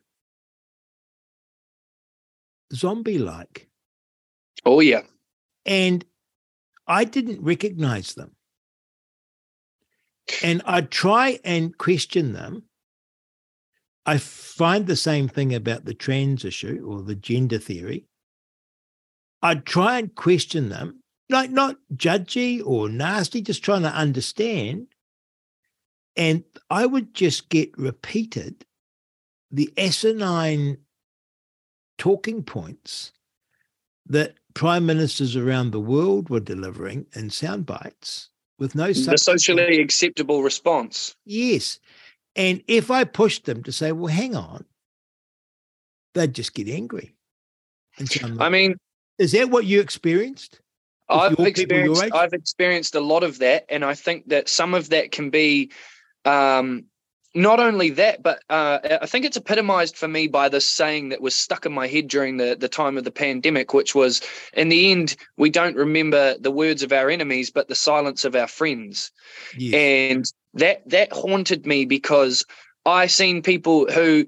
zombie 2.74 3.18
like. 3.18 3.68
oh 4.64 4.80
yeah, 4.80 5.02
And 5.64 6.04
I 6.88 7.04
didn't 7.04 7.40
recognize 7.40 8.14
them. 8.14 8.34
And 10.42 10.60
I'd 10.66 10.90
try 10.90 11.38
and 11.44 11.78
question 11.78 12.32
them. 12.32 12.64
I 14.04 14.18
find 14.18 14.88
the 14.88 14.96
same 14.96 15.28
thing 15.28 15.54
about 15.54 15.84
the 15.84 15.94
trans 15.94 16.44
issue 16.44 16.84
or 16.84 17.02
the 17.02 17.14
gender 17.14 17.58
theory. 17.58 18.08
I'd 19.40 19.64
try 19.64 20.00
and 20.00 20.12
question 20.12 20.68
them, 20.68 21.04
like 21.28 21.50
not 21.50 21.76
judgy 21.94 22.62
or 22.64 22.88
nasty, 22.88 23.40
just 23.40 23.62
trying 23.62 23.82
to 23.82 23.94
understand. 23.94 24.88
And 26.16 26.44
I 26.70 26.86
would 26.86 27.14
just 27.14 27.48
get 27.48 27.76
repeated 27.78 28.64
the 29.50 29.72
asinine 29.76 30.78
talking 31.96 32.42
points 32.42 33.12
that 34.06 34.34
prime 34.54 34.86
ministers 34.86 35.36
around 35.36 35.70
the 35.70 35.80
world 35.80 36.28
were 36.30 36.40
delivering 36.40 37.06
in 37.14 37.30
sound 37.30 37.66
bites 37.66 38.30
with 38.58 38.74
no 38.74 38.92
the 38.92 39.16
socially 39.16 39.80
acceptable 39.80 40.42
response. 40.42 41.14
Yes. 41.24 41.78
And 42.34 42.62
if 42.66 42.90
I 42.90 43.04
pushed 43.04 43.44
them 43.44 43.62
to 43.64 43.72
say, 43.72 43.92
well, 43.92 44.12
hang 44.12 44.34
on, 44.34 44.64
they'd 46.14 46.34
just 46.34 46.54
get 46.54 46.68
angry. 46.68 47.14
And 47.98 48.08
so 48.08 48.26
I'm 48.26 48.40
I 48.40 48.48
mean, 48.48 48.76
is 49.18 49.32
that 49.32 49.50
what 49.50 49.64
you 49.64 49.80
experienced? 49.80 50.60
I've 51.08 51.30
your 51.32 51.36
people 51.36 51.44
your 51.44 51.48
experienced 51.48 52.02
age? 52.04 52.12
I've 52.14 52.32
experienced 52.32 52.94
a 52.94 53.00
lot 53.00 53.22
of 53.22 53.38
that, 53.38 53.66
and 53.68 53.84
I 53.84 53.94
think 53.94 54.28
that 54.28 54.48
some 54.48 54.74
of 54.74 54.90
that 54.90 55.10
can 55.10 55.30
be 55.30 55.70
um, 56.24 56.84
not 57.34 57.60
only 57.60 57.90
that, 57.90 58.22
but 58.22 58.42
uh, 58.48 58.78
I 59.02 59.06
think 59.06 59.24
it's 59.24 59.36
epitomized 59.36 59.96
for 59.96 60.08
me 60.08 60.28
by 60.28 60.48
this 60.48 60.66
saying 60.66 61.10
that 61.10 61.20
was 61.20 61.34
stuck 61.34 61.66
in 61.66 61.72
my 61.72 61.86
head 61.86 62.08
during 62.08 62.36
the 62.36 62.56
the 62.58 62.68
time 62.68 62.96
of 62.96 63.04
the 63.04 63.10
pandemic, 63.10 63.74
which 63.74 63.94
was, 63.94 64.22
"In 64.54 64.68
the 64.68 64.90
end, 64.90 65.16
we 65.36 65.50
don't 65.50 65.76
remember 65.76 66.36
the 66.38 66.50
words 66.50 66.82
of 66.82 66.92
our 66.92 67.10
enemies, 67.10 67.50
but 67.50 67.68
the 67.68 67.74
silence 67.74 68.24
of 68.24 68.34
our 68.34 68.48
friends." 68.48 69.10
Yes. 69.56 69.74
and 69.74 70.32
that 70.54 70.88
that 70.88 71.12
haunted 71.12 71.66
me 71.66 71.84
because 71.84 72.44
I 72.84 73.06
seen 73.06 73.42
people 73.42 73.90
who 73.90 74.26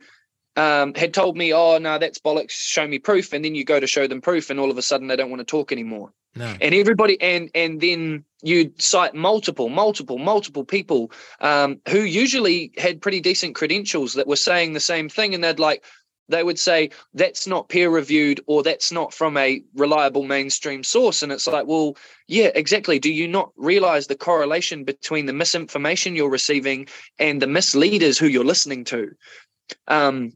um, 0.61 0.95
had 0.95 1.15
told 1.15 1.37
me, 1.37 1.55
"Oh 1.55 1.79
no, 1.79 1.99
that's 1.99 2.19
bollocks. 2.19 2.51
Show 2.51 2.87
me 2.87 2.99
proof," 2.99 3.33
and 3.33 3.43
then 3.45 3.55
you 3.55 3.65
go 3.65 3.81
to 3.81 3.87
show 3.87 4.07
them 4.07 4.21
proof, 4.21 4.51
and 4.51 4.61
all 4.61 4.71
of 4.71 4.77
a 4.77 4.83
sudden 4.83 5.09
they 5.09 5.17
don't 5.17 5.31
want 5.31 5.41
to 5.41 5.45
talk 5.45 5.73
anymore. 5.73 6.13
no. 6.35 6.55
And 6.61 6.75
everybody, 6.75 7.21
and 7.21 7.51
and 7.55 7.81
then 7.81 8.25
you 8.43 8.73
cite 8.79 9.15
multiple, 9.15 9.71
multiple, 9.71 10.19
multiple 10.19 10.65
people 10.65 11.13
um, 11.41 11.81
who 11.89 12.01
usually 12.01 12.73
had 12.77 13.01
pretty 13.01 13.21
decent 13.21 13.55
credentials 13.55 14.15
that 14.15 14.27
were 14.27 14.37
saying 14.37 14.75
the 14.75 14.81
same 14.81 15.09
thing, 15.09 15.35
and 15.35 15.43
they'd 15.43 15.59
like. 15.59 15.85
They 16.29 16.45
would 16.45 16.61
say 16.61 16.91
that's 17.13 17.49
not 17.49 17.69
peer 17.69 17.91
reviewed 17.91 18.41
or 18.47 18.63
that's 18.63 18.93
not 18.93 19.13
from 19.13 19.37
a 19.37 19.65
reliable 19.75 20.23
mainstream 20.23 20.85
source. 20.85 21.25
And 21.25 21.33
it's 21.33 21.49
like, 21.49 21.67
well, 21.67 21.97
yeah, 22.29 22.53
exactly. 22.55 23.01
Do 23.01 23.13
you 23.13 23.27
not 23.27 23.51
realize 23.57 24.07
the 24.07 24.15
correlation 24.15 24.85
between 24.85 25.27
the 25.27 25.33
misinformation 25.33 26.15
you're 26.15 26.31
receiving 26.31 26.87
and 27.19 27.43
the 27.43 27.49
misleaders 27.49 28.17
who 28.17 28.29
you're 28.29 28.45
listening 28.45 28.85
to? 28.85 29.11
Um, 29.89 30.35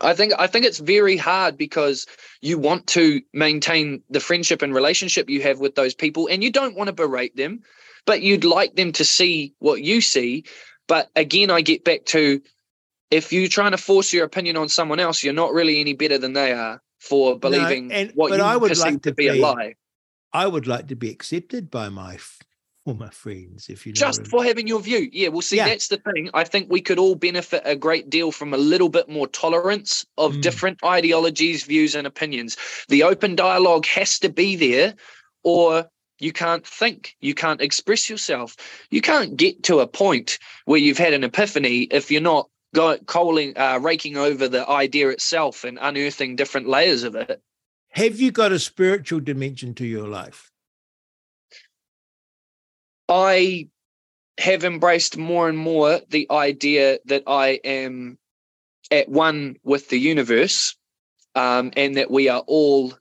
I 0.00 0.14
think 0.14 0.32
I 0.38 0.46
think 0.46 0.64
it's 0.64 0.78
very 0.78 1.16
hard 1.16 1.56
because 1.56 2.06
you 2.40 2.58
want 2.58 2.86
to 2.88 3.20
maintain 3.32 4.02
the 4.08 4.20
friendship 4.20 4.62
and 4.62 4.74
relationship 4.74 5.28
you 5.28 5.42
have 5.42 5.58
with 5.58 5.74
those 5.74 5.94
people, 5.94 6.28
and 6.28 6.44
you 6.44 6.50
don't 6.50 6.76
want 6.76 6.88
to 6.88 6.92
berate 6.92 7.36
them, 7.36 7.60
but 8.06 8.22
you'd 8.22 8.44
like 8.44 8.76
them 8.76 8.92
to 8.92 9.04
see 9.04 9.54
what 9.58 9.82
you 9.82 10.00
see. 10.00 10.44
But 10.86 11.10
again, 11.16 11.50
I 11.50 11.60
get 11.60 11.84
back 11.84 12.04
to 12.06 12.40
if 13.10 13.32
you're 13.32 13.48
trying 13.48 13.72
to 13.72 13.78
force 13.78 14.12
your 14.12 14.24
opinion 14.24 14.56
on 14.56 14.68
someone 14.68 15.00
else, 15.00 15.24
you're 15.24 15.32
not 15.32 15.52
really 15.52 15.80
any 15.80 15.94
better 15.94 16.18
than 16.18 16.32
they 16.32 16.52
are 16.52 16.80
for 17.00 17.38
believing 17.38 17.90
and- 17.92 18.12
what 18.14 18.30
you 18.30 18.42
I 18.42 18.56
would 18.56 18.68
perceive 18.68 18.84
like 18.84 19.02
to 19.02 19.10
to 19.10 19.14
be 19.14 19.28
a 19.28 19.34
lie. 19.34 19.74
I 20.32 20.46
would 20.46 20.68
like 20.68 20.86
to 20.88 20.94
be 20.94 21.10
accepted 21.10 21.70
by 21.70 21.88
my 21.88 22.18
f- 22.86 22.96
former 22.96 23.10
friends, 23.10 23.68
if 23.68 23.86
you 23.86 23.92
know. 23.92 23.96
just 23.96 24.26
for 24.26 24.42
having 24.44 24.66
your 24.66 24.80
view. 24.80 25.08
Yeah, 25.12 25.28
well, 25.28 25.42
see, 25.42 25.56
Yeah. 25.56 25.68
that's 25.68 25.88
the 25.88 25.98
thing. 25.98 26.30
I 26.34 26.44
think 26.44 26.70
we 26.70 26.80
could 26.80 26.98
all 26.98 27.14
benefit 27.14 27.62
a 27.64 27.76
great 27.76 28.08
deal 28.10 28.32
from 28.32 28.54
a 28.54 28.56
little 28.56 28.88
bit 28.88 29.08
more 29.08 29.26
tolerance 29.28 30.04
of 30.18 30.34
Mm. 30.34 30.42
different 30.42 30.84
ideologies, 30.84 31.64
views, 31.64 31.94
and 31.94 32.06
opinions. 32.06 32.56
The 32.88 33.02
open 33.02 33.36
dialogue 33.36 33.86
has 33.86 34.18
to 34.20 34.28
be 34.28 34.56
there, 34.56 34.94
or 35.42 35.90
you 36.18 36.32
can't 36.32 36.66
think, 36.66 37.16
you 37.20 37.34
can't 37.34 37.60
express 37.62 38.10
yourself. 38.10 38.56
You 38.90 39.00
can't 39.00 39.36
get 39.36 39.62
to 39.64 39.80
a 39.80 39.86
point 39.86 40.38
where 40.66 40.78
you've 40.78 40.98
had 40.98 41.14
an 41.14 41.24
epiphany 41.24 41.82
if 41.90 42.10
you're 42.10 42.20
not 42.20 42.48
going 42.74 43.00
coaling, 43.06 43.56
uh, 43.56 43.78
raking 43.80 44.16
over 44.16 44.46
the 44.46 44.68
idea 44.68 45.08
itself 45.08 45.64
and 45.64 45.78
unearthing 45.80 46.36
different 46.36 46.68
layers 46.68 47.02
of 47.04 47.14
it. 47.16 47.40
Have 47.92 48.20
you 48.20 48.30
got 48.30 48.52
a 48.52 48.58
spiritual 48.58 49.18
dimension 49.20 49.74
to 49.74 49.86
your 49.86 50.06
life? 50.06 50.49
I 53.10 53.68
have 54.38 54.64
embraced 54.64 55.18
more 55.18 55.48
and 55.48 55.58
more 55.58 56.00
the 56.08 56.28
idea 56.30 56.98
that 57.06 57.24
I 57.26 57.60
am 57.64 58.18
at 58.90 59.08
one 59.08 59.56
with 59.64 59.88
the 59.88 59.98
universe 59.98 60.76
um, 61.34 61.72
and 61.76 61.96
that 61.96 62.10
we 62.10 62.28
are 62.28 62.42
all 62.46 62.94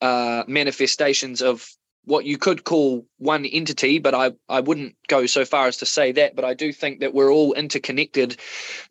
uh, 0.00 0.44
manifestations 0.46 1.42
of 1.42 1.68
what 2.04 2.24
you 2.24 2.38
could 2.38 2.64
call 2.64 3.04
one 3.18 3.44
entity, 3.44 3.98
but 3.98 4.14
I, 4.14 4.32
I 4.48 4.60
wouldn't 4.60 4.94
go 5.08 5.26
so 5.26 5.44
far 5.44 5.66
as 5.66 5.78
to 5.78 5.86
say 5.86 6.12
that. 6.12 6.36
But 6.36 6.44
I 6.44 6.54
do 6.54 6.72
think 6.72 7.00
that 7.00 7.14
we're 7.14 7.32
all 7.32 7.52
interconnected 7.54 8.36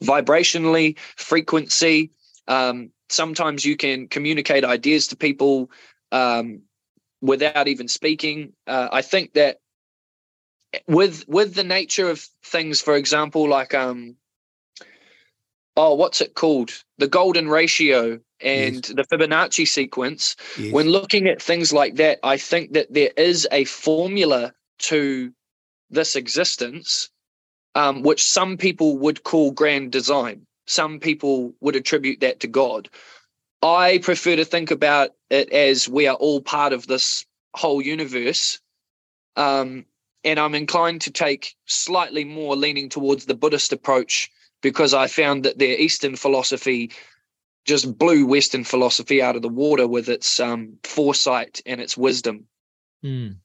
vibrationally, 0.03 0.97
frequency. 1.15 2.11
Um, 2.47 2.91
sometimes 3.09 3.63
you 3.63 3.77
can 3.77 4.09
communicate 4.09 4.65
ideas 4.65 5.07
to 5.07 5.15
people 5.15 5.71
um, 6.11 6.63
without 7.21 7.69
even 7.69 7.87
speaking. 7.87 8.51
Uh, 8.67 8.89
I 8.91 9.01
think 9.01 9.33
that 9.33 9.59
with 10.87 11.25
with 11.27 11.55
the 11.55 11.63
nature 11.63 12.09
of 12.09 12.19
things 12.43 12.81
for 12.81 12.95
example 12.95 13.47
like 13.47 13.73
um 13.73 14.15
oh 15.77 15.93
what's 15.95 16.21
it 16.21 16.35
called? 16.35 16.71
The 16.97 17.07
golden 17.07 17.49
ratio 17.49 18.19
and 18.41 18.83
the 18.83 19.03
fibonacci 19.03 19.67
sequence. 19.67 20.35
Yes. 20.57 20.73
when 20.73 20.89
looking 20.89 21.27
at 21.27 21.41
things 21.41 21.71
like 21.71 21.95
that 21.95 22.19
i 22.23 22.37
think 22.37 22.73
that 22.73 22.93
there 22.93 23.11
is 23.17 23.47
a 23.51 23.63
formula 23.65 24.53
to 24.79 25.31
this 25.89 26.15
existence 26.15 27.09
um, 27.75 28.01
which 28.01 28.23
some 28.23 28.57
people 28.57 28.97
would 28.97 29.23
call 29.23 29.51
grand 29.51 29.91
design. 29.91 30.47
Some 30.65 30.99
people 30.99 31.53
would 31.59 31.75
attribute 31.75 32.21
that 32.21 32.39
to 32.39 32.47
god. 32.47 32.89
I 33.61 33.99
prefer 33.99 34.35
to 34.37 34.45
think 34.45 34.71
about 34.71 35.11
it 35.29 35.51
as 35.51 35.87
we 35.87 36.07
are 36.07 36.15
all 36.15 36.41
part 36.41 36.73
of 36.73 36.87
this 36.87 37.25
whole 37.53 37.81
universe 37.81 38.59
um, 39.35 39.85
and 40.25 40.39
I'm 40.39 40.55
inclined 40.55 41.01
to 41.01 41.11
take 41.11 41.55
slightly 41.65 42.25
more 42.25 42.55
leaning 42.55 42.89
towards 42.89 43.25
the 43.25 43.35
Buddhist 43.35 43.71
approach 43.71 44.29
because 44.61 44.93
I 44.93 45.07
found 45.07 45.45
that 45.45 45.59
their 45.59 45.79
Eastern 45.79 46.15
philosophy 46.15 46.91
just 47.65 47.97
blew 47.97 48.25
Western 48.25 48.63
philosophy 48.63 49.21
out 49.21 49.35
of 49.35 49.41
the 49.41 49.49
water 49.49 49.87
with 49.87 50.09
its 50.09 50.39
um, 50.39 50.77
foresight 50.83 51.61
and 51.65 51.79
its 51.79 51.95
wisdom. 51.95 52.45
Mm. 53.03 53.37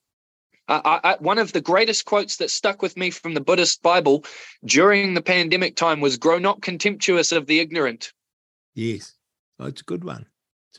I, 0.68 1.00
I, 1.02 1.16
one 1.20 1.38
of 1.38 1.52
the 1.52 1.60
greatest 1.60 2.04
quotes 2.04 2.36
that 2.36 2.50
stuck 2.50 2.80
with 2.80 2.96
me 2.96 3.10
from 3.10 3.34
the 3.34 3.40
Buddhist 3.40 3.82
Bible 3.82 4.24
during 4.64 5.14
the 5.14 5.22
pandemic 5.22 5.74
time 5.76 6.00
was 6.00 6.16
"Grow 6.16 6.38
not 6.38 6.62
contemptuous 6.62 7.32
of 7.32 7.46
the 7.46 7.58
ignorant." 7.60 8.12
Yes. 8.74 9.14
Oh, 9.58 9.66
it's 9.66 9.80
a 9.80 9.84
good 9.84 10.04
one. 10.04 10.26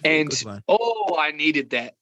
A 0.03 0.07
And 0.07 0.29
good 0.29 0.45
one. 0.45 0.63
oh, 0.69 1.17
I 1.19 1.31
needed 1.31 1.71
that. 1.71 1.95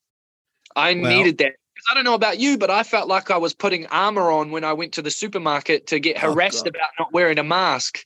I 0.76 0.94
Well- 0.94 1.10
needed 1.10 1.38
that. 1.38 1.54
Because 1.80 1.92
I 1.92 1.94
don't 1.94 2.04
know 2.04 2.14
about 2.14 2.38
you, 2.38 2.58
but 2.58 2.70
I 2.70 2.82
felt 2.82 3.08
like 3.08 3.30
I 3.30 3.38
was 3.38 3.54
putting 3.54 3.86
armor 3.86 4.30
on 4.30 4.50
when 4.50 4.64
I 4.64 4.72
went 4.74 4.92
to 4.94 5.02
the 5.02 5.10
supermarket 5.10 5.86
to 5.88 5.98
get 5.98 6.18
Oh, 6.18 6.32
harassed 6.32 6.64
God. 6.64 6.76
about 6.76 6.90
not 6.98 7.12
wearing 7.12 7.38
a 7.38 7.42
mask. 7.44 8.04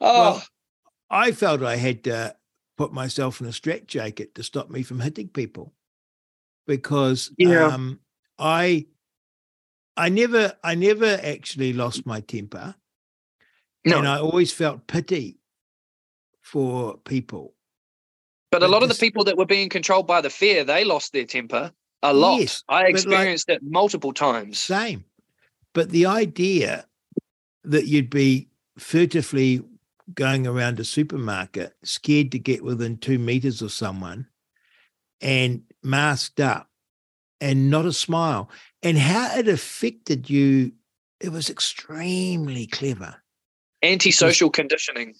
Oh, 0.00 0.20
Well, 0.20 0.42
I 1.08 1.30
felt 1.32 1.62
I 1.62 1.76
had 1.76 2.02
to 2.04 2.34
put 2.76 2.92
myself 2.92 3.40
in 3.40 3.46
a 3.46 3.52
straitjacket 3.52 4.34
to 4.34 4.42
stop 4.42 4.70
me 4.70 4.82
from 4.82 5.00
hitting 5.00 5.28
people 5.28 5.72
because 6.66 7.30
Yeah. 7.38 7.68
um, 7.68 8.00
I 8.38 8.86
I 9.96 10.08
never 10.08 10.54
I 10.64 10.74
never 10.74 11.18
actually 11.22 11.72
lost 11.72 12.04
my 12.06 12.20
temper 12.20 12.74
no. 13.84 13.98
and 13.98 14.08
I 14.08 14.18
always 14.18 14.52
felt 14.52 14.86
pity 14.86 15.38
for 16.42 16.98
people. 16.98 17.54
but 18.50 18.62
a 18.62 18.68
lot 18.68 18.82
of 18.82 18.88
the 18.88 18.94
people 18.96 19.24
that 19.24 19.36
were 19.36 19.46
being 19.46 19.68
controlled 19.68 20.06
by 20.06 20.20
the 20.20 20.30
fear, 20.30 20.64
they 20.64 20.84
lost 20.84 21.12
their 21.12 21.24
temper 21.24 21.72
a 22.10 22.12
lot. 22.12 22.40
Yes, 22.40 22.62
I 22.68 22.82
like- 22.82 22.90
experienced 22.90 23.48
it 23.48 23.60
multiple 23.62 24.12
times. 24.12 24.58
Same. 24.58 25.04
But 25.72 25.90
the 25.90 26.06
idea 26.06 26.86
that 27.64 27.86
you'd 27.86 28.10
be 28.10 28.48
furtively 28.78 29.62
going 30.14 30.46
around 30.46 30.78
a 30.78 30.84
supermarket, 30.84 31.74
scared 31.82 32.30
to 32.32 32.38
get 32.38 32.62
within 32.62 32.96
two 32.96 33.18
meters 33.18 33.60
of 33.60 33.72
someone 33.72 34.26
and 35.20 35.62
masked 35.82 36.40
up 36.40 36.70
and 37.40 37.70
not 37.70 37.84
a 37.84 37.92
smile, 37.92 38.48
and 38.82 38.96
how 38.96 39.36
it 39.36 39.48
affected 39.48 40.30
you, 40.30 40.72
it 41.20 41.30
was 41.30 41.50
extremely 41.50 42.66
clever. 42.66 43.16
Antisocial 43.82 44.48
conditioning. 44.48 45.14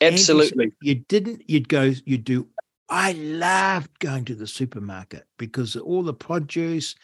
Anti- 0.00 0.14
Absolutely. 0.14 0.72
You 0.82 0.96
didn't, 0.96 1.48
you'd 1.48 1.68
go, 1.68 1.92
you'd 2.04 2.24
do. 2.24 2.48
I 2.92 3.12
loved 3.12 3.98
going 4.00 4.26
to 4.26 4.34
the 4.34 4.46
supermarket 4.46 5.24
because 5.38 5.76
all 5.76 6.02
the 6.02 6.12
produce, 6.12 6.94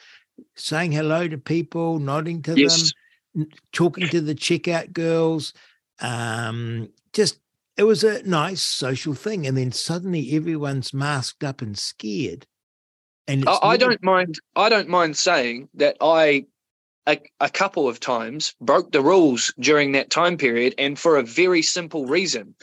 saying 0.54 0.92
hello 0.92 1.26
to 1.26 1.38
people, 1.38 1.98
nodding 1.98 2.42
to 2.42 2.50
them 2.50 2.60
Yes. 2.60 2.92
n- 3.34 3.48
talking 3.72 4.06
to 4.10 4.20
the 4.20 4.34
checkout 4.34 4.92
girls. 4.92 5.54
Um, 6.00 6.90
just 7.14 7.40
it 7.78 7.84
was 7.84 8.04
a 8.04 8.22
nice 8.28 8.60
social 8.60 9.14
thing, 9.14 9.46
and 9.46 9.56
then 9.56 9.72
suddenly 9.72 10.36
everyone's 10.36 10.92
masked 10.92 11.42
up 11.42 11.62
and 11.62 11.76
scared. 11.78 12.46
And 13.26 13.48
I, 13.48 13.52
it's 13.52 13.60
I 13.62 13.76
don't 13.78 14.02
mind. 14.02 14.38
I 14.56 14.68
don't 14.68 14.90
mind 14.90 15.16
saying 15.16 15.70
that 15.74 15.96
I, 16.02 16.44
a, 17.08 17.18
a 17.40 17.48
couple 17.48 17.88
of 17.88 17.98
times, 17.98 18.54
broke 18.60 18.92
the 18.92 19.00
rules 19.00 19.54
during 19.58 19.92
that 19.92 20.10
time 20.10 20.36
period, 20.36 20.74
and 20.76 20.98
for 20.98 21.16
a 21.16 21.22
very 21.22 21.62
simple 21.62 22.04
reason: 22.04 22.54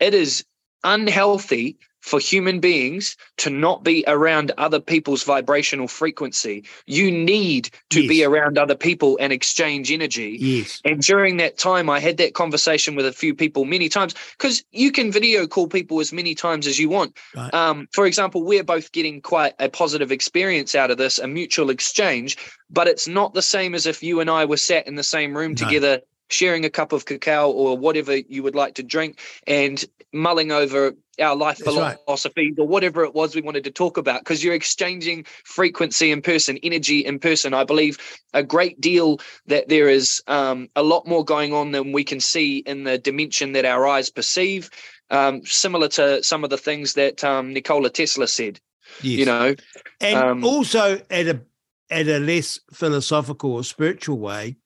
it 0.00 0.14
is 0.14 0.44
unhealthy 0.82 1.78
for 2.02 2.18
human 2.18 2.58
beings 2.60 3.16
to 3.38 3.48
not 3.48 3.84
be 3.84 4.04
around 4.06 4.50
other 4.58 4.80
people's 4.80 5.22
vibrational 5.22 5.86
frequency. 5.86 6.64
You 6.86 7.10
need 7.10 7.70
to 7.90 8.06
be 8.08 8.24
around 8.24 8.58
other 8.58 8.74
people 8.74 9.16
and 9.20 9.32
exchange 9.32 9.90
energy. 9.92 10.36
Yes, 10.40 10.80
And 10.84 11.00
during 11.00 11.36
that 11.36 11.58
time, 11.58 11.88
I 11.88 12.00
had 12.00 12.16
that 12.16 12.34
conversation 12.34 12.96
with 12.96 13.06
a 13.06 13.12
few 13.12 13.34
people 13.34 13.64
many 13.64 13.88
times 13.88 14.14
because 14.36 14.64
you 14.72 14.90
can 14.90 15.12
video 15.12 15.46
call 15.46 15.68
people 15.68 16.00
as 16.00 16.12
many 16.12 16.34
times 16.34 16.66
as 16.66 16.78
you 16.78 16.88
want. 16.88 17.16
Right. 17.36 17.54
Um, 17.54 17.86
for 17.92 18.04
example, 18.04 18.42
we're 18.42 18.64
both 18.64 18.90
getting 18.90 19.20
quite 19.20 19.54
a 19.60 19.68
positive 19.68 20.10
experience 20.10 20.74
out 20.74 20.90
of 20.90 20.98
this, 20.98 21.20
a 21.20 21.28
mutual 21.28 21.70
exchange, 21.70 22.36
but 22.68 22.88
it's 22.88 23.06
not 23.06 23.32
the 23.32 23.42
same 23.42 23.76
as 23.76 23.86
if 23.86 24.02
you 24.02 24.18
and 24.18 24.28
I 24.28 24.44
were 24.44 24.56
sat 24.56 24.88
in 24.88 24.96
the 24.96 25.04
same 25.04 25.36
room 25.36 25.52
No. 25.52 25.56
together, 25.56 26.00
sharing 26.32 26.64
a 26.64 26.70
cup 26.70 26.92
of 26.92 27.04
cacao 27.04 27.50
or 27.50 27.76
whatever 27.76 28.16
you 28.16 28.42
would 28.42 28.54
like 28.54 28.74
to 28.74 28.82
drink 28.82 29.18
and 29.46 29.84
mulling 30.12 30.52
over 30.52 30.94
our 31.20 31.36
life 31.36 31.58
That's 31.58 31.76
right. 31.76 31.98
philosophies 32.04 32.54
or 32.58 32.66
whatever 32.66 33.04
it 33.04 33.14
was 33.14 33.34
we 33.34 33.42
wanted 33.42 33.64
to 33.64 33.70
talk 33.70 33.96
about 33.96 34.20
because 34.20 34.42
you're 34.42 34.54
exchanging 34.54 35.24
frequency 35.44 36.10
in 36.10 36.22
person, 36.22 36.58
energy 36.62 37.00
in 37.00 37.18
person. 37.18 37.54
I 37.54 37.64
believe 37.64 37.98
a 38.32 38.42
great 38.42 38.80
deal 38.80 39.20
that 39.46 39.68
there 39.68 39.88
is 39.88 40.22
um, 40.26 40.68
a 40.74 40.82
lot 40.82 41.06
more 41.06 41.24
going 41.24 41.52
on 41.52 41.72
than 41.72 41.92
we 41.92 42.04
can 42.04 42.20
see 42.20 42.58
in 42.58 42.84
the 42.84 42.98
dimension 42.98 43.52
that 43.52 43.64
our 43.64 43.86
eyes 43.86 44.10
perceive. 44.10 44.70
Um, 45.10 45.44
similar 45.44 45.88
to 45.88 46.22
some 46.22 46.42
of 46.42 46.50
the 46.50 46.56
things 46.56 46.94
that 46.94 47.22
um, 47.22 47.52
Nikola 47.52 47.90
Tesla 47.90 48.26
said, 48.26 48.58
yes. 49.02 49.18
you 49.18 49.26
know, 49.26 49.54
and 50.00 50.18
um, 50.18 50.44
also 50.44 51.02
at 51.10 51.26
a 51.26 51.42
at 51.90 52.08
a 52.08 52.18
less 52.18 52.58
philosophical 52.72 53.52
or 53.52 53.62
spiritual 53.62 54.18
way, 54.18 54.56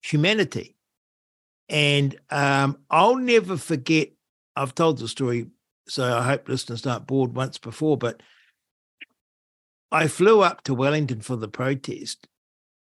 humanity. 0.00 0.76
And 1.72 2.14
um, 2.30 2.78
I'll 2.90 3.16
never 3.16 3.56
forget. 3.56 4.10
I've 4.54 4.74
told 4.74 4.98
the 4.98 5.08
story, 5.08 5.46
so 5.88 6.18
I 6.18 6.22
hope 6.22 6.46
listeners 6.48 6.86
aren't 6.86 7.06
bored 7.06 7.34
once 7.34 7.56
before. 7.56 7.96
But 7.96 8.22
I 9.90 10.06
flew 10.06 10.42
up 10.42 10.62
to 10.64 10.74
Wellington 10.74 11.22
for 11.22 11.36
the 11.36 11.48
protest, 11.48 12.28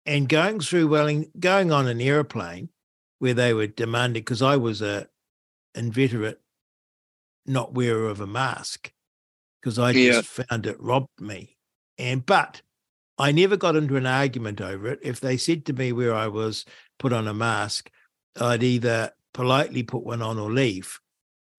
and 0.04 0.28
going 0.28 0.58
through 0.58 0.88
Welling, 0.88 1.30
going 1.38 1.70
on 1.70 1.86
an 1.86 2.00
aeroplane 2.00 2.68
where 3.20 3.34
they 3.34 3.54
were 3.54 3.68
demanding 3.68 4.22
because 4.22 4.42
I 4.42 4.56
was 4.56 4.82
a 4.82 5.06
inveterate 5.74 6.40
not 7.46 7.72
wearer 7.74 8.08
of 8.08 8.20
a 8.20 8.26
mask 8.26 8.92
because 9.60 9.78
I 9.78 9.92
Yeah. 9.92 10.20
just 10.20 10.26
found 10.26 10.66
it 10.66 10.80
robbed 10.80 11.20
me. 11.20 11.56
And 11.96 12.26
but 12.26 12.62
I 13.18 13.30
never 13.30 13.56
got 13.56 13.76
into 13.76 13.96
an 13.96 14.06
argument 14.06 14.60
over 14.60 14.88
it. 14.88 14.98
If 15.02 15.20
they 15.20 15.36
said 15.36 15.64
to 15.66 15.72
me 15.72 15.92
where 15.92 16.14
I 16.14 16.26
was, 16.26 16.64
put 16.98 17.12
on 17.12 17.28
a 17.28 17.34
mask, 17.34 17.90
I'd 18.40 18.62
either 18.62 19.10
politely 19.32 19.82
put 19.82 20.04
one 20.04 20.22
on 20.22 20.38
or 20.38 20.50
leave. 20.50 20.98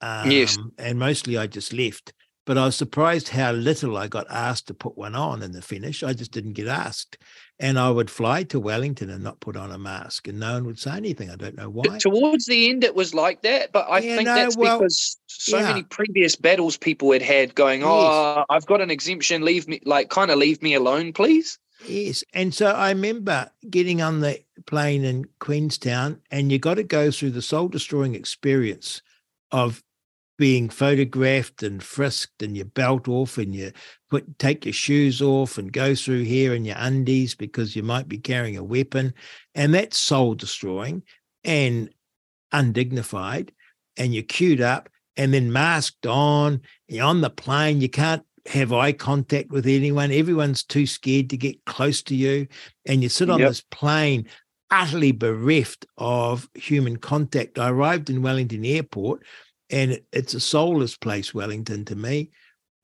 Um, 0.02 0.30
Yes. 0.32 0.58
And 0.78 1.00
mostly 1.00 1.38
I 1.38 1.48
just 1.48 1.74
left. 1.74 2.14
But 2.48 2.58
I 2.58 2.66
was 2.66 2.76
surprised 2.76 3.30
how 3.30 3.52
little 3.52 3.96
I 3.98 4.08
got 4.08 4.26
asked 4.30 4.68
to 4.68 4.74
put 4.74 4.98
one 4.98 5.14
on 5.14 5.44
in 5.44 5.52
the 5.52 5.62
finish. 5.62 6.02
I 6.02 6.14
just 6.14 6.32
didn't 6.32 6.54
get 6.54 6.68
asked. 6.68 7.20
And 7.60 7.78
I 7.78 7.92
would 7.92 8.10
fly 8.10 8.44
to 8.46 8.60
Wellington 8.60 9.12
and 9.12 9.24
not 9.24 9.40
put 9.40 9.56
on 9.56 9.72
a 9.72 9.78
mask, 9.78 10.28
and 10.28 10.40
no 10.40 10.54
one 10.54 10.66
would 10.66 10.80
say 10.80 10.98
anything. 10.98 11.30
I 11.30 11.36
don't 11.36 11.56
know 11.56 11.70
why. 11.70 12.00
Towards 12.00 12.46
the 12.46 12.72
end, 12.72 12.84
it 12.84 12.96
was 12.96 13.14
like 13.14 13.44
that, 13.44 13.72
but 13.72 13.86
I 13.88 14.00
Yeah, 14.00 14.16
think 14.16 14.26
no, 14.26 14.36
that's 14.36 14.58
well, 14.58 14.80
because 14.80 15.20
so 15.28 15.60
yeah. 15.60 15.68
many 15.68 15.84
previous 15.84 16.36
battles 16.36 16.78
people 16.78 17.12
had 17.12 17.22
had 17.22 17.54
going. 17.54 17.82
Yes. 17.82 17.90
Oh, 17.90 18.44
I've 18.50 18.66
got 18.66 18.82
an 18.82 18.90
exemption. 18.90 19.44
Leave 19.46 19.68
me, 19.68 19.80
like, 19.86 20.10
kind 20.10 20.32
of 20.32 20.40
leave 20.40 20.64
me 20.64 20.74
alone, 20.74 21.14
please. 21.14 21.60
Yes. 21.88 22.24
And 22.34 22.54
so 22.54 22.68
I 22.68 22.90
remember 22.90 23.50
getting 23.70 24.02
on 24.02 24.20
the 24.20 24.40
plane 24.66 25.04
in 25.04 25.26
Queenstown, 25.40 26.22
and 26.30 26.52
you 26.52 26.60
got 26.60 26.76
to 26.76 26.84
go 26.84 27.12
through 27.12 27.32
the 27.32 27.42
soul 27.42 27.68
destroying 27.68 28.16
experience 28.16 29.02
of 29.52 29.84
being 30.38 30.70
photographed 30.70 31.62
and 31.62 31.84
frisked 31.84 32.42
and 32.42 32.56
your 32.56 32.66
belt 32.66 33.08
off 33.08 33.38
and 33.38 33.54
you 33.54 33.72
put 34.10 34.40
take 34.40 34.66
your 34.66 34.74
shoes 34.74 35.22
off 35.22 35.60
and 35.60 35.72
go 35.72 35.94
through 35.94 36.24
here 36.24 36.56
in 36.56 36.66
your 36.66 36.78
undies 36.80 37.36
because 37.36 37.76
you 37.76 37.84
might 37.84 38.08
be 38.08 38.18
carrying 38.18 38.58
a 38.58 38.64
weapon. 38.64 39.14
And 39.54 39.74
that's 39.74 39.98
soul 39.98 40.34
destroying 40.34 41.04
and 41.44 41.94
undignified. 42.52 43.52
And 43.98 44.16
you're 44.16 44.24
queued 44.24 44.62
up 44.62 44.90
and 45.16 45.32
then 45.32 45.52
masked 45.52 46.08
on. 46.08 46.62
You're 46.88 47.06
on 47.06 47.22
the 47.22 47.30
plane. 47.30 47.82
You 47.82 47.90
can't 47.90 48.24
have 48.48 48.74
eye 48.74 48.92
contact 48.92 49.52
with 49.52 49.66
anyone. 49.68 50.12
Everyone's 50.12 50.64
too 50.64 50.88
scared 50.88 51.30
to 51.30 51.38
get 51.38 51.64
close 51.66 52.02
to 52.04 52.16
you. 52.16 52.48
And 52.86 53.04
you 53.04 53.10
sit 53.10 53.30
on 53.30 53.40
Yep. 53.40 53.50
this 53.50 53.62
plane 53.62 54.28
utterly 54.70 55.12
bereft 55.12 55.86
of 55.98 56.50
human 56.56 56.98
contact. 56.98 57.60
I 57.60 57.70
arrived 57.70 58.10
in 58.10 58.22
Wellington 58.22 58.66
Airport 58.66 59.24
and 59.70 60.02
it's 60.12 60.34
a 60.34 60.40
soulless 60.40 60.98
place, 60.98 61.34
Wellington, 61.34 61.86
to 61.86 61.96
me. 61.96 62.30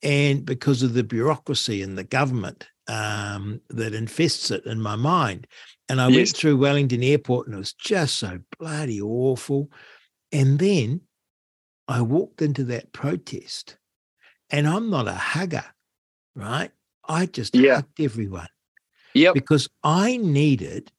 And 0.02 0.44
because 0.44 0.82
of 0.82 0.94
the 0.94 1.02
bureaucracy 1.02 1.82
and 1.82 1.98
the 1.98 2.04
government 2.04 2.68
um, 2.86 3.60
that 3.68 3.94
infests 3.94 4.50
it 4.50 4.64
in 4.64 4.80
my 4.80 4.96
mind. 4.96 5.46
And 5.88 6.00
I 6.00 6.08
Yes. 6.08 6.16
went 6.16 6.36
through 6.36 6.56
Wellington 6.58 7.02
Airport 7.02 7.46
and 7.46 7.54
it 7.54 7.58
was 7.58 7.72
just 7.72 8.16
so 8.16 8.38
bloody 8.58 9.00
awful. 9.00 9.70
And 10.32 10.58
then 10.58 11.02
I 11.88 12.02
walked 12.02 12.42
into 12.42 12.64
that 12.64 12.92
protest 12.92 13.76
and 14.50 14.68
I'm 14.68 14.90
not 14.90 15.08
a 15.08 15.14
hugger, 15.14 15.64
right? 16.34 16.70
I 17.08 17.26
just 17.26 17.54
Yeah. 17.54 17.76
hugged 17.76 18.00
everyone 18.00 18.48
Yep. 19.14 19.34
because 19.34 19.68
I 19.84 20.18
needed 20.18 20.92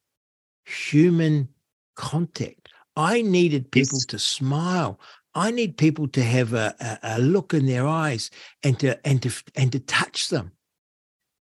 human 0.66 1.50
contact. 1.96 2.70
I 2.96 3.22
needed 3.22 3.72
people 3.72 3.98
Yes. 3.98 4.06
to 4.08 4.20
smile. 4.20 5.00
I 5.36 5.52
need 5.52 5.78
people 5.78 6.08
to 6.10 6.24
have 6.24 6.54
a, 6.54 6.76
a, 6.80 7.18
a 7.18 7.20
look 7.20 7.54
in 7.54 7.66
their 7.66 7.88
eyes 7.88 8.32
and 8.64 8.80
to 8.80 9.00
and 9.08 9.22
to 9.24 9.32
and 9.56 9.72
to 9.72 9.80
touch 9.80 10.30
them. 10.30 10.52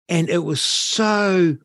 And 0.10 0.30
it 0.30 0.40
was 0.44 0.62
so. 0.62 1.58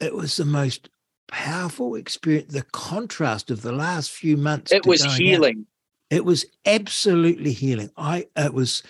It 0.00 0.14
was 0.14 0.36
the 0.36 0.44
most 0.44 0.88
powerful 1.28 1.94
experience. 1.96 2.52
The 2.52 2.62
contrast 2.62 3.50
of 3.50 3.62
the 3.62 3.72
last 3.72 4.10
few 4.10 4.36
months. 4.36 4.72
It 4.72 4.86
was 4.86 5.04
healing. 5.16 5.60
out. 5.60 5.77
It 6.10 6.24
was 6.24 6.46
absolutely 6.64 7.52
healing. 7.52 7.90
I 7.96 8.28
it 8.36 8.54
was 8.54 8.82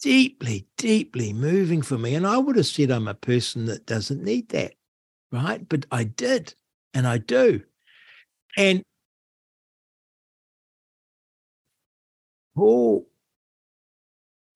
deeply, 0.00 0.66
deeply 0.76 1.32
moving 1.32 1.82
for 1.82 1.98
me. 1.98 2.14
And 2.14 2.26
I 2.26 2.38
would 2.38 2.56
have 2.56 2.66
said 2.66 2.90
I'm 2.90 3.08
a 3.08 3.14
person 3.14 3.66
that 3.66 3.86
doesn't 3.86 4.22
need 4.22 4.50
that, 4.50 4.74
right? 5.32 5.66
But 5.68 5.86
I 5.90 6.04
did, 6.04 6.54
and 6.94 7.06
I 7.06 7.18
do. 7.18 7.62
And 8.56 8.82
Paul 12.54 13.06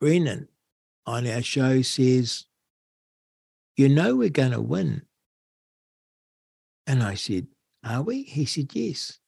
Brennan 0.00 0.48
on 1.06 1.26
our 1.26 1.42
show 1.42 1.82
says, 1.82 2.46
You 3.76 3.88
know, 3.88 4.16
we're 4.16 4.28
going 4.28 4.52
to 4.52 4.60
win. 4.60 5.02
And 6.86 7.02
I 7.02 7.14
said, 7.14 7.46
Are 7.84 8.02
we? 8.02 8.24
He 8.24 8.44
said, 8.44 8.74
Yes. 8.74 9.18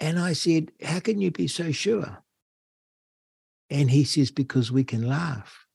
And 0.00 0.18
I 0.18 0.32
said, 0.32 0.72
How 0.82 0.98
can 0.98 1.20
you 1.20 1.30
be 1.30 1.46
so 1.46 1.70
sure? 1.70 2.22
And 3.68 3.90
he 3.90 4.04
says, 4.04 4.30
Because 4.30 4.72
we 4.72 4.82
can 4.82 5.06
laugh, 5.06 5.66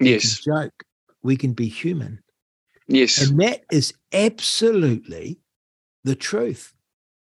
we 0.00 0.10
Yes. 0.10 0.40
can 0.40 0.54
joke, 0.54 0.84
we 1.22 1.36
can 1.36 1.52
be 1.52 1.68
human. 1.68 2.22
Yes. 2.86 3.20
And 3.20 3.40
that 3.40 3.64
is 3.72 3.92
absolutely 4.12 5.40
the 6.04 6.14
truth. 6.14 6.72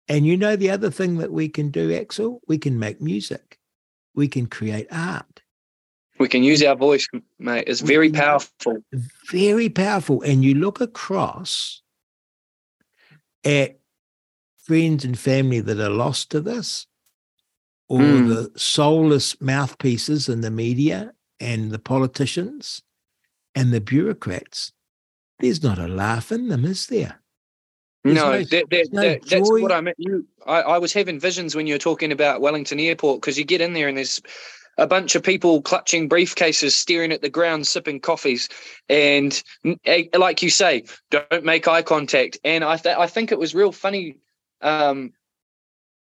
And 0.07 0.25
you 0.25 0.37
know, 0.37 0.55
the 0.55 0.69
other 0.69 0.91
thing 0.91 1.17
that 1.17 1.31
we 1.31 1.49
can 1.49 1.71
do, 1.71 1.89
Axl, 1.89 2.39
we 2.47 2.59
can 2.59 2.77
make 2.77 3.01
music, 3.01 3.57
we 4.13 4.27
can 4.27 4.45
create 4.45 4.87
art. 4.91 5.41
We 6.19 6.27
can 6.29 6.43
use 6.43 6.63
our 6.63 6.75
voice, 6.75 7.07
mate. 7.39 7.65
It's 7.67 7.81
We 7.81 7.87
very 7.87 8.11
powerful. 8.11 8.77
Very 9.31 9.67
powerful. 9.67 10.21
And 10.21 10.45
you 10.45 10.53
look 10.53 10.79
across 10.79 11.81
at 13.43 13.79
friends 14.65 15.05
and 15.05 15.17
family 15.17 15.59
that 15.61 15.79
are 15.79 15.89
lost 15.89 16.31
to 16.31 16.41
this, 16.41 16.87
or 17.87 17.99
Mm. 17.99 18.27
the 18.53 18.59
soulless 18.59 19.39
mouthpieces 19.39 20.27
in 20.27 20.41
the 20.41 20.49
media 20.51 21.13
and 21.39 21.71
the 21.71 21.79
politicians 21.79 22.81
and 23.53 23.71
the 23.71 23.81
bureaucrats. 23.81 24.71
There's 25.39 25.61
not 25.61 25.77
a 25.77 25.87
laugh 25.87 26.31
in 26.31 26.47
them, 26.47 26.65
is 26.65 26.87
there? 26.87 27.21
There's 28.03 28.15
No, 28.15 28.31
no- 28.31 28.43
that, 28.43 28.69
that, 28.69 28.93
no 28.93 29.01
that, 29.01 29.21
that's 29.25 29.49
what 29.51 29.71
I 29.71 29.81
meant. 29.81 29.97
You, 29.99 30.25
I, 30.45 30.61
I 30.61 30.77
was 30.79 30.93
having 30.93 31.19
visions 31.19 31.55
when 31.55 31.67
you 31.67 31.75
were 31.75 31.79
talking 31.79 32.11
about 32.11 32.41
Wellington 32.41 32.79
Airport 32.79 33.21
because 33.21 33.37
you 33.37 33.43
get 33.45 33.61
in 33.61 33.73
there 33.73 33.87
and 33.87 33.97
there's 33.97 34.21
a 34.77 34.87
bunch 34.87 35.15
of 35.15 35.23
people 35.23 35.61
clutching 35.61 36.09
briefcases, 36.09 36.71
staring 36.71 37.11
at 37.11 37.21
the 37.21 37.29
ground, 37.29 37.65
sipping 37.65 37.99
coffees, 37.99 38.49
and 38.89 39.41
like 40.17 40.41
you 40.41 40.49
say, 40.49 40.83
don't 41.11 41.45
make 41.45 41.67
eye 41.67 41.81
contact. 41.81 42.37
And 42.43 42.63
I, 42.63 42.75
th- 42.77 42.97
I 42.97 43.07
think 43.07 43.31
it 43.31 43.39
was 43.39 43.55
real 43.55 43.71
funny 43.71 44.17
um, 44.61 45.13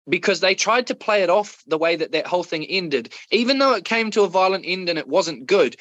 because 0.09 0.41
they 0.41 0.55
tried 0.55 0.87
to 0.89 0.95
play 0.95 1.23
it 1.23 1.31
off 1.31 1.63
the 1.67 1.79
way 1.79 1.97
that 1.97 2.13
that 2.13 2.27
whole 2.27 2.45
thing 2.45 2.65
ended, 2.65 3.13
even 3.31 3.59
though 3.59 3.75
it 3.75 3.85
came 3.85 4.11
to 4.13 4.23
a 4.23 4.29
violent 4.29 4.65
end 4.67 4.89
and 4.89 4.99
it 4.99 5.09
wasn't 5.09 5.47
good. 5.47 5.77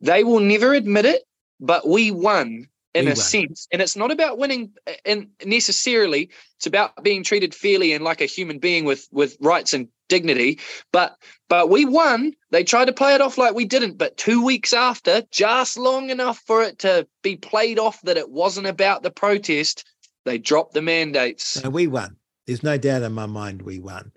They 0.00 0.24
will 0.24 0.40
never 0.40 0.74
admit 0.74 1.06
it, 1.06 1.22
but 1.60 1.88
we 1.88 2.10
won 2.10 2.68
in 2.94 3.04
We 3.06 3.12
a 3.12 3.14
won. 3.14 3.16
sense. 3.16 3.68
And 3.72 3.80
it's 3.80 3.96
not 3.96 4.10
about 4.10 4.36
winning 4.38 4.72
uh, 4.86 4.92
and 5.06 5.28
necessarily. 5.44 6.30
It's 6.58 6.66
about 6.66 7.02
being 7.02 7.22
treated 7.22 7.54
fairly 7.54 7.92
and 7.92 8.04
like 8.04 8.20
a 8.20 8.26
human 8.26 8.58
being 8.58 8.84
with 8.84 9.08
with 9.10 9.36
rights 9.40 9.72
and 9.72 9.88
dignity. 10.08 10.60
But 10.92 11.16
but 11.48 11.70
we 11.70 11.84
won. 11.84 12.34
They 12.50 12.64
tried 12.64 12.86
to 12.86 12.92
play 12.92 13.14
it 13.14 13.20
off 13.20 13.38
like 13.38 13.54
we 13.54 13.64
didn't. 13.64 13.96
But 13.96 14.16
two 14.16 14.44
weeks 14.44 14.72
after, 14.72 15.22
just 15.30 15.78
long 15.78 16.10
enough 16.10 16.42
for 16.46 16.62
it 16.62 16.80
to 16.80 17.06
be 17.22 17.36
played 17.36 17.78
off 17.78 18.00
that 18.02 18.18
it 18.18 18.28
wasn't 18.28 18.66
about 18.66 19.02
the 19.02 19.10
protest, 19.10 19.84
they 20.24 20.38
dropped 20.38 20.74
the 20.74 20.82
mandates. 20.82 21.62
No, 21.62 21.70
we 21.70 21.86
won. 21.86 22.16
There's 22.46 22.62
no 22.62 22.78
doubt 22.78 23.02
in 23.02 23.12
my 23.12 23.26
mind 23.26 23.62
we 23.62 23.78
won. 23.78 24.12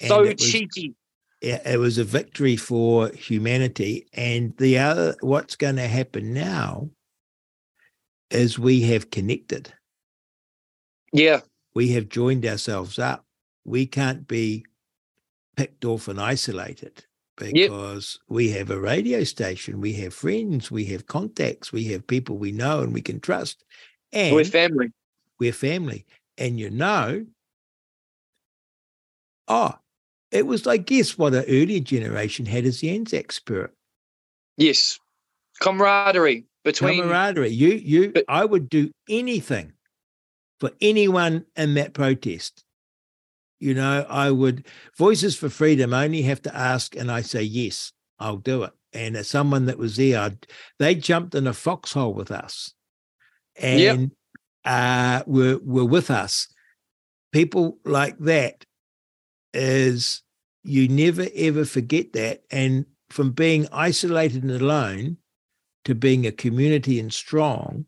And 0.00 0.08
so 0.08 0.22
was- 0.22 0.34
cheeky. 0.36 0.94
yeah, 1.40 1.60
it 1.68 1.78
was 1.78 1.98
a 1.98 2.04
victory 2.04 2.56
for 2.56 3.08
humanity. 3.10 4.06
And 4.12 4.56
the 4.58 4.78
other, 4.78 5.16
what's 5.20 5.56
going 5.56 5.76
to 5.76 5.88
happen 5.88 6.32
now 6.32 6.88
is 8.30 8.58
we 8.58 8.82
have 8.82 9.10
connected. 9.10 9.72
Yeah. 11.12 11.40
We 11.74 11.90
have 11.92 12.08
joined 12.08 12.46
ourselves 12.46 12.98
up. 12.98 13.24
We 13.64 13.86
can't 13.86 14.26
be 14.26 14.64
picked 15.56 15.84
off 15.84 16.08
and 16.08 16.20
isolated 16.20 17.04
because 17.36 18.18
we 18.28 18.50
have 18.50 18.70
a 18.70 18.78
radio 18.78 19.24
station, 19.24 19.80
we 19.80 19.92
have 19.94 20.14
friends, 20.14 20.70
we 20.70 20.84
have 20.86 21.06
contacts, 21.06 21.72
we 21.72 21.84
have 21.84 22.06
people 22.06 22.38
we 22.38 22.52
know 22.52 22.80
and 22.80 22.92
we 22.92 23.00
can 23.00 23.20
trust. 23.20 23.64
And 24.12 24.34
We're 24.34 24.44
family. 24.44 24.92
We're 25.44 25.52
family. 25.52 26.06
And 26.38 26.58
you 26.58 26.70
know, 26.70 27.26
oh, 29.46 29.74
it 30.30 30.46
was 30.46 30.64
like 30.66 30.86
guess 30.86 31.18
what 31.18 31.34
an 31.34 31.44
earlier 31.48 31.80
generation 31.80 32.46
had 32.46 32.64
as 32.64 32.80
the 32.80 32.90
Anzac 32.94 33.30
spirit. 33.30 33.72
Yes. 34.56 34.98
Camaraderie 35.60 36.46
between 36.64 37.02
Camaraderie. 37.02 37.50
You 37.50 37.68
you 37.74 38.12
But- 38.12 38.24
I 38.28 38.44
would 38.44 38.68
do 38.68 38.90
anything 39.08 39.72
for 40.60 40.70
anyone 40.80 41.44
in 41.56 41.74
that 41.74 41.92
protest. 41.92 42.64
You 43.60 43.74
know, 43.74 44.06
I 44.08 44.30
would 44.30 44.66
Voices 44.96 45.36
for 45.36 45.48
Freedom 45.48 45.92
only 45.92 46.22
have 46.22 46.42
to 46.42 46.56
ask 46.56 46.96
and 46.96 47.10
I 47.10 47.20
say 47.20 47.42
yes, 47.42 47.92
I'll 48.18 48.38
do 48.38 48.62
it. 48.64 48.72
And 48.92 49.16
as 49.16 49.28
someone 49.28 49.66
that 49.66 49.78
was 49.78 49.96
there, 49.96 50.20
I'd, 50.20 50.46
they 50.78 50.94
jumped 50.94 51.34
in 51.34 51.46
a 51.46 51.52
foxhole 51.52 52.14
with 52.14 52.30
us 52.30 52.72
and 53.56 53.80
Yep. 53.80 53.98
Uh, 54.64 55.22
were 55.26 55.58
were 55.62 55.84
with 55.84 56.10
us. 56.10 56.48
People 57.32 57.78
like 57.84 58.18
that 58.20 58.64
is 59.52 60.22
you 60.62 60.88
never 60.88 61.26
ever 61.34 61.64
forget 61.64 62.12
that. 62.12 62.42
And 62.50 62.86
from 63.10 63.32
being 63.32 63.68
isolated 63.72 64.42
and 64.42 64.52
alone 64.52 65.18
to 65.84 65.94
being 65.94 66.26
a 66.26 66.32
community 66.32 66.98
and 66.98 67.12
strong 67.12 67.86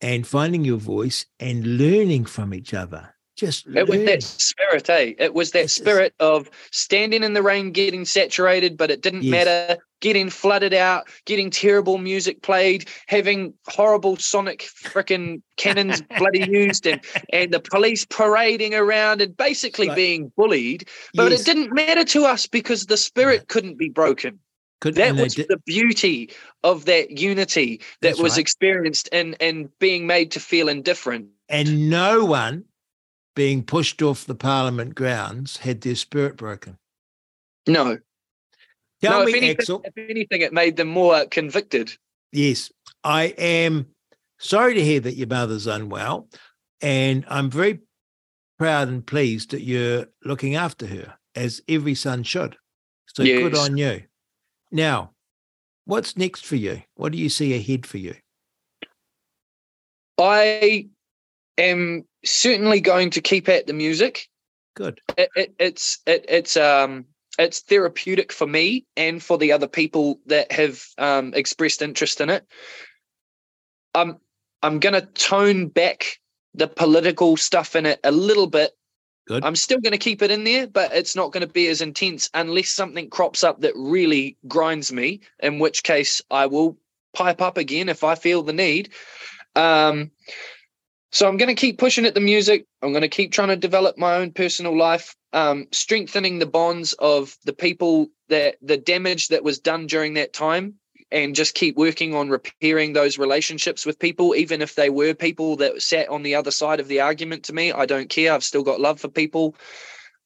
and 0.00 0.26
finding 0.26 0.64
your 0.64 0.78
voice 0.78 1.26
and 1.38 1.78
learning 1.78 2.24
from 2.24 2.52
each 2.52 2.74
other 2.74 3.14
Just 3.38 3.68
It 3.68 3.86
was 3.88 4.04
that 4.04 4.22
spirit, 4.24 4.90
eh? 4.90 5.12
It 5.16 5.32
was 5.32 5.52
that 5.52 5.70
spirit 5.70 6.12
of 6.18 6.50
standing 6.72 7.22
in 7.22 7.34
the 7.34 7.42
rain, 7.42 7.70
getting 7.70 8.04
saturated, 8.04 8.76
but 8.76 8.90
it 8.90 9.00
didn't 9.00 9.22
Yes. 9.22 9.30
matter. 9.30 9.76
Getting 10.00 10.28
flooded 10.28 10.74
out, 10.74 11.08
getting 11.24 11.48
terrible 11.50 11.98
music 11.98 12.42
played, 12.42 12.88
having 13.06 13.54
horrible 13.68 14.16
sonic 14.16 14.60
freaking 14.84 15.40
cannons 15.56 16.02
bloody 16.18 16.48
used, 16.50 16.86
and 16.86 17.00
and 17.32 17.52
the 17.52 17.60
police 17.60 18.04
parading 18.06 18.74
around 18.74 19.20
and 19.22 19.36
basically 19.36 19.86
Like- 19.86 19.96
being 19.96 20.32
bullied. 20.36 20.88
But 21.14 21.30
Yes, 21.30 21.40
it 21.42 21.46
didn't 21.46 21.72
matter 21.72 22.04
to 22.04 22.24
us 22.26 22.46
because 22.48 22.86
the 22.86 22.96
spirit 22.96 23.46
couldn't 23.48 23.76
be 23.78 23.88
broken. 23.88 24.40
could- 24.80 24.94
That 24.96 25.14
was 25.16 25.34
did- 25.36 25.48
the 25.48 25.58
beauty 25.66 26.30
of 26.64 26.84
that 26.86 27.18
unity 27.18 27.78
that 28.00 28.08
That's 28.10 28.20
was 28.20 28.32
right. 28.32 28.40
experienced 28.40 29.08
and 29.12 29.36
and 29.40 29.68
being 29.78 30.06
made 30.08 30.32
to 30.32 30.40
feel 30.40 30.68
indifferent. 30.68 31.26
and 31.48 31.88
no 31.88 32.24
one 32.24 32.64
being 33.38 33.62
pushed 33.62 34.02
off 34.02 34.24
the 34.24 34.34
Parliament 34.34 34.96
grounds 34.96 35.58
had 35.58 35.80
their 35.82 35.94
spirit 35.94 36.36
broken. 36.36 36.76
No, 37.68 37.96
Tell 39.00 39.20
no. 39.20 39.24
me, 39.26 39.30
if 39.30 39.36
anything, 39.36 39.56
Axl. 39.64 39.80
if 39.86 39.96
anything, 39.96 40.40
it 40.40 40.52
made 40.52 40.76
them 40.76 40.88
more 40.88 41.24
convicted. 41.26 41.96
Yes, 42.32 42.72
I 43.04 43.26
am 43.38 43.86
sorry 44.40 44.74
to 44.74 44.82
hear 44.82 44.98
that 44.98 45.14
your 45.14 45.28
mother's 45.28 45.68
unwell, 45.68 46.28
and 46.82 47.24
I'm 47.28 47.48
very 47.48 47.78
proud 48.58 48.88
and 48.88 49.06
pleased 49.06 49.52
that 49.52 49.62
you're 49.62 50.06
looking 50.24 50.56
after 50.56 50.88
her, 50.88 51.14
as 51.36 51.62
every 51.68 51.94
son 51.94 52.24
should. 52.24 52.56
So 53.06 53.22
good 53.22 53.52
Yes. 53.52 53.68
on 53.68 53.76
you. 53.76 54.02
Now, 54.72 55.12
what's 55.84 56.16
next 56.16 56.44
for 56.44 56.56
you? 56.56 56.82
What 56.96 57.12
do 57.12 57.18
you 57.18 57.28
see 57.28 57.54
ahead 57.54 57.86
for 57.86 57.98
you? 57.98 58.16
I 60.18 60.88
am 61.58 62.04
certainly 62.24 62.80
going 62.80 63.10
to 63.10 63.20
keep 63.20 63.48
at 63.48 63.66
the 63.66 63.72
music. 63.72 64.28
Good. 64.74 65.00
It, 65.16 65.28
it, 65.34 65.54
it's 65.58 65.98
it, 66.06 66.24
it's 66.28 66.56
um 66.56 67.04
it's 67.38 67.60
therapeutic 67.60 68.32
for 68.32 68.46
me 68.46 68.84
and 68.96 69.22
for 69.22 69.38
the 69.38 69.52
other 69.52 69.68
people 69.68 70.20
that 70.26 70.50
have 70.52 70.82
um, 70.98 71.32
expressed 71.34 71.82
interest 71.82 72.20
in 72.20 72.30
it. 72.30 72.44
I'm 73.94 74.18
I'm 74.62 74.80
going 74.80 74.94
to 74.94 75.06
tone 75.06 75.68
back 75.68 76.18
the 76.54 76.66
political 76.66 77.36
stuff 77.36 77.76
in 77.76 77.86
it 77.86 78.00
a 78.02 78.10
little 78.10 78.48
bit. 78.48 78.72
Good. 79.28 79.44
I'm 79.44 79.54
still 79.56 79.78
going 79.78 79.92
to 79.92 79.98
keep 79.98 80.22
it 80.22 80.30
in 80.30 80.44
there, 80.44 80.66
but 80.66 80.92
it's 80.92 81.14
not 81.14 81.32
going 81.32 81.46
to 81.46 81.52
be 81.52 81.68
as 81.68 81.80
intense 81.80 82.28
unless 82.34 82.70
something 82.70 83.10
crops 83.10 83.44
up 83.44 83.60
that 83.60 83.74
really 83.76 84.36
grinds 84.48 84.92
me. 84.92 85.20
In 85.40 85.58
which 85.58 85.82
case, 85.82 86.20
I 86.30 86.46
will 86.46 86.76
pipe 87.14 87.40
up 87.40 87.56
again 87.56 87.88
if 87.88 88.02
I 88.02 88.14
feel 88.14 88.42
the 88.42 88.52
need. 88.52 88.90
Um, 89.54 90.10
so 91.10 91.26
I'm 91.26 91.36
going 91.36 91.54
to 91.54 91.60
keep 91.60 91.78
pushing 91.78 92.04
at 92.04 92.14
the 92.14 92.20
music. 92.20 92.66
I'm 92.82 92.92
going 92.92 93.02
to 93.02 93.08
keep 93.08 93.32
trying 93.32 93.48
to 93.48 93.56
develop 93.56 93.96
my 93.96 94.16
own 94.16 94.32
personal 94.32 94.76
life, 94.76 95.16
um, 95.32 95.66
strengthening 95.72 96.38
the 96.38 96.46
bonds 96.46 96.92
of 96.94 97.36
the 97.44 97.52
people 97.52 98.08
that 98.28 98.56
the 98.60 98.76
damage 98.76 99.28
that 99.28 99.44
was 99.44 99.58
done 99.58 99.86
during 99.86 100.14
that 100.14 100.32
time, 100.32 100.74
and 101.10 101.34
just 101.34 101.54
keep 101.54 101.76
working 101.76 102.14
on 102.14 102.28
repairing 102.28 102.92
those 102.92 103.18
relationships 103.18 103.86
with 103.86 103.98
people, 103.98 104.34
even 104.34 104.60
if 104.60 104.74
they 104.74 104.90
were 104.90 105.14
people 105.14 105.56
that 105.56 105.80
sat 105.80 106.08
on 106.10 106.22
the 106.22 106.34
other 106.34 106.50
side 106.50 106.80
of 106.80 106.88
the 106.88 107.00
argument 107.00 107.44
to 107.44 107.54
me. 107.54 107.72
I 107.72 107.86
don't 107.86 108.10
care. 108.10 108.32
I've 108.32 108.44
still 108.44 108.62
got 108.62 108.80
love 108.80 109.00
for 109.00 109.08
people. 109.08 109.56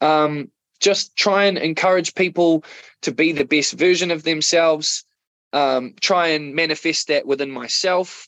Um, 0.00 0.50
just 0.80 1.14
try 1.14 1.44
and 1.44 1.56
encourage 1.58 2.14
people 2.16 2.64
to 3.02 3.12
be 3.12 3.30
the 3.30 3.44
best 3.44 3.74
version 3.74 4.10
of 4.10 4.24
themselves. 4.24 5.04
Um, 5.52 5.94
try 6.00 6.28
and 6.28 6.54
manifest 6.54 7.08
that 7.08 7.26
within 7.26 7.50
myself 7.50 8.26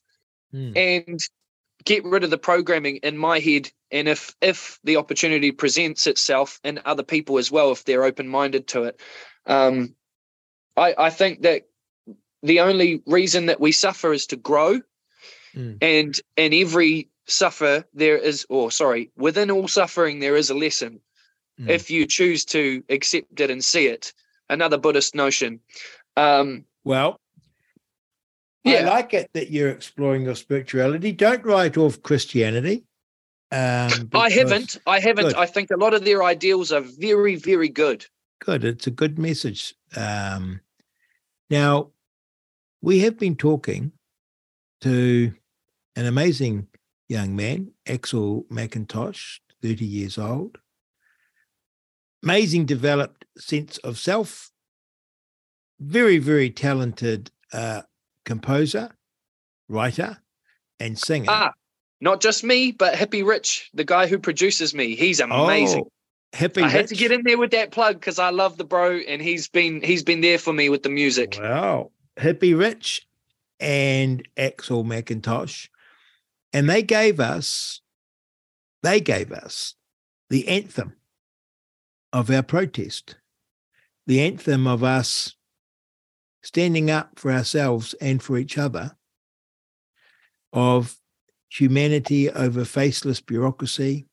Hmm. 0.53 0.73
and 0.77 1.19
get 1.85 2.05
rid 2.05 2.25
of 2.25 2.31
the 2.31 2.39
programming 2.39 2.97
in 2.97 3.17
my 3.17 3.39
head 3.41 3.71
and 3.91 4.09
if 4.09 4.35
if 4.41 4.79
the 4.85 4.97
opportunity 4.97 5.51
presents 5.53 6.07
itself 6.07 6.61
in 6.65 6.81
other 6.85 7.03
people 7.03 7.39
as 7.39 7.51
well 7.51 7.73
if 7.73 7.85
they're 7.85 8.05
open-minded 8.05 8.67
to 8.67 8.85
it 8.85 9.01
um 9.47 9.95
i 10.77 10.95
i 10.99 11.11
think 11.11 11.43
that 11.43 11.63
the 12.43 12.61
only 12.61 13.03
reason 13.07 13.47
that 13.47 13.61
we 13.61 13.73
suffer 13.73 14.13
is 14.13 14.27
to 14.27 14.37
grow 14.37 14.81
Mm. 15.57 15.79
and 15.81 16.21
in 16.37 16.53
every 16.53 17.09
suffer 17.27 17.85
there 17.95 18.19
is 18.19 18.45
or 18.49 18.73
sorry 18.73 19.13
within 19.17 19.53
all 19.53 19.69
suffering 19.69 20.19
there 20.19 20.37
is 20.37 20.51
a 20.51 20.55
lesson 20.55 21.01
Mm. 21.61 21.71
if 21.71 21.91
you 21.91 22.07
choose 22.07 22.45
to 22.47 22.83
accept 22.89 23.39
it 23.41 23.51
and 23.51 23.65
see 23.65 23.87
it 23.87 24.13
another 24.51 24.79
buddhist 24.79 25.15
notion 25.15 25.61
um 26.17 26.65
Well, 26.83 27.21
I 28.67 28.71
Yeah. 28.73 28.91
like 28.91 29.15
it 29.15 29.31
that 29.35 29.51
you're 29.51 29.71
exploring 29.71 30.23
your 30.25 30.35
spirituality. 30.35 31.13
Don't 31.13 31.45
write 31.45 31.77
off 31.77 32.03
Christianity. 32.03 32.85
Um, 33.53 34.11
i 34.15 34.31
haven't 34.31 34.79
i 34.85 34.99
haven't 34.99 35.27
Good. 35.27 35.35
i 35.37 35.47
think 35.47 35.71
a 35.71 35.77
lot 35.77 35.95
of 35.95 36.05
their 36.05 36.25
ideals 36.25 36.73
are 36.73 36.81
very 36.81 37.37
very 37.37 37.69
good 37.69 38.05
Good. 38.45 38.65
It's 38.65 38.87
a 38.87 38.91
good 38.91 39.19
message. 39.19 39.75
Um, 39.97 40.61
now, 41.49 41.93
we 42.83 42.99
have 43.01 43.19
been 43.19 43.37
talking 43.37 43.93
to 44.83 45.33
an 45.97 46.05
amazing 46.05 46.67
young 47.09 47.35
man, 47.37 47.71
Axl 47.87 48.47
McIntosh, 48.49 49.39
30 49.63 49.87
years 49.87 50.19
old. 50.19 50.59
Amazing 52.23 52.67
developed 52.67 53.25
sense 53.39 53.79
of 53.79 53.99
self. 53.99 54.51
Very, 55.81 56.19
very 56.19 56.51
talented 56.51 57.31
uh, 57.53 57.83
composer, 58.25 58.91
writer, 59.69 60.19
and 60.81 60.99
singer. 60.99 61.27
Ah, 61.29 61.53
not 62.01 62.21
just 62.21 62.45
me, 62.45 62.73
but 62.73 62.95
Hippie 62.95 63.27
Rich, 63.27 63.71
the 63.75 63.85
guy 63.85 64.07
who 64.07 64.19
produces 64.19 64.75
me. 64.75 64.95
He's 64.95 65.21
amazing. 65.21 65.85
Oh, 65.87 65.91
happy 66.33 66.63
I 66.63 66.69
had 66.69 66.89
to 66.89 66.95
get 66.95 67.13
in 67.13 67.23
there 67.25 67.39
with 67.39 67.53
that 67.53 67.71
plug 67.71 67.97
because 67.97 68.19
I 68.19 68.31
love 68.31 68.57
the 68.57 68.65
bro, 68.65 68.99
and 68.99 69.23
he's 69.23 69.49
been 69.49 69.83
he's 69.83 70.03
been 70.03 70.21
there 70.21 70.39
for 70.39 70.53
me 70.53 70.69
with 70.69 70.83
the 70.83 70.91
music. 70.91 71.39
Wow. 71.41 71.91
Hippie 72.19 72.59
Rich 72.59 73.07
and 73.61 74.27
Axl 74.37 74.85
McIntosh. 74.85 75.69
And 76.53 76.71
they 76.71 76.83
gave 76.83 77.19
us, 77.19 77.81
they 78.83 79.01
gave 79.01 79.33
us 79.33 79.75
the 80.31 80.47
anthem 80.47 80.95
of 82.13 82.31
our 82.31 82.45
protest, 82.45 83.17
the 84.07 84.21
anthem 84.21 84.67
of 84.67 84.85
us 84.85 85.35
standing 86.45 86.91
up 86.91 87.19
for 87.19 87.33
ourselves 87.33 87.95
and 88.03 88.23
for 88.23 88.37
each 88.37 88.59
other, 88.59 88.95
of 90.53 90.97
humanity 91.49 92.31
over 92.31 92.65
faceless 92.67 93.21
bureaucracy, 93.21 94.07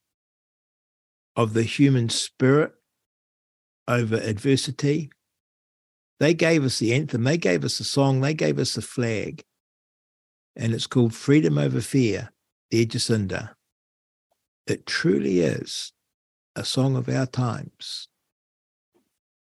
of 1.35 1.53
the 1.53 1.63
human 1.63 2.07
spirit 2.07 2.71
over 3.87 4.15
adversity, 4.15 5.11
they 6.21 6.33
gave 6.33 6.63
us 6.63 6.79
the 6.79 6.93
anthem, 6.93 7.23
they 7.23 7.37
gave 7.37 7.65
us 7.65 7.77
the 7.77 7.83
song, 7.83 8.21
they 8.21 8.33
gave 8.33 8.57
us 8.59 8.75
the 8.75 8.81
flag, 8.81 9.43
and 10.55 10.73
it's 10.73 10.87
called 10.87 11.13
Freedom 11.13 11.57
Over 11.57 11.81
Fear, 11.81 12.31
Dear 12.69 12.85
Jacinda. 12.85 13.55
It 14.67 14.85
truly 14.85 15.41
is 15.41 15.91
a 16.55 16.63
song 16.63 16.95
of 16.95 17.09
our 17.09 17.25
times. 17.25 18.07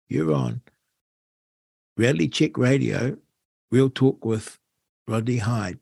You're 0.08 0.32
on 0.32 0.62
Reality 1.98 2.28
Check 2.28 2.56
Radio, 2.56 3.16
Real 3.72 3.90
Talk 3.90 4.24
with 4.24 4.56
Rodney 5.08 5.38
Hide. 5.38 5.80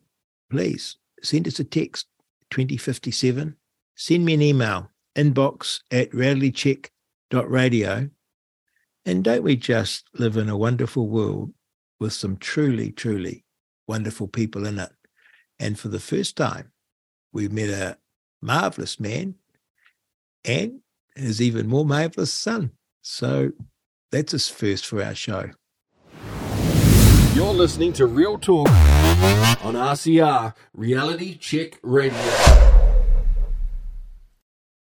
Please 0.49 0.97
send 1.21 1.47
us 1.47 1.59
a 1.59 1.63
text 1.63 2.07
2057. 2.49 3.55
Send 3.95 4.25
me 4.25 4.33
an 4.33 4.41
email, 4.41 4.89
inbox 5.15 5.81
at 5.91 6.09
realitycheck.radio. 6.09 8.09
And 9.05 9.23
don't 9.23 9.43
we 9.43 9.57
just 9.57 10.09
live 10.15 10.37
in 10.37 10.49
a 10.49 10.57
wonderful 10.57 11.07
world 11.07 11.53
with 11.99 12.13
some 12.13 12.37
truly, 12.37 12.91
truly 12.91 13.45
wonderful 13.87 14.27
people 14.27 14.65
in 14.65 14.79
it? 14.79 14.91
And 15.59 15.77
for 15.77 15.89
the 15.89 15.99
first 15.99 16.35
time, 16.35 16.71
we 17.31 17.47
met 17.47 17.69
a 17.69 17.95
marvelous 18.41 18.99
man 18.99 19.35
and 20.43 20.79
his 21.15 21.43
even 21.43 21.67
more 21.67 21.85
marvelous 21.85 22.33
son. 22.33 22.71
So 23.03 23.51
that's 24.11 24.31
his 24.31 24.49
first 24.49 24.87
for 24.87 25.03
our 25.03 25.13
show. 25.13 25.51
You're 27.37 27.53
listening 27.53 27.93
to 27.93 28.07
Real 28.07 28.39
Talk 28.39 28.67
on 28.67 29.75
RCR 29.75 30.55
Reality 30.73 31.37
Check 31.37 31.77
Radio. 31.83 32.76